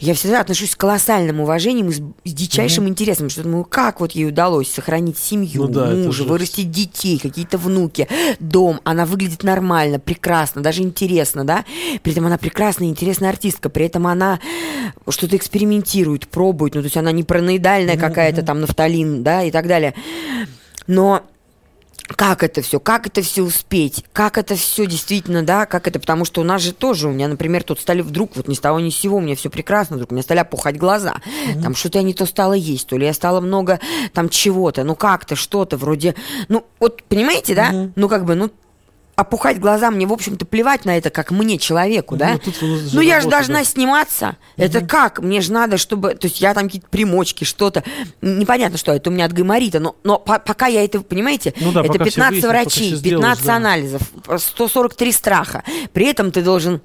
я 0.00 0.14
всегда 0.14 0.40
отношусь 0.40 0.70
с 0.70 0.76
колоссальным 0.76 1.40
уважением 1.40 1.88
и 1.88 1.92
с, 1.92 1.96
с 2.24 2.32
дичайшим 2.32 2.88
интересом, 2.88 3.28
что 3.28 3.42
думаю, 3.42 3.64
как 3.64 4.00
вот 4.00 4.12
ей 4.12 4.26
удалось 4.26 4.70
сохранить 4.70 5.18
семью, 5.18 5.64
Ну 5.64 5.68
да, 5.68 5.86
мужа, 5.86 6.24
вырастить 6.24 6.70
детей, 6.70 7.18
какие-то 7.18 7.58
внуки, 7.58 8.08
дом, 8.38 8.80
она 8.84 9.06
выглядит 9.06 9.42
нормально, 9.42 9.98
прекрасно, 9.98 10.62
даже 10.62 10.82
интересно, 10.82 11.44
да, 11.44 11.64
при 12.02 12.12
этом 12.12 12.26
она 12.26 12.38
прекрасная, 12.38 12.88
интересная 12.88 13.30
артистка, 13.30 13.68
при 13.68 13.86
этом 13.86 14.06
она 14.06 14.40
что-то 15.08 15.36
экспериментирует, 15.36 16.28
пробует, 16.28 16.74
ну, 16.74 16.80
то 16.80 16.86
есть 16.86 16.96
она 16.96 17.12
не 17.12 17.24
параноидальная 17.24 17.96
какая-то 17.96 18.42
там 18.42 18.60
нафталин, 18.60 19.22
да, 19.22 19.42
и 19.42 19.50
так 19.50 19.66
далее, 19.66 19.94
но 20.86 21.22
как 22.06 22.42
это 22.42 22.62
все, 22.62 22.80
как 22.80 23.06
это 23.06 23.22
все 23.22 23.42
успеть, 23.42 24.04
как 24.12 24.38
это 24.38 24.54
все 24.56 24.86
действительно, 24.86 25.42
да, 25.42 25.66
как 25.66 25.86
это, 25.86 26.00
потому 26.00 26.24
что 26.24 26.40
у 26.40 26.44
нас 26.44 26.62
же 26.62 26.72
тоже, 26.72 27.08
у 27.08 27.12
меня, 27.12 27.28
например, 27.28 27.62
тут 27.62 27.80
стали 27.80 28.00
вдруг, 28.00 28.36
вот 28.36 28.48
ни 28.48 28.54
с 28.54 28.60
того 28.60 28.80
ни 28.80 28.90
с 28.90 28.96
сего, 28.96 29.18
у 29.18 29.20
меня 29.20 29.36
все 29.36 29.50
прекрасно, 29.50 29.96
вдруг 29.96 30.12
у 30.12 30.14
меня 30.14 30.22
стали 30.22 30.38
опухать 30.38 30.76
глаза, 30.76 31.16
там 31.62 31.74
что-то 31.74 31.98
я 31.98 32.04
не 32.04 32.14
то 32.14 32.26
стала 32.26 32.54
есть, 32.54 32.88
то 32.88 32.96
ли 32.96 33.06
я 33.06 33.12
стала 33.12 33.40
много 33.40 33.80
там 34.14 34.28
чего-то, 34.28 34.84
ну 34.84 34.94
как-то, 34.94 35.36
что-то 35.36 35.76
вроде, 35.76 36.14
ну 36.48 36.64
вот, 36.80 37.02
понимаете, 37.04 37.54
да, 37.54 37.90
ну 37.94 38.08
как 38.08 38.24
бы, 38.24 38.34
ну 38.34 38.50
опухать 39.18 39.58
глаза, 39.58 39.90
мне, 39.90 40.06
в 40.06 40.12
общем-то, 40.12 40.46
плевать 40.46 40.84
на 40.84 40.96
это, 40.96 41.10
как 41.10 41.32
мне, 41.32 41.58
человеку, 41.58 42.16
да? 42.16 42.38
Ну, 42.60 42.76
же 42.78 42.90
Ну, 42.92 43.00
я 43.00 43.20
же 43.20 43.28
должна 43.28 43.58
да. 43.58 43.64
сниматься. 43.64 44.36
Это 44.56 44.80
как? 44.80 45.18
Мне 45.18 45.40
же 45.40 45.52
надо, 45.52 45.76
чтобы... 45.76 46.14
То 46.14 46.28
есть 46.28 46.40
я 46.40 46.54
там 46.54 46.66
какие-то 46.66 46.86
примочки, 46.88 47.42
что-то. 47.42 47.82
Непонятно, 48.22 48.78
что 48.78 48.92
это 48.92 49.10
у 49.10 49.12
меня 49.12 49.24
от 49.24 49.32
гайморита, 49.32 49.80
но, 49.80 49.96
но 50.04 50.18
по- 50.20 50.38
пока 50.38 50.68
я 50.68 50.84
это, 50.84 51.00
понимаете, 51.00 51.52
Ну 51.60 51.72
да, 51.72 51.80
это 51.80 51.94
пока 51.94 52.04
всё 52.04 52.14
15 52.14 52.30
выяснишь, 52.30 52.42
пока 52.48 52.62
врачей, 52.62 52.94
сделаешь, 52.94 53.20
15 53.38 53.44
да. 53.46 53.56
анализов, 53.56 54.02
143 54.38 55.12
страха. 55.12 55.64
При 55.92 56.06
этом 56.06 56.30
ты 56.30 56.40
должен 56.42 56.80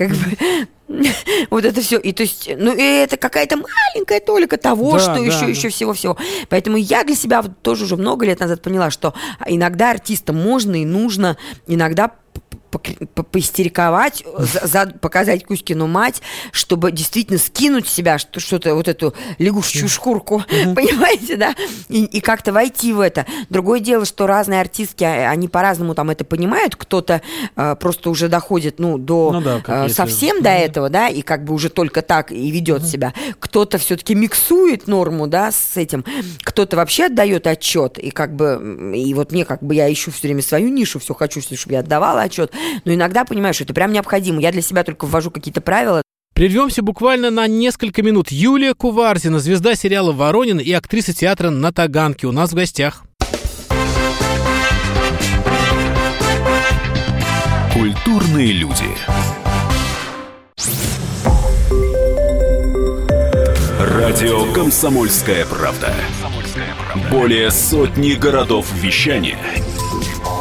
как 0.00 0.10
бы 0.10 1.06
вот 1.50 1.64
это 1.64 1.80
все. 1.82 1.98
И 1.98 2.12
то 2.12 2.22
есть, 2.22 2.50
ну, 2.56 2.72
и 2.74 2.80
это 2.82 3.18
какая-то 3.18 3.56
маленькая 3.56 4.20
толика 4.20 4.56
того, 4.56 4.92
Да, 4.92 4.98
что 4.98 5.14
да, 5.14 5.18
еще, 5.20 5.40
да. 5.40 5.46
еще 5.46 5.68
всего-всего. 5.68 6.16
Поэтому 6.48 6.78
я 6.78 7.04
для 7.04 7.14
себя 7.14 7.42
тоже 7.42 7.84
уже 7.84 7.96
много 7.96 8.24
лет 8.24 8.40
назад 8.40 8.62
поняла, 8.62 8.90
что 8.90 9.12
иногда 9.46 9.90
артистам 9.90 10.36
можно 10.36 10.80
и 10.80 10.86
нужно 10.86 11.36
иногда 11.66 12.12
п- 12.70 12.78
п- 12.78 13.06
п- 13.06 13.22
поистериковать, 13.22 14.24
за- 14.38 14.66
за- 14.66 14.86
показать 15.00 15.44
Кузькину 15.44 15.86
мать, 15.86 16.22
чтобы 16.52 16.92
действительно 16.92 17.38
скинуть 17.38 17.88
себя 17.88 18.18
что- 18.18 18.40
что-то, 18.40 18.74
вот 18.74 18.88
эту 18.88 19.14
лягушечью 19.38 19.88
шкурку, 19.88 20.44
понимаете, 20.50 21.36
да, 21.36 21.54
и, 21.88 22.04
и 22.04 22.20
как-то 22.20 22.52
войти 22.52 22.92
в 22.92 23.00
это. 23.00 23.26
Другое 23.48 23.80
дело, 23.80 24.04
что 24.04 24.26
разные 24.26 24.60
артистки, 24.60 25.04
а- 25.04 25.30
они 25.30 25.48
по-разному 25.48 25.94
там 25.94 26.10
это 26.10 26.24
понимают, 26.24 26.76
кто-то 26.76 27.22
э, 27.56 27.76
просто 27.76 28.10
уже 28.10 28.28
доходит, 28.28 28.78
ну, 28.78 28.98
до 28.98 29.30
Ну 29.32 29.40
да, 29.40 29.62
э, 29.66 29.88
совсем 29.88 30.42
до 30.42 30.50
этого, 30.50 30.88
да, 30.88 31.08
и 31.08 31.22
как 31.22 31.44
бы 31.44 31.54
уже 31.54 31.68
только 31.68 32.02
так 32.02 32.32
и 32.32 32.50
ведет 32.50 32.84
себя. 32.86 33.12
Кто-то 33.38 33.78
все-таки 33.78 34.14
миксует 34.14 34.86
норму, 34.86 35.26
да, 35.26 35.52
с 35.52 35.76
этим, 35.76 36.04
кто-то 36.42 36.76
вообще 36.76 37.06
отдает 37.06 37.46
отчет, 37.46 37.98
и 37.98 38.10
как 38.10 38.34
бы, 38.36 38.92
и 38.94 39.12
вот 39.14 39.32
мне 39.32 39.44
как 39.44 39.62
бы 39.62 39.74
я 39.74 39.92
ищу 39.92 40.10
все 40.10 40.22
время 40.28 40.42
свою 40.42 40.68
нишу, 40.68 40.98
все 40.98 41.14
хочу, 41.14 41.40
чтобы 41.40 41.74
я 41.74 41.80
отдавала 41.80 42.22
отчет, 42.22 42.52
но 42.84 42.94
иногда 42.94 43.24
понимаю, 43.24 43.54
что 43.54 43.64
это 43.64 43.74
прям 43.74 43.92
необходимо. 43.92 44.40
Я 44.40 44.52
для 44.52 44.62
себя 44.62 44.84
только 44.84 45.06
ввожу 45.06 45.30
какие-то 45.30 45.60
правила, 45.60 46.02
Прервемся 46.40 46.80
буквально 46.80 47.30
на 47.30 47.46
несколько 47.46 48.02
минут. 48.02 48.30
Юлия 48.30 48.72
Куварзина, 48.72 49.40
звезда 49.40 49.74
сериала 49.74 50.12
«Воронин» 50.12 50.58
и 50.58 50.72
актриса 50.72 51.12
театра 51.12 51.50
на 51.50 51.70
Таганке 51.70 52.26
у 52.26 52.32
нас 52.32 52.52
в 52.52 52.54
гостях. 52.54 53.04
Культурные 57.74 58.52
люди. 58.52 58.86
Радио 63.78 64.50
«Комсомольская 64.54 65.44
правда». 65.44 65.92
Более 67.10 67.50
сотни 67.50 68.14
городов 68.14 68.66
вещания 68.72 69.38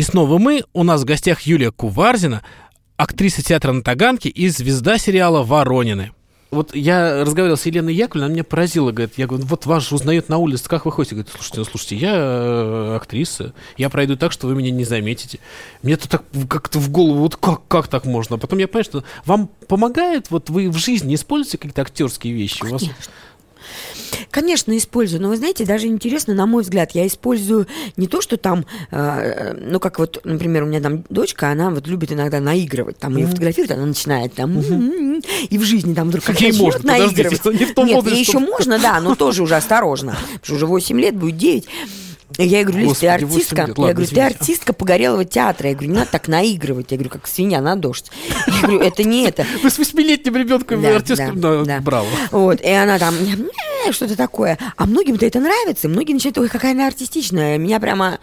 И 0.00 0.02
снова 0.02 0.38
мы. 0.38 0.64
У 0.72 0.82
нас 0.82 1.02
в 1.02 1.04
гостях 1.04 1.42
Юлия 1.42 1.70
Куварзина, 1.70 2.42
актриса 2.96 3.42
театра 3.42 3.72
на 3.72 3.82
Таганке 3.82 4.30
и 4.30 4.48
звезда 4.48 4.96
сериала 4.96 5.42
«Воронины». 5.42 6.12
Вот 6.50 6.74
я 6.74 7.22
разговаривал 7.22 7.58
с 7.58 7.66
Еленой 7.66 7.92
Яковлевной, 7.92 8.28
она 8.28 8.32
меня 8.32 8.44
поразила, 8.44 8.92
говорит, 8.92 9.18
я 9.18 9.26
говорю, 9.26 9.44
вот 9.44 9.66
вас 9.66 9.92
узнают 9.92 10.30
на 10.30 10.38
улице, 10.38 10.70
как 10.70 10.86
вы 10.86 10.90
ходите? 10.92 11.16
Говорит, 11.16 11.30
слушайте, 11.30 11.58
ну, 11.58 11.64
слушайте, 11.66 11.96
я 11.96 12.14
э, 12.16 12.96
актриса, 12.96 13.52
я 13.76 13.90
пройду 13.90 14.16
так, 14.16 14.32
что 14.32 14.46
вы 14.46 14.54
меня 14.54 14.70
не 14.70 14.84
заметите. 14.84 15.38
Мне 15.82 15.92
это 15.92 16.08
так 16.08 16.24
как-то 16.48 16.78
в 16.78 16.90
голову, 16.90 17.18
вот 17.18 17.36
как, 17.36 17.68
как 17.68 17.88
так 17.88 18.06
можно? 18.06 18.36
А 18.36 18.38
потом 18.38 18.58
я 18.58 18.68
понимаю, 18.68 18.84
что 18.84 19.04
вам 19.26 19.50
помогает, 19.68 20.30
вот 20.30 20.48
вы 20.48 20.70
в 20.70 20.78
жизни 20.78 21.14
используете 21.14 21.58
какие-то 21.58 21.82
актерские 21.82 22.32
вещи? 22.32 22.64
У 22.64 22.70
вас... 22.70 22.84
Конечно, 24.30 24.76
использую. 24.76 25.22
Но 25.22 25.28
вы 25.28 25.36
знаете, 25.36 25.64
даже 25.64 25.86
интересно, 25.86 26.34
на 26.34 26.46
мой 26.46 26.62
взгляд, 26.62 26.92
я 26.92 27.06
использую 27.06 27.66
не 27.96 28.06
то, 28.06 28.20
что 28.20 28.36
там, 28.36 28.64
э, 28.90 29.54
ну 29.54 29.80
как 29.80 29.98
вот, 29.98 30.20
например, 30.24 30.64
у 30.64 30.66
меня 30.66 30.80
там 30.80 31.04
дочка, 31.08 31.50
она 31.50 31.70
вот 31.70 31.86
любит 31.86 32.12
иногда 32.12 32.40
наигрывать, 32.40 32.98
там 32.98 33.16
ее 33.16 33.26
фотографируют, 33.26 33.72
она 33.72 33.86
начинает 33.86 34.34
там, 34.34 34.60
и 34.60 35.58
в 35.58 35.62
жизни 35.62 35.94
там 35.94 36.08
вдруг 36.08 36.24
как 36.24 36.40
Ей 36.40 36.48
начнет 36.52 36.62
можно, 36.62 36.86
наигрывать. 36.86 37.40
подождите, 37.42 37.64
не 37.64 37.70
в 37.70 37.74
том 37.74 37.86
Нет, 37.86 38.06
ей 38.06 38.20
еще 38.20 38.38
можно, 38.38 38.78
да, 38.78 39.00
но 39.00 39.14
тоже 39.14 39.42
уже 39.42 39.56
осторожно, 39.56 40.12
потому 40.12 40.40
что 40.42 40.54
уже 40.54 40.66
8 40.66 41.00
лет, 41.00 41.16
будет 41.16 41.36
9. 41.36 41.68
Я 42.38 42.64
говорю, 42.64 42.88
Лиз, 42.88 42.98
ты 42.98 43.06
Господи, 43.08 43.24
8 43.24 43.26
артистка. 43.32 43.56
лет. 43.56 43.68
Я 43.68 43.82
Ладно, 43.82 43.94
говорю, 43.94 44.10
ты 44.14 44.20
артистка 44.20 44.72
погорелого 44.72 45.24
театра. 45.24 45.68
Я 45.68 45.74
говорю, 45.74 45.90
не 45.92 45.98
надо 45.98 46.10
так 46.10 46.28
наигрывать. 46.28 46.90
Я 46.90 46.96
говорю, 46.96 47.10
как 47.10 47.26
свинья 47.26 47.60
на 47.60 47.76
дождь. 47.76 48.10
Я 48.46 48.60
говорю, 48.62 48.80
это 48.80 49.04
не 49.04 49.24
это. 49.24 49.46
Вы 49.62 49.70
с 49.70 49.78
восьмилетним 49.78 50.36
ребенком 50.36 50.80
Да, 50.82 50.96
артистком, 50.96 51.40
да, 51.40 51.64
да, 51.64 51.80
браво. 51.80 52.06
Вот, 52.30 52.60
и 52.60 52.68
она 52.70 52.98
там, 52.98 53.14
«Не, 53.22 53.92
что-то 53.92 54.16
такое. 54.16 54.58
А 54.76 54.86
многим-то 54.86 55.26
это 55.26 55.40
нравится. 55.40 55.88
Многие 55.88 56.12
начинают, 56.12 56.38
ой, 56.38 56.48
какая 56.48 56.72
она 56.72 56.86
артистичная. 56.86 57.58
Меня 57.58 57.80
прямо... 57.80 58.18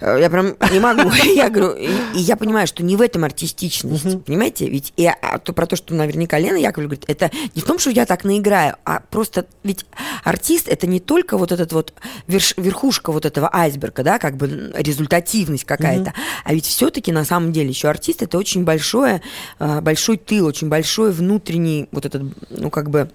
э, 0.00 0.18
Я 0.20 0.30
прям 0.30 0.56
не 0.72 0.80
могу. 0.80 1.10
Я 1.34 1.50
говорю, 1.50 1.74
и, 1.76 1.88
я 2.14 2.36
понимаю, 2.36 2.66
что 2.66 2.82
не 2.82 2.96
в 2.96 3.00
этом 3.00 3.24
артистичность. 3.24 4.24
Понимаете? 4.24 4.68
Ведь 4.68 4.92
и, 4.96 5.06
а, 5.06 5.38
то, 5.38 5.52
про 5.52 5.66
то, 5.66 5.76
что 5.76 5.94
наверняка 5.94 6.38
Лена 6.38 6.56
Яковлев 6.56 6.90
говорит, 6.90 7.04
это 7.08 7.30
не 7.54 7.62
в 7.62 7.64
том, 7.64 7.78
что 7.78 7.90
я 7.90 8.06
так 8.06 8.24
наиграю, 8.24 8.76
а 8.84 9.00
просто 9.10 9.46
ведь 9.62 9.86
артист 10.24 10.68
это 10.68 10.86
не 10.86 11.00
только 11.00 11.36
вот 11.38 11.52
этот 11.52 11.72
вот 11.72 11.92
верхушка 12.26 13.12
вот 13.12 13.24
этого 13.24 13.50
айсберга, 13.52 14.02
да, 14.02 14.18
как 14.18 14.36
бы 14.36 14.72
результативность 14.76 15.64
какая-то, 15.64 16.14
а 16.44 16.54
ведь 16.54 16.66
все-таки 16.66 17.12
на 17.12 17.24
самом 17.24 17.52
деле 17.52 17.68
еще 17.68 17.88
артист 17.88 18.22
это 18.22 18.38
очень 18.38 18.64
большое, 18.64 19.22
э, 19.58 19.80
большой 19.80 20.16
тыл, 20.16 20.46
очень 20.46 20.68
большой 20.68 21.12
внутренний 21.12 21.88
вот 21.92 22.06
этот, 22.06 22.22
ну 22.50 22.70
как 22.70 22.90
бы 22.90 23.10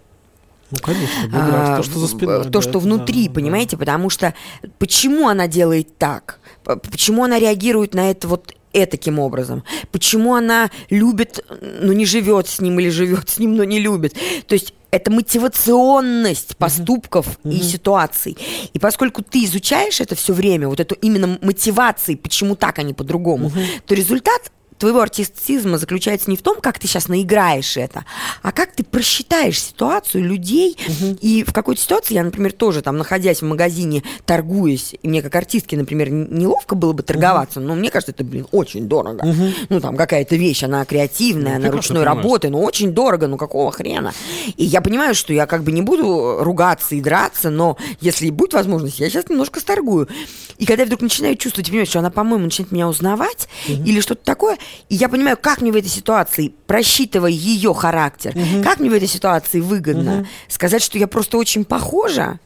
Ну, 0.71 0.77
конечно, 0.81 1.29
а, 1.33 1.77
то, 1.77 1.83
что 1.83 1.99
за 1.99 2.07
спиной. 2.07 2.43
То, 2.43 2.49
да, 2.49 2.61
что 2.61 2.79
внутри, 2.79 3.23
да, 3.23 3.29
да. 3.29 3.35
понимаете? 3.35 3.77
Потому 3.77 4.09
что 4.09 4.33
почему 4.79 5.27
она 5.27 5.47
делает 5.47 5.97
так? 5.97 6.39
П- 6.77 6.89
Почему 6.91 7.23
она 7.23 7.39
реагирует 7.39 7.93
на 7.93 8.11
это 8.11 8.27
вот 8.27 8.53
таким 8.73 9.19
образом? 9.19 9.63
Почему 9.91 10.33
она 10.35 10.69
любит, 10.89 11.43
но 11.81 11.93
не 11.93 12.05
живет 12.05 12.47
с 12.47 12.61
ним 12.61 12.79
или 12.79 12.89
живет 12.89 13.29
с 13.29 13.37
ним, 13.39 13.55
но 13.55 13.63
не 13.63 13.79
любит? 13.79 14.15
То 14.47 14.53
есть 14.53 14.73
это 14.91 15.09
мотивационность 15.11 16.57
поступков 16.57 17.39
и 17.43 17.59
ситуаций. 17.63 18.37
И 18.73 18.79
поскольку 18.79 19.23
ты 19.23 19.43
изучаешь 19.45 20.01
это 20.01 20.15
все 20.15 20.33
время, 20.33 20.67
вот 20.67 20.79
эту 20.79 20.95
именно 20.95 21.37
мотивации, 21.41 22.15
почему 22.15 22.55
так, 22.55 22.79
а 22.79 22.83
не 22.83 22.93
по-другому, 22.93 23.51
то 23.85 23.95
результат 23.95 24.51
твоего 24.81 24.99
артистизма 24.99 25.77
заключается 25.77 26.27
не 26.31 26.35
в 26.35 26.41
том, 26.41 26.59
как 26.59 26.79
ты 26.79 26.87
сейчас 26.87 27.07
наиграешь 27.07 27.77
это, 27.77 28.03
а 28.41 28.51
как 28.51 28.73
ты 28.73 28.83
просчитаешь 28.83 29.61
ситуацию 29.61 30.23
людей. 30.23 30.75
И 31.21 31.43
в 31.47 31.53
какой-то 31.53 31.79
ситуации 31.79 32.15
я, 32.15 32.23
например, 32.23 32.51
тоже 32.51 32.81
там, 32.81 32.97
находясь 32.97 33.43
в 33.43 33.45
магазине, 33.45 34.01
торгуясь, 34.25 34.95
и 34.99 35.07
мне 35.07 35.21
как 35.21 35.35
артистке, 35.35 35.77
например, 35.77 36.09
неловко 36.09 36.73
было 36.73 36.93
бы 36.93 37.03
торговаться, 37.03 37.59
но 37.59 37.75
мне 37.75 37.91
кажется, 37.91 38.11
это, 38.11 38.23
блин, 38.23 38.47
очень 38.51 38.87
дорого. 38.87 39.23
Ну, 39.69 39.79
там 39.79 39.95
какая-то 39.95 40.35
вещь, 40.35 40.63
она 40.63 40.83
креативная, 40.83 41.59
Ну, 41.59 41.65
она 41.65 41.71
ручной 41.71 42.03
работы, 42.03 42.49
ну, 42.49 42.63
очень 42.63 42.91
дорого, 42.91 43.27
ну, 43.27 43.37
какого 43.37 43.71
хрена? 43.71 44.13
И 44.57 44.65
я 44.65 44.81
понимаю, 44.81 45.13
что 45.13 45.31
я 45.31 45.45
как 45.45 45.63
бы 45.63 45.71
не 45.71 45.83
буду 45.83 46.37
ругаться 46.39 46.95
и 46.95 47.01
драться, 47.01 47.51
но 47.51 47.77
если 47.99 48.31
будет 48.31 48.53
возможность, 48.53 48.99
я 48.99 49.11
сейчас 49.11 49.29
немножко 49.29 49.59
сторгую. 49.59 50.09
И 50.57 50.65
когда 50.65 50.81
я 50.81 50.87
вдруг 50.87 51.01
начинаю 51.01 51.35
чувствовать, 51.35 51.69
понимаешь, 51.69 51.89
что 51.89 51.99
она, 51.99 52.09
по-моему, 52.09 52.45
начинает 52.45 52.71
меня 52.71 52.87
узнавать 52.87 53.47
или 53.67 54.01
что-то 54.01 54.25
такое, 54.25 54.57
и 54.89 54.95
я 54.95 55.09
понимаю, 55.09 55.37
как 55.39 55.61
мне 55.61 55.71
в 55.71 55.75
этой 55.75 55.89
ситуации, 55.89 56.53
просчитывая 56.67 57.31
ее 57.31 57.73
характер, 57.73 58.35
как 58.63 58.79
мне 58.79 58.89
в 58.89 58.93
этой 58.93 59.07
ситуации 59.07 59.59
выгодно 59.59 60.27
сказать, 60.47 60.81
что 60.83 60.97
я 60.97 61.07
просто 61.07 61.37
очень 61.37 61.65
похожа, 61.65 62.39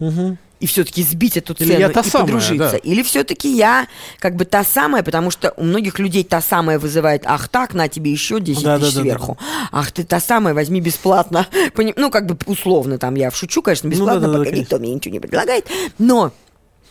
и 0.61 0.67
все-таки 0.67 1.03
сбить 1.03 1.35
эту 1.35 1.53
Или 1.59 1.67
цену 1.67 1.79
я 1.81 1.89
та 1.89 1.99
и 1.99 2.03
самая, 2.05 2.25
подружиться. 2.27 2.71
да. 2.71 2.77
Или 2.77 3.03
все-таки 3.03 3.53
я 3.53 3.87
как 4.19 4.37
бы 4.37 4.45
та 4.45 4.63
самая, 4.63 5.03
потому 5.03 5.29
что 5.29 5.53
у 5.57 5.63
многих 5.65 5.99
людей 5.99 6.23
та 6.23 6.39
самая 6.41 6.79
вызывает, 6.79 7.23
ах 7.25 7.49
так, 7.49 7.73
на 7.73 7.89
тебе 7.89 8.09
еще 8.09 8.39
10 8.39 8.63
Да, 8.63 8.77
да, 8.77 8.85
тысяч 8.85 8.93
да, 8.95 8.99
да, 9.01 9.03
сверху. 9.03 9.37
Ах, 9.73 9.91
ты 9.91 10.05
та 10.05 10.21
самая, 10.21 10.53
возьми 10.53 10.79
бесплатно. 10.79 11.45
Ну, 11.97 12.09
как 12.09 12.25
бы 12.25 12.37
условно 12.45 12.97
там 12.97 13.15
я 13.15 13.31
шучу, 13.31 13.61
конечно, 13.61 13.89
бесплатно, 13.89 14.21
да, 14.21 14.27
да, 14.27 14.33
пока 14.33 14.43
конечно. 14.45 14.61
никто 14.61 14.79
мне 14.79 14.93
ничего 14.95 15.13
не 15.13 15.19
предлагает. 15.19 15.67
Но 15.99 16.31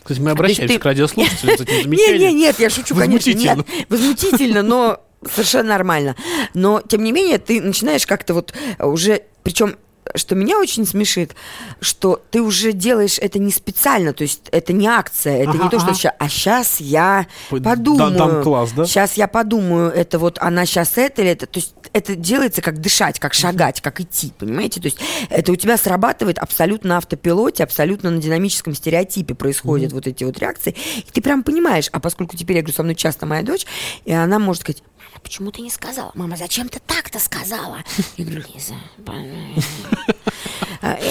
Кстати, 0.03 0.19
мы 0.19 0.31
обращаемся 0.31 0.75
ты- 0.75 0.79
к 0.79 0.85
радиослушателям 0.85 1.57
с 1.57 1.61
этим 1.61 1.83
замечанием. 1.83 2.19
не, 2.19 2.33
нет, 2.41 2.59
я 2.59 2.69
шучу, 2.69 2.95
конечно, 2.95 3.31
нет, 3.31 3.59
возмутительно, 3.89 4.61
но 4.61 5.01
совершенно 5.29 5.69
нормально. 5.69 6.15
Но 6.53 6.81
тем 6.81 7.03
не 7.03 7.11
менее 7.11 7.37
ты 7.37 7.61
начинаешь 7.61 8.05
как-то 8.05 8.33
вот 8.33 8.53
уже, 8.79 9.21
причем 9.43 9.75
что 10.13 10.35
меня 10.35 10.59
очень 10.59 10.85
смешит, 10.85 11.35
что 11.81 12.21
ты 12.29 12.39
уже 12.39 12.73
делаешь 12.73 13.17
это 13.19 13.39
не 13.39 13.51
специально, 13.51 14.13
то 14.13 14.21
есть 14.21 14.41
это 14.51 14.71
не 14.71 14.87
акция, 14.87 15.39
это 15.41 15.49
Ага, 15.49 15.63
не 15.63 15.69
то, 15.71 15.79
что 15.79 15.89
ага. 15.89 15.97
ща- 15.99 16.15
а 16.19 16.29
сейчас 16.29 16.79
я 16.79 17.25
подумаю. 17.49 18.11
дам- 18.15 18.33
дам 18.33 18.43
класс, 18.43 18.71
да? 18.73 18.85
Сейчас 18.85 19.15
я 19.15 19.27
подумаю, 19.27 19.89
это 19.91 20.19
вот 20.19 20.37
она 20.39 20.67
сейчас 20.67 20.99
это 20.99 21.23
или 21.23 21.31
это. 21.31 21.47
То 21.47 21.57
есть 21.59 21.73
это 21.91 22.15
делается 22.15 22.61
как 22.61 22.79
дышать, 22.81 23.19
как 23.19 23.33
шагать, 23.33 23.81
как 23.81 23.99
идти, 23.99 24.31
понимаете? 24.37 24.79
То 24.79 24.85
есть 24.85 24.99
это 25.31 25.51
у 25.51 25.55
тебя 25.55 25.75
срабатывает 25.75 26.37
абсолютно 26.37 26.89
на 26.89 26.97
автопилоте, 26.97 27.63
абсолютно 27.63 28.11
на 28.11 28.21
динамическом 28.21 28.75
стереотипе 28.75 29.33
происходят 29.33 29.91
вот 29.91 30.05
эти 30.05 30.23
вот 30.23 30.37
реакции. 30.37 30.75
И 30.97 31.07
ты 31.11 31.19
прям 31.19 31.41
понимаешь, 31.41 31.89
а 31.91 31.99
поскольку 31.99 32.37
теперь, 32.37 32.57
я 32.57 32.61
говорю, 32.61 32.75
со 32.75 32.83
мной 32.83 32.93
часто 32.95 33.25
моя 33.25 33.41
дочь, 33.41 33.65
и 34.05 34.11
она 34.13 34.37
может 34.37 34.61
сказать, 34.61 34.83
«Мама, 34.83 34.94
почему 35.25 35.51
ты 35.51 35.61
не 35.61 35.71
сказала? 35.71 36.11
Мама, 36.13 36.37
зачем 36.37 36.69
ты 36.69 36.79
так-то 36.85 37.19
сказала? 37.19 37.79
Я 38.15 38.25
говорю, 38.25 38.43
Лиза, 38.53 38.75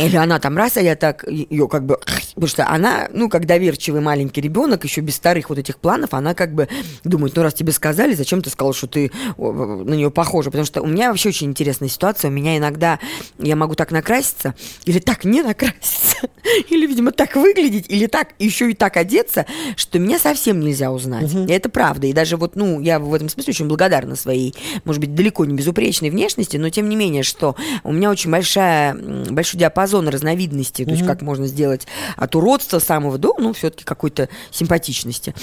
или 0.01 0.17
она 0.17 0.39
там 0.39 0.57
раз, 0.57 0.77
а 0.77 0.83
я 0.83 0.95
так 0.97 1.25
ее 1.29 1.69
как 1.69 1.85
бы... 1.85 1.99
Потому 2.35 2.49
что 2.49 2.69
она, 2.69 3.09
ну, 3.13 3.29
как 3.29 3.47
доверчивый 3.47 4.01
маленький 4.01 4.41
ребенок, 4.41 4.85
еще 4.85 5.01
без 5.01 5.17
старых 5.17 5.49
вот 5.49 5.59
этих 5.59 5.79
планов, 5.79 6.15
она 6.15 6.35
как 6.35 6.55
бы 6.55 6.69
думает, 7.03 7.35
ну, 7.37 7.43
раз 7.43 7.55
тебе 7.55 7.73
сказали, 7.73 8.15
зачем 8.15 8.43
ты 8.43 8.51
сказал, 8.51 8.73
что 8.73 8.87
ты 8.87 9.11
на 9.37 9.95
нее 9.95 10.11
похожа? 10.11 10.51
Потому 10.51 10.65
что 10.65 10.83
у 10.83 10.87
меня 10.87 11.09
вообще 11.09 11.31
очень 11.31 11.49
интересная 11.49 11.89
ситуация. 11.89 12.29
У 12.29 12.33
меня 12.33 12.57
иногда 12.57 12.99
я 13.39 13.57
могу 13.57 13.75
так 13.75 13.91
накраситься, 13.91 14.55
или 14.85 14.99
так 14.99 15.25
не 15.25 15.43
накраситься, 15.43 16.17
или, 16.69 16.87
видимо, 16.87 17.13
так 17.13 17.37
выглядеть, 17.37 17.87
или 17.89 18.07
так, 18.07 18.35
еще 18.39 18.71
и 18.71 18.75
так 18.75 18.97
одеться, 18.97 19.47
что 19.77 19.99
меня 19.99 20.19
совсем 20.19 20.61
нельзя 20.61 20.93
узнать. 20.93 21.33
И 21.33 21.53
это 21.53 21.69
правда. 21.69 22.07
И 22.07 22.13
даже 22.13 22.37
вот, 22.37 22.57
ну, 22.57 22.81
я 22.81 22.99
в 22.99 23.13
этом 23.13 23.29
смысле 23.29 23.51
очень 23.51 23.69
благодарна 23.69 24.04
своей, 24.15 24.55
может 24.85 25.01
быть, 25.01 25.15
далеко 25.15 25.45
не 25.45 25.55
безупречной 25.55 26.11
внешности, 26.11 26.57
но 26.57 26.69
тем 26.71 26.89
не 26.89 26.97
менее, 26.97 27.23
что 27.23 27.57
у 27.83 27.93
меня 27.93 28.11
очень 28.11 28.31
большая, 28.31 28.95
большой 28.95 29.61
диапазон 29.61 30.09
разновидностей, 30.09 30.85
то 30.85 30.91
есть 30.91 31.07
как 31.07 31.23
можно 31.23 31.47
сделать 31.47 31.87
от 32.17 32.35
уродства 32.35 32.79
самого 32.79 33.19
до, 33.19 33.35
ну, 33.39 33.53
все-таки 33.53 33.85
какой-то 33.85 34.29
симпатичности. 34.51 35.35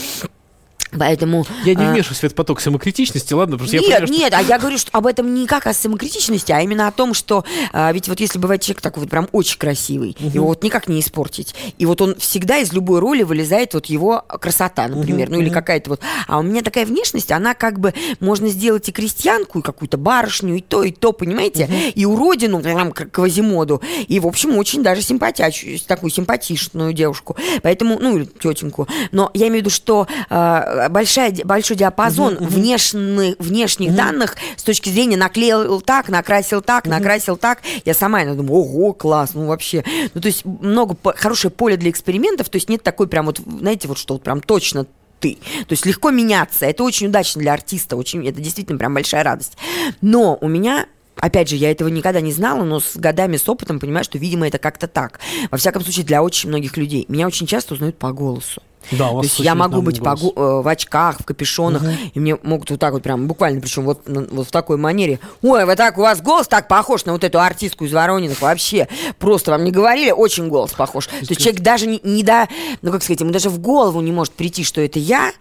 Поэтому... 0.98 1.46
Я 1.64 1.76
не 1.76 1.86
а, 1.86 1.92
вмешиваюсь 1.92 2.20
в 2.20 2.24
этот 2.24 2.36
поток 2.36 2.60
самокритичности, 2.60 3.34
ладно? 3.34 3.58
Просто 3.58 3.76
я 3.78 3.82
нет, 3.82 3.90
понимаю, 3.90 4.08
что- 4.08 4.18
нет, 4.18 4.34
а 4.34 4.42
я 4.42 4.60
говорю 4.60 4.78
что 4.78 4.90
об 4.92 5.08
этом 5.08 5.34
не 5.34 5.48
как 5.48 5.68
о 5.68 5.74
самокритичности, 5.74 6.52
а 6.52 6.62
именно 6.62 6.88
о 6.88 6.92
том, 6.92 7.14
что 7.14 7.46
а, 7.72 7.92
ведь 7.92 8.08
вот 8.08 8.20
если 8.20 8.40
бывает 8.40 8.62
человек 8.62 8.82
такой 8.82 9.02
вот 9.04 9.10
прям 9.10 9.30
очень 9.32 9.58
красивый, 9.58 10.16
его 10.20 10.48
вот 10.48 10.64
никак 10.64 10.88
не 10.88 11.00
испортить. 11.00 11.56
И 11.78 11.86
вот 11.86 12.02
он 12.02 12.16
всегда 12.16 12.58
из 12.58 12.74
любой 12.74 13.00
роли 13.00 13.24
вылезает 13.24 13.74
вот 13.74 13.86
его 13.88 14.24
красота, 14.28 14.88
например, 14.88 15.30
ну 15.30 15.40
или 15.40 15.50
какая-то 15.50 15.92
вот. 15.92 16.02
А 16.28 16.40
у 16.40 16.44
меня 16.44 16.62
такая 16.62 16.86
внешность, 16.86 17.32
она 17.32 17.54
как 17.54 17.80
бы 17.80 17.94
можно 18.20 18.50
сделать 18.50 18.88
и 18.90 18.92
крестьянку, 18.92 19.60
и 19.60 19.62
какую-то 19.62 19.98
барышню, 19.98 20.56
и 20.56 20.62
то, 20.62 20.84
и 20.84 20.92
то, 20.92 21.14
понимаете, 21.14 21.70
и 21.96 22.06
уродину, 22.06 22.62
прям 22.62 22.92
как 22.92 23.12
Квазимоду, 23.12 23.82
и 24.08 24.20
в 24.20 24.28
общем 24.28 24.58
очень 24.58 24.84
даже 24.84 25.02
симпатячую, 25.02 25.80
такую 25.80 26.10
симпатичную 26.10 26.94
девушку. 26.94 27.38
Поэтому, 27.62 27.98
ну 28.00 28.18
или 28.18 28.26
тетеньку. 28.26 28.88
Но 29.12 29.32
я 29.34 29.48
имею 29.48 29.62
в 29.62 29.66
виду, 29.66 29.70
что 29.70 30.08
а, 30.30 30.81
большая, 30.90 31.32
ди- 31.32 31.44
большой 31.44 31.78
диапазон 31.78 32.38
внешних, 32.38 33.36
внешних 33.40 33.96
данных 33.96 34.36
с 34.56 34.64
точки 34.64 34.90
зрения 34.90 35.18
наклеил 35.18 35.82
так, 35.82 36.10
накрасил 36.10 36.62
так, 36.62 36.86
накрасил 36.86 37.38
так. 37.38 37.60
Я 37.86 37.94
сама 37.94 38.24
иногда 38.24 38.42
думаю, 38.42 38.62
ого, 38.62 38.94
класс, 38.94 39.32
ну 39.34 39.48
вообще. 39.48 39.84
Ну 40.14 40.22
то 40.22 40.28
есть 40.28 40.46
много, 40.46 40.98
хорошее 41.16 41.52
поле 41.52 41.78
для 41.78 41.90
экспериментов, 41.90 42.50
то 42.50 42.58
есть 42.58 42.70
нет 42.70 42.84
такой 42.84 43.08
прям 43.08 43.26
вот, 43.26 43.40
знаете, 43.40 43.88
вот 43.88 43.98
что 43.98 44.16
вот 44.16 44.24
прям 44.24 44.42
точно 44.42 44.86
ты. 45.20 45.36
То 45.68 45.74
есть 45.74 45.86
легко 45.86 46.10
меняться. 46.12 46.66
Это 46.66 46.84
очень 46.84 47.08
удачно 47.08 47.42
для 47.42 47.54
артиста, 47.54 47.96
очень, 47.96 48.28
это 48.28 48.42
действительно 48.42 48.78
прям 48.78 48.94
большая 48.94 49.24
радость. 49.24 49.58
Но 50.02 50.38
у 50.42 50.48
меня 50.48 50.88
Опять 51.18 51.50
же, 51.50 51.56
я 51.56 51.70
этого 51.70 51.88
никогда 51.90 52.20
не 52.20 52.32
знала, 52.32 52.64
но 52.64 52.80
с 52.80 52.96
годами, 52.96 53.38
с 53.38 53.48
опытом 53.48 53.80
понимаю, 53.80 54.04
что, 54.04 54.18
видимо, 54.18 54.48
это 54.48 54.58
как-то 54.58 54.88
так. 54.88 55.20
Во 55.52 55.58
всяком 55.58 55.84
случае, 55.84 56.04
для 56.06 56.24
очень 56.24 56.50
многих 56.50 56.78
людей. 56.78 57.06
Меня 57.10 57.28
очень 57.28 57.46
часто 57.46 57.76
узнают 57.76 57.98
по 58.00 58.12
голосу. 58.12 58.64
Да, 58.92 59.08
у 59.08 59.10
То 59.10 59.16
вас 59.18 59.24
есть 59.26 59.36
очень 59.36 59.46
я 59.46 59.56
могу 59.56 59.82
быть 59.82 60.00
по 60.00 60.16
голос. 60.16 60.22
го- 60.22 60.34
э, 60.36 60.62
в 60.62 60.68
очках, 60.68 61.20
в 61.20 61.26
капюшонах, 61.26 61.84
и 62.14 62.20
мне 62.20 62.38
могут 62.44 62.70
вот 62.72 62.80
так 62.80 62.94
вот 62.94 63.04
прям, 63.04 63.28
буквально, 63.28 63.62
причем 63.62 63.84
вот, 63.86 64.02
вот 64.06 64.48
в 64.48 64.52
такой 64.52 64.78
манере. 64.78 65.20
Ой, 65.42 65.66
вы 65.66 65.76
так, 65.76 65.98
у 65.98 66.02
вас 66.02 66.22
голос 66.22 66.48
так 66.48 66.68
похож 66.68 67.06
на 67.06 67.14
вот 67.14 67.24
эту 67.24 67.40
артистку 67.40 67.86
из 67.86 67.94
Воронинах 67.94 68.42
вообще. 68.42 68.88
Просто 69.20 69.52
вам 69.52 69.64
не 69.64 69.72
говорили, 69.72 70.12
очень 70.12 70.48
голос 70.50 70.72
похож. 70.72 71.08
То 71.08 71.16
есть 71.30 71.38
человек 71.42 71.62
даже 71.62 71.86
не, 71.88 72.00
не 72.04 72.24
до, 72.24 72.48
ну 72.82 72.92
как 72.92 73.04
сказать, 73.04 73.22
ему 73.22 73.32
даже 73.32 73.50
в 73.50 73.60
голову 73.60 74.02
не 74.02 74.12
может 74.12 74.34
прийти, 74.34 74.64
что 74.64 74.82
это 74.82 75.00
я, 75.00 75.32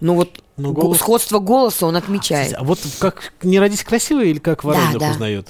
но 0.00 0.14
вот 0.14 0.42
Но 0.56 0.72
го- 0.72 0.82
голос- 0.82 0.98
сходство 0.98 1.38
голоса 1.38 1.86
он 1.86 1.96
отмечает. 1.96 2.54
А 2.56 2.64
вот 2.64 2.78
как 2.98 3.32
не 3.42 3.58
родись 3.60 3.82
красивой 3.84 4.30
или 4.30 4.38
как 4.38 4.64
Воронеж 4.64 4.94
да. 4.98 5.10
узнает? 5.10 5.48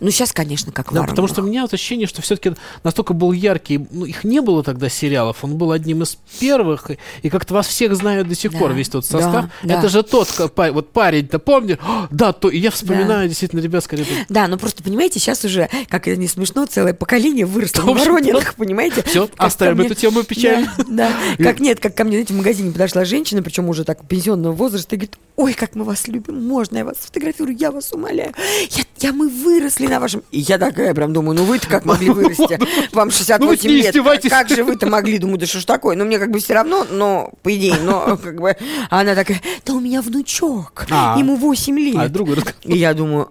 Ну 0.00 0.10
сейчас, 0.10 0.32
конечно, 0.32 0.72
как 0.72 0.92
Да, 0.92 1.04
потому 1.04 1.28
что 1.28 1.42
у 1.42 1.46
меня 1.46 1.62
вот 1.62 1.72
ощущение, 1.72 2.06
что 2.06 2.22
все-таки 2.22 2.52
настолько 2.82 3.14
был 3.14 3.32
яркий, 3.32 3.86
ну, 3.90 4.04
их 4.04 4.24
не 4.24 4.40
было 4.40 4.62
тогда 4.62 4.88
сериалов, 4.88 5.38
он 5.42 5.56
был 5.56 5.72
одним 5.72 6.02
из 6.02 6.18
первых, 6.38 6.90
и, 6.90 6.98
и 7.22 7.30
как-то 7.30 7.54
вас 7.54 7.66
всех 7.66 7.94
знают 7.96 8.28
до 8.28 8.34
сих 8.34 8.52
Да, 8.52 8.58
пор, 8.58 8.72
весь 8.72 8.88
тот 8.88 9.04
да, 9.10 9.20
состав. 9.20 9.46
да. 9.62 9.78
Это 9.78 9.88
же 9.88 10.02
тот, 10.02 10.28
вот 10.56 10.90
парень-то 10.92 11.38
помнит, 11.38 11.80
«О, 11.82 12.06
да, 12.10 12.32
то, 12.32 12.48
и 12.50 12.58
я 12.58 12.70
вспоминаю 12.70 13.28
действительно 13.28 13.60
ребят, 13.60 13.84
скорее, 13.84 14.04
тут 14.04 14.14
Да, 14.28 14.48
ну 14.48 14.58
просто, 14.58 14.82
понимаете, 14.82 15.18
сейчас 15.18 15.44
уже, 15.44 15.68
как 15.88 16.08
это 16.08 16.20
не 16.20 16.28
смешно, 16.28 16.66
целое 16.66 16.94
поколение 16.94 17.46
выросло 17.46 17.84
Да 17.84 17.92
в 17.92 17.98
Воронинах, 17.98 18.54
понимаете? 18.54 19.02
Ко 19.02 19.28
оставим 19.36 19.78
мне- 19.78 19.86
эту 19.86 19.94
тему 19.94 20.22
печальную. 20.22 20.70
Да, 20.88 21.10
да. 21.38 21.44
как 21.44 21.60
нет, 21.60 21.80
как 21.80 21.94
ко 21.94 22.04
мне, 22.04 22.12
знаете, 22.18 22.34
в 22.34 22.36
магазине 22.36 22.72
подошла 22.72 23.04
женщина, 23.04 23.42
причем 23.42 23.68
уже 23.68 23.84
так 23.84 24.06
пенсионного 24.06 24.52
возраста, 24.52 24.94
и 24.94 24.98
говорит, 24.98 25.16
ой, 25.36 25.54
как 25.54 25.74
мы 25.74 25.84
вас 25.84 26.06
любим, 26.08 26.46
можно 26.46 26.78
я 26.78 26.84
вас 26.84 26.98
сфотографирую, 27.00 27.56
я 27.56 27.70
вас 27.70 27.92
умоляю. 27.92 28.32
Я, 28.70 28.84
я 29.00 29.12
мы 29.12 29.28
выросли 29.54 29.86
на 29.86 30.00
вашем... 30.00 30.22
И 30.30 30.40
я 30.40 30.58
такая 30.58 30.94
прям 30.94 31.12
думаю, 31.12 31.36
ну 31.36 31.44
вы-то 31.44 31.68
как 31.68 31.84
могли 31.84 32.10
вырасти? 32.10 32.58
Вам 32.92 33.10
68 33.10 33.68
не 33.68 33.76
лет, 33.76 33.96
как 34.28 34.48
же 34.48 34.64
вы-то 34.64 34.86
могли? 34.86 35.18
Думаю, 35.18 35.38
да 35.38 35.46
что 35.46 35.60
ж 35.60 35.64
такое? 35.64 35.96
Ну 35.96 36.04
мне 36.04 36.18
как 36.18 36.30
бы 36.30 36.38
все 36.40 36.54
равно, 36.54 36.86
но 36.90 37.30
по 37.42 37.54
идее, 37.54 37.76
но 37.82 38.16
как 38.16 38.40
бы... 38.40 38.56
А 38.90 39.00
она 39.00 39.14
такая, 39.14 39.40
да 39.64 39.74
у 39.74 39.80
меня 39.80 40.02
внучок, 40.02 40.86
А. 40.90 41.16
ему 41.18 41.36
8 41.36 41.78
лет. 41.78 41.96
А 41.96 42.08
другой. 42.08 42.36
И 42.62 42.76
я 42.76 42.94
думаю, 42.94 43.30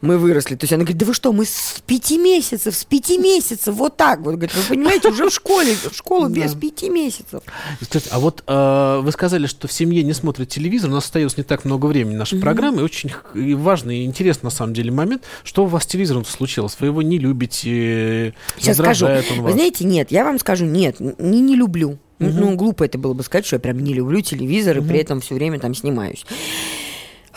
мы 0.00 0.18
выросли. 0.18 0.54
То 0.54 0.64
есть 0.64 0.72
она 0.72 0.82
говорит, 0.82 0.98
да 0.98 1.06
вы 1.06 1.14
что, 1.14 1.32
мы 1.32 1.44
с 1.44 1.82
пяти 1.86 2.18
месяцев, 2.18 2.74
с 2.74 2.84
пяти 2.84 3.18
месяцев, 3.18 3.74
вот 3.74 3.96
так 3.96 4.20
вот. 4.20 4.34
Говорит, 4.34 4.54
вы 4.54 4.62
понимаете, 4.74 5.08
уже 5.08 5.28
в 5.28 5.32
школе, 5.32 5.74
в 5.74 5.94
школу 5.94 6.28
без 6.28 6.54
пяти 6.54 6.88
месяцев. 6.88 7.42
Скажите, 7.82 8.10
а 8.12 8.18
вот 8.18 8.42
э, 8.46 9.00
вы 9.02 9.12
сказали, 9.12 9.46
что 9.46 9.68
в 9.68 9.72
семье 9.72 10.02
не 10.02 10.12
смотрят 10.12 10.48
телевизор, 10.48 10.90
у 10.90 10.94
нас 10.94 11.04
остается 11.04 11.38
не 11.38 11.44
так 11.44 11.64
много 11.64 11.86
времени 11.86 12.16
нашей 12.16 12.40
программы, 12.40 12.80
и 12.80 12.84
очень 12.84 13.12
важный 13.56 13.98
и 14.00 14.04
интересный 14.04 14.46
на 14.46 14.50
самом 14.50 14.74
деле 14.74 14.90
момент, 14.90 15.22
что 15.44 15.64
у 15.64 15.66
вас 15.66 15.84
с 15.84 15.86
телевизором 15.86 16.24
случилось? 16.24 16.76
Вы 16.80 16.88
его 16.88 17.02
не 17.02 17.18
любите, 17.18 18.34
Сейчас 18.58 18.76
скажу. 18.76 19.06
Вы 19.38 19.52
знаете, 19.52 19.84
нет, 19.84 20.10
я 20.10 20.24
вам 20.24 20.38
скажу, 20.38 20.64
нет, 20.64 21.00
не, 21.00 21.40
не 21.40 21.56
люблю. 21.56 21.98
Ну, 22.18 22.56
глупо 22.56 22.84
это 22.84 22.98
было 22.98 23.12
бы 23.12 23.22
сказать, 23.22 23.46
что 23.46 23.56
я 23.56 23.60
прям 23.60 23.78
не 23.80 23.92
люблю 23.92 24.20
телевизор 24.20 24.78
и 24.78 24.80
при 24.80 24.98
этом 24.98 25.20
все 25.20 25.34
время 25.34 25.58
там 25.58 25.74
снимаюсь. 25.74 26.24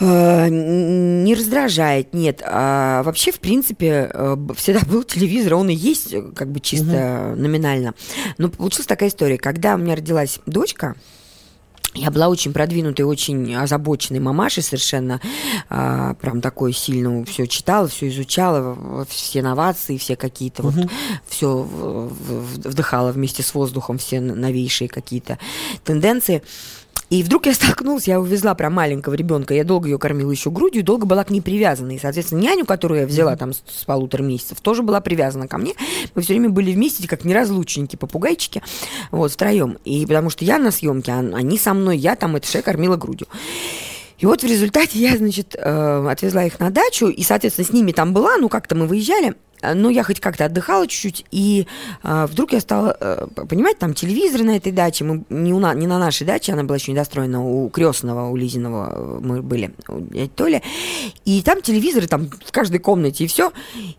Э, 0.00 0.48
Не 0.48 1.34
раздражает, 1.34 2.14
нет. 2.14 2.42
А 2.44 3.02
вообще, 3.02 3.32
в 3.32 3.40
принципе, 3.40 4.10
э, 4.12 4.36
всегда 4.56 4.80
был 4.86 5.04
телевизор, 5.04 5.54
он 5.54 5.68
и 5.68 5.74
есть, 5.74 6.12
э, 6.12 6.22
как 6.34 6.50
бы 6.50 6.60
чисто 6.60 7.34
номинально. 7.36 7.94
Но 8.38 8.48
получилась 8.48 8.86
такая 8.86 9.10
история. 9.10 9.36
Когда 9.36 9.74
у 9.74 9.78
меня 9.78 9.94
родилась 9.94 10.40
дочка, 10.46 10.96
я 11.94 12.12
была 12.12 12.28
очень 12.28 12.52
продвинутой, 12.52 13.04
очень 13.04 13.54
озабоченной 13.56 14.20
мамашей 14.20 14.62
совершенно, 14.62 15.20
а, 15.68 16.14
прям 16.14 16.40
такой 16.40 16.72
сильно 16.72 17.24
все 17.24 17.48
читала, 17.48 17.88
все 17.88 18.08
изучала, 18.08 19.04
все 19.08 19.42
новации, 19.42 19.98
все 19.98 20.14
какие-то 20.14 20.62
вот, 20.62 20.74
все 21.26 21.62
вдыхала 21.62 23.10
вместе 23.10 23.42
с 23.42 23.54
воздухом, 23.54 23.98
все 23.98 24.20
новейшие 24.20 24.88
какие-то 24.88 25.38
тенденции. 25.82 26.42
И 27.10 27.24
вдруг 27.24 27.46
я 27.46 27.54
столкнулась, 27.54 28.06
я 28.06 28.20
увезла 28.20 28.54
прям 28.54 28.72
маленького 28.74 29.14
ребенка, 29.14 29.52
я 29.52 29.64
долго 29.64 29.88
ее 29.88 29.98
кормила 29.98 30.30
еще 30.30 30.50
грудью, 30.50 30.84
долго 30.84 31.06
была 31.06 31.24
к 31.24 31.30
ней 31.30 31.40
привязана. 31.40 31.90
И, 31.90 31.98
соответственно, 31.98 32.40
няню, 32.40 32.64
которую 32.64 33.00
я 33.00 33.06
взяла 33.06 33.36
там 33.36 33.52
с, 33.52 33.62
с 33.66 33.84
полутора 33.84 34.22
месяцев, 34.22 34.60
тоже 34.60 34.82
была 34.82 35.00
привязана 35.00 35.48
ко 35.48 35.58
мне. 35.58 35.74
Мы 36.14 36.22
все 36.22 36.34
время 36.34 36.50
были 36.50 36.72
вместе, 36.72 37.08
как 37.08 37.24
неразлучники, 37.24 37.96
попугайчики, 37.96 38.62
вот, 39.10 39.32
втроем. 39.32 39.78
И 39.84 40.06
потому 40.06 40.30
что 40.30 40.44
я 40.44 40.58
на 40.58 40.70
съемке, 40.70 41.10
а 41.10 41.18
они 41.18 41.58
со 41.58 41.74
мной, 41.74 41.98
я 41.98 42.14
там 42.14 42.36
это 42.36 42.62
кормила 42.62 42.96
грудью. 42.96 43.26
И 44.20 44.26
вот 44.26 44.42
в 44.42 44.46
результате 44.46 44.98
я, 44.98 45.16
значит, 45.16 45.56
э, 45.58 46.06
отвезла 46.08 46.44
их 46.44 46.60
на 46.60 46.70
дачу, 46.70 47.06
и, 47.08 47.22
соответственно, 47.22 47.66
с 47.66 47.72
ними 47.72 47.92
там 47.92 48.12
была, 48.12 48.36
ну, 48.36 48.50
как-то 48.50 48.74
мы 48.74 48.86
выезжали, 48.86 49.34
э, 49.62 49.72
но 49.72 49.88
я 49.88 50.04
хоть 50.04 50.20
как-то 50.20 50.44
отдыхала 50.44 50.86
чуть-чуть, 50.86 51.24
и 51.30 51.66
э, 52.02 52.26
вдруг 52.30 52.52
я 52.52 52.60
стала 52.60 52.94
э, 53.00 53.26
понимать, 53.48 53.78
там 53.78 53.94
телевизор 53.94 54.42
на 54.42 54.56
этой 54.56 54.72
даче, 54.72 55.04
мы 55.04 55.24
не, 55.30 55.54
у 55.54 55.58
на, 55.58 55.72
не 55.72 55.86
на 55.86 55.98
нашей 55.98 56.26
даче, 56.26 56.52
она 56.52 56.64
была 56.64 56.76
еще 56.76 56.92
недостроена, 56.92 57.42
у 57.42 57.70
крестного, 57.70 58.28
у 58.28 58.36
Лизиного 58.36 58.92
э, 58.92 59.20
мы 59.22 59.40
были, 59.40 59.74
у 59.88 60.00
дяди 60.00 60.28
Толи, 60.28 60.62
и 61.24 61.40
там 61.40 61.62
телевизоры 61.62 62.06
там 62.06 62.28
в 62.44 62.52
каждой 62.52 62.78
комнате, 62.78 63.24
и 63.24 63.26
все. 63.26 63.52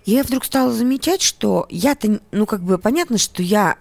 И 0.06 0.12
я 0.12 0.22
вдруг 0.22 0.46
стала 0.46 0.72
замечать, 0.72 1.24
что 1.24 1.66
я-то, 1.72 2.20
ну, 2.32 2.46
как 2.46 2.62
бы, 2.62 2.78
понятно, 2.78 3.18
что 3.18 3.42
я 3.42 3.76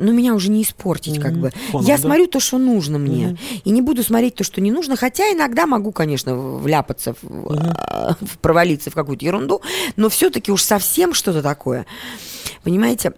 ну, 0.00 0.12
меня 0.12 0.34
уже 0.34 0.50
не 0.50 0.62
испортить, 0.62 1.20
как 1.20 1.34
бы. 1.34 1.50
Фоном, 1.70 1.86
я 1.86 1.96
да? 1.96 2.02
смотрю 2.02 2.26
то, 2.26 2.40
что 2.40 2.58
нужно 2.58 2.98
мне. 2.98 3.36
И 3.64 3.70
не 3.70 3.82
буду 3.82 4.02
смотреть 4.02 4.34
то, 4.36 4.44
что 4.44 4.60
не 4.60 4.70
нужно. 4.70 4.96
Хотя 4.96 5.24
иногда 5.32 5.66
могу, 5.66 5.92
конечно, 5.92 6.36
вляпаться, 6.36 7.14
в, 7.22 8.16
в- 8.20 8.38
провалиться 8.40 8.90
в 8.90 8.94
какую-то 8.94 9.24
ерунду. 9.24 9.60
Но 9.96 10.08
все-таки 10.08 10.52
уж 10.52 10.62
совсем 10.62 11.14
что-то 11.14 11.42
такое. 11.42 11.86
Понимаете? 12.62 13.12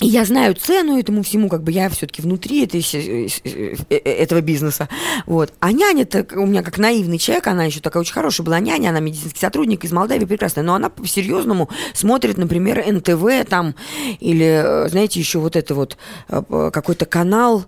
И 0.00 0.06
я 0.06 0.24
знаю 0.24 0.54
цену 0.54 0.98
этому 0.98 1.22
всему, 1.22 1.48
как 1.48 1.62
бы 1.62 1.72
я 1.72 1.90
все-таки 1.90 2.22
внутри 2.22 2.64
этой, 2.64 2.80
э, 2.80 3.28
э, 3.44 3.76
э, 3.90 3.96
этого 3.96 4.40
бизнеса. 4.40 4.88
Вот. 5.26 5.52
А 5.60 5.72
няня-то 5.72 6.26
у 6.38 6.46
меня 6.46 6.62
как 6.62 6.78
наивный 6.78 7.18
человек, 7.18 7.46
она 7.46 7.64
еще 7.64 7.80
такая 7.80 8.00
очень 8.00 8.14
хорошая 8.14 8.44
была 8.44 8.60
няня, 8.60 8.88
она 8.88 9.00
медицинский 9.00 9.38
сотрудник 9.38 9.84
из 9.84 9.92
Молдавии, 9.92 10.24
прекрасная, 10.24 10.64
но 10.64 10.74
она 10.74 10.88
по-серьезному 10.88 11.68
смотрит, 11.92 12.38
например, 12.38 12.82
НТВ 12.90 13.48
там, 13.48 13.74
или, 14.20 14.88
знаете, 14.88 15.20
еще 15.20 15.38
вот 15.38 15.56
это 15.56 15.74
вот 15.74 15.98
какой-то 16.28 17.04
канал, 17.04 17.66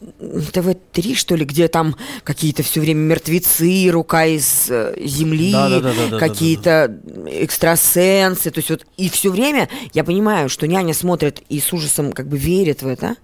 ТВ-3, 0.00 1.14
что 1.14 1.34
ли, 1.36 1.44
где 1.44 1.68
там 1.68 1.96
какие-то 2.24 2.62
все 2.62 2.80
время 2.80 3.00
мертвецы, 3.00 3.88
рука 3.90 4.26
из 4.26 4.66
э, 4.68 4.94
земли, 5.04 5.52
Да-да-да-да-да-да-да. 5.52 6.18
какие-то 6.18 7.00
экстрасенсы. 7.30 8.50
То 8.50 8.58
есть 8.58 8.70
вот 8.70 8.86
и 8.96 9.08
все 9.08 9.30
время 9.30 9.68
я 9.92 10.04
понимаю, 10.04 10.48
что 10.48 10.66
няня 10.66 10.94
смотрит 10.94 11.42
и 11.48 11.60
с 11.60 11.72
ужасом 11.72 12.12
как 12.12 12.28
бы 12.28 12.36
верит 12.36 12.82
в 12.82 12.86
это, 12.86 13.16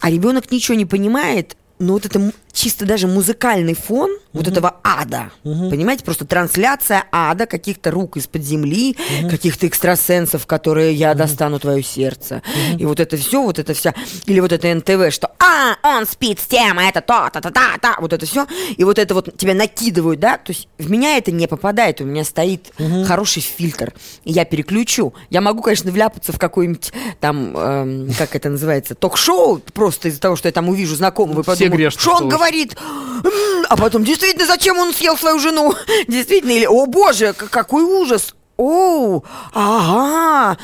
а 0.00 0.10
ребенок 0.10 0.50
ничего 0.50 0.76
не 0.76 0.86
понимает, 0.86 1.56
но 1.78 1.94
вот 1.94 2.06
эта 2.06 2.18
м- 2.18 2.32
чисто 2.56 2.86
даже 2.86 3.06
музыкальный 3.06 3.74
фон 3.74 4.10
вот 4.32 4.48
этого 4.48 4.76
ада. 4.82 5.30
Понимаете, 5.42 6.04
просто 6.04 6.24
трансляция 6.24 7.04
ада, 7.12 7.46
каких-то 7.46 7.90
рук 7.90 8.16
из-под 8.16 8.42
земли, 8.42 8.96
каких-то 9.30 9.66
экстрасенсов, 9.66 10.46
которые 10.46 10.94
я 10.94 11.14
достану 11.14 11.60
твое 11.60 11.82
сердце. 11.82 12.42
И 12.78 12.84
вот 12.86 12.98
это 12.98 13.16
все, 13.16 13.42
вот 13.42 13.58
это 13.58 13.74
вся. 13.74 13.94
Или 14.24 14.40
вот 14.40 14.52
это 14.52 14.74
НТВ, 14.74 15.12
что 15.12 15.30
а, 15.38 15.76
он 15.82 16.06
спит 16.06 16.40
с 16.40 16.46
тем, 16.46 16.78
а 16.78 16.84
это 16.84 17.00
то, 17.02 17.28
та, 17.32 17.40
та, 17.40 17.50
та, 17.50 17.78
та, 17.80 17.96
вот 18.00 18.12
это 18.12 18.24
все. 18.26 18.46
И 18.76 18.84
вот 18.84 18.98
это 18.98 19.14
вот 19.14 19.36
тебя 19.36 19.54
накидывают, 19.54 20.18
да. 20.18 20.38
То 20.38 20.52
есть 20.52 20.68
в 20.78 20.90
меня 20.90 21.18
это 21.18 21.32
не 21.32 21.46
попадает, 21.46 22.00
у 22.00 22.04
меня 22.04 22.24
стоит 22.24 22.72
хороший 23.06 23.42
фильтр. 23.42 23.92
И 24.24 24.32
я 24.32 24.44
переключу. 24.44 25.12
Я 25.28 25.40
могу, 25.42 25.60
конечно, 25.60 25.90
вляпаться 25.90 26.32
в 26.32 26.38
какой-нибудь 26.38 26.92
там, 27.20 27.56
эм, 27.56 28.12
как 28.18 28.34
это 28.34 28.48
называется, 28.48 28.94
ток-шоу, 28.94 29.60
просто 29.74 30.08
из-за 30.08 30.20
того, 30.20 30.36
что 30.36 30.48
я 30.48 30.52
там 30.52 30.68
увижу 30.70 30.96
знакомого 30.96 31.40
и 31.40 31.44
подумаю, 31.44 31.90
что 31.90 32.12
он 32.12 32.30
сволочь. 32.30 32.45
Говорит, 32.46 32.76
а 33.68 33.76
потом, 33.76 34.04
действительно, 34.04 34.46
зачем 34.46 34.78
он 34.78 34.94
съел 34.94 35.16
свою 35.16 35.38
жену? 35.38 35.74
Действительно, 36.06 36.52
или, 36.52 36.66
о 36.66 36.86
боже, 36.86 37.32
какой 37.32 37.82
ужас. 37.82 38.35
Оу, 38.56 39.22
ага, 39.52 40.56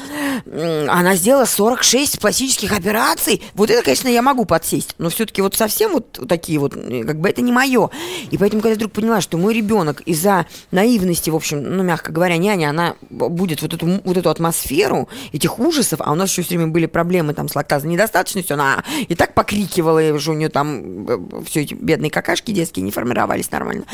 она 0.89 1.15
сделала 1.15 1.45
46 1.45 2.21
пластических 2.21 2.73
операций. 2.73 3.43
Вот 3.53 3.69
это, 3.69 3.83
конечно, 3.83 4.09
я 4.09 4.23
могу 4.23 4.47
подсесть, 4.47 4.95
но 4.97 5.11
все-таки 5.11 5.43
вот 5.43 5.55
совсем 5.57 5.93
вот 5.93 6.27
такие 6.27 6.59
вот, 6.59 6.75
э, 6.75 7.05
как 7.05 7.21
бы 7.21 7.29
это 7.29 7.43
не 7.43 7.53
мое. 7.53 7.91
И 8.31 8.39
поэтому, 8.39 8.63
когда 8.63 8.71
я 8.71 8.77
вдруг 8.77 8.93
поняла, 8.93 9.21
что 9.21 9.37
мой 9.37 9.53
ребенок 9.53 10.01
из-за 10.03 10.47
наивности, 10.71 11.29
в 11.29 11.37
общем, 11.37 11.63
ну, 11.63 11.83
мягко 11.83 12.13
говоря, 12.13 12.39
няня, 12.39 12.71
она 12.71 12.95
будет 13.11 13.61
вот 13.61 13.75
эту, 13.75 13.87
вот 14.03 14.17
эту 14.17 14.31
атмосферу 14.31 15.11
этих 15.33 15.59
ужасов, 15.59 16.01
а 16.03 16.13
у 16.13 16.15
нас 16.15 16.31
еще 16.31 16.41
все 16.41 16.57
время 16.57 16.73
были 16.73 16.87
проблемы 16.87 17.35
там 17.35 17.51
с 17.51 17.55
лактазой 17.55 17.91
недостаточностью, 17.91 18.55
она 18.55 18.85
и 19.07 19.15
так 19.15 19.35
покрикивала, 19.35 20.01
уже 20.15 20.31
у 20.31 20.35
нее 20.35 20.49
там 20.49 21.45
все 21.45 21.61
эти 21.61 21.75
бедные 21.75 22.11
какашки 22.11 22.53
детские 22.53 22.85
не 22.85 22.91
формировались 22.91 23.51
нормально. 23.51 23.85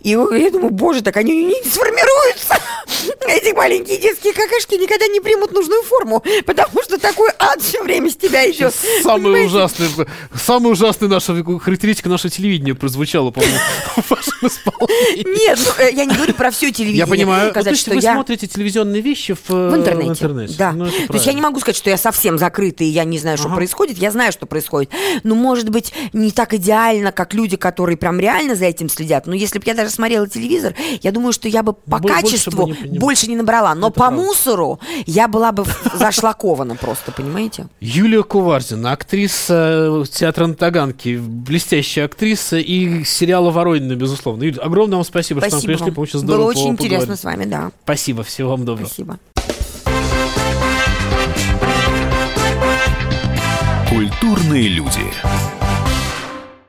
И 0.00 0.10
я 0.10 0.50
думаю, 0.50 0.70
боже, 0.70 1.02
так 1.02 1.16
они 1.18 1.44
не 1.44 1.62
сформируются. 1.62 2.56
Эти 3.44 3.54
маленькие 3.54 3.98
детские 3.98 4.32
какашки 4.32 4.74
никогда 4.74 5.06
не 5.06 5.20
примут 5.20 5.52
нужную 5.52 5.82
форму, 5.82 6.22
потому 6.46 6.82
что 6.82 6.98
такой 6.98 7.30
ад 7.38 7.60
все 7.60 7.82
время 7.82 8.08
с 8.10 8.16
тебя 8.16 8.50
идет. 8.50 8.72
Понимаете? 9.04 9.46
ужасное, 9.46 9.88
самое 10.34 10.72
ужасное 10.72 11.08
наша 11.10 11.34
характеристика 11.60 12.08
нашего 12.08 12.30
телевидения 12.30 12.74
прозвучала, 12.74 13.30
по-моему, 13.30 13.58
в 13.96 14.10
вашем 14.10 14.32
исполнении. 14.48 15.44
Нет, 15.46 15.58
ну, 15.62 15.84
э, 15.84 15.90
я 15.92 16.06
не 16.06 16.14
говорю 16.14 16.32
про 16.32 16.50
все 16.50 16.70
телевидение. 16.72 17.00
Я 17.00 17.06
понимаю. 17.06 17.46
Ну, 17.46 17.50
Сказать, 17.50 17.64
то 17.64 17.70
есть 17.70 17.82
что 17.82 17.90
вы 17.94 18.00
я... 18.00 18.14
смотрите 18.14 18.46
телевизионные 18.46 19.02
вещи 19.02 19.34
в, 19.34 19.50
В 19.50 19.74
э, 19.74 19.76
интернете. 19.76 20.08
в 20.08 20.12
интернете. 20.12 20.54
Да. 20.56 20.72
Ну, 20.72 20.86
То 20.86 21.12
есть 21.14 21.26
я 21.26 21.32
не 21.34 21.42
могу 21.42 21.60
сказать, 21.60 21.76
что 21.76 21.90
я 21.90 21.98
совсем 21.98 22.38
закрытый, 22.38 22.86
и 22.86 22.90
я 22.90 23.04
не 23.04 23.18
знаю, 23.18 23.36
что 23.36 23.48
Ага. 23.48 23.56
происходит. 23.56 23.98
Я 23.98 24.10
знаю, 24.10 24.32
что 24.32 24.46
происходит. 24.46 24.90
Но, 25.22 25.34
может 25.34 25.68
быть, 25.68 25.92
не 26.14 26.30
так 26.30 26.54
идеально, 26.54 27.12
как 27.12 27.34
люди, 27.34 27.56
которые 27.58 27.98
прям 27.98 28.18
реально 28.18 28.54
за 28.54 28.64
этим 28.64 28.88
следят. 28.88 29.26
Но 29.26 29.34
если 29.34 29.58
бы 29.58 29.64
я 29.66 29.74
даже 29.74 29.90
смотрела 29.90 30.26
телевизор, 30.26 30.74
я 31.02 31.12
думаю, 31.12 31.34
что 31.34 31.46
я 31.46 31.62
бы 31.62 31.74
по 31.74 31.98
Бо- 31.98 32.08
больше 32.08 32.14
бы 32.16 32.22
качеству 32.22 32.74
не 32.84 32.98
больше 32.98 33.26
не 33.26 33.33
набрала. 33.34 33.74
Но 33.74 33.88
Это 33.88 33.94
по 33.94 34.06
правда. 34.06 34.22
мусору 34.22 34.80
я 35.06 35.28
была 35.28 35.52
бы 35.52 35.64
зашлакована 35.94 36.76
просто, 36.76 37.12
понимаете? 37.12 37.66
Юлия 37.80 38.22
Куварзина, 38.22 38.92
актриса 38.92 40.04
театра 40.10 40.46
на 40.46 40.54
Таганке, 40.54 41.18
блестящая 41.18 42.06
актриса 42.06 42.58
и 42.58 43.04
сериала 43.04 43.50
«Воронины», 43.50 43.94
безусловно. 43.94 44.42
Юлия, 44.44 44.60
огромное 44.60 44.96
вам 44.96 45.04
спасибо, 45.04 45.40
что 45.40 45.50
Спасибо 45.50 45.70
нам 45.70 45.76
пришли, 45.76 45.90
вам. 45.90 45.94
по-очень 45.94 46.18
здорово 46.18 46.42
Было 46.42 46.50
очень 46.50 46.68
интересно 46.68 47.16
с 47.16 47.24
вами, 47.24 47.44
да. 47.44 47.70
Спасибо, 47.84 48.22
всего 48.22 48.50
вам 48.50 48.64
доброго. 48.64 48.86
Спасибо. 48.86 49.18
Культурные 53.88 54.68
люди. 54.68 55.63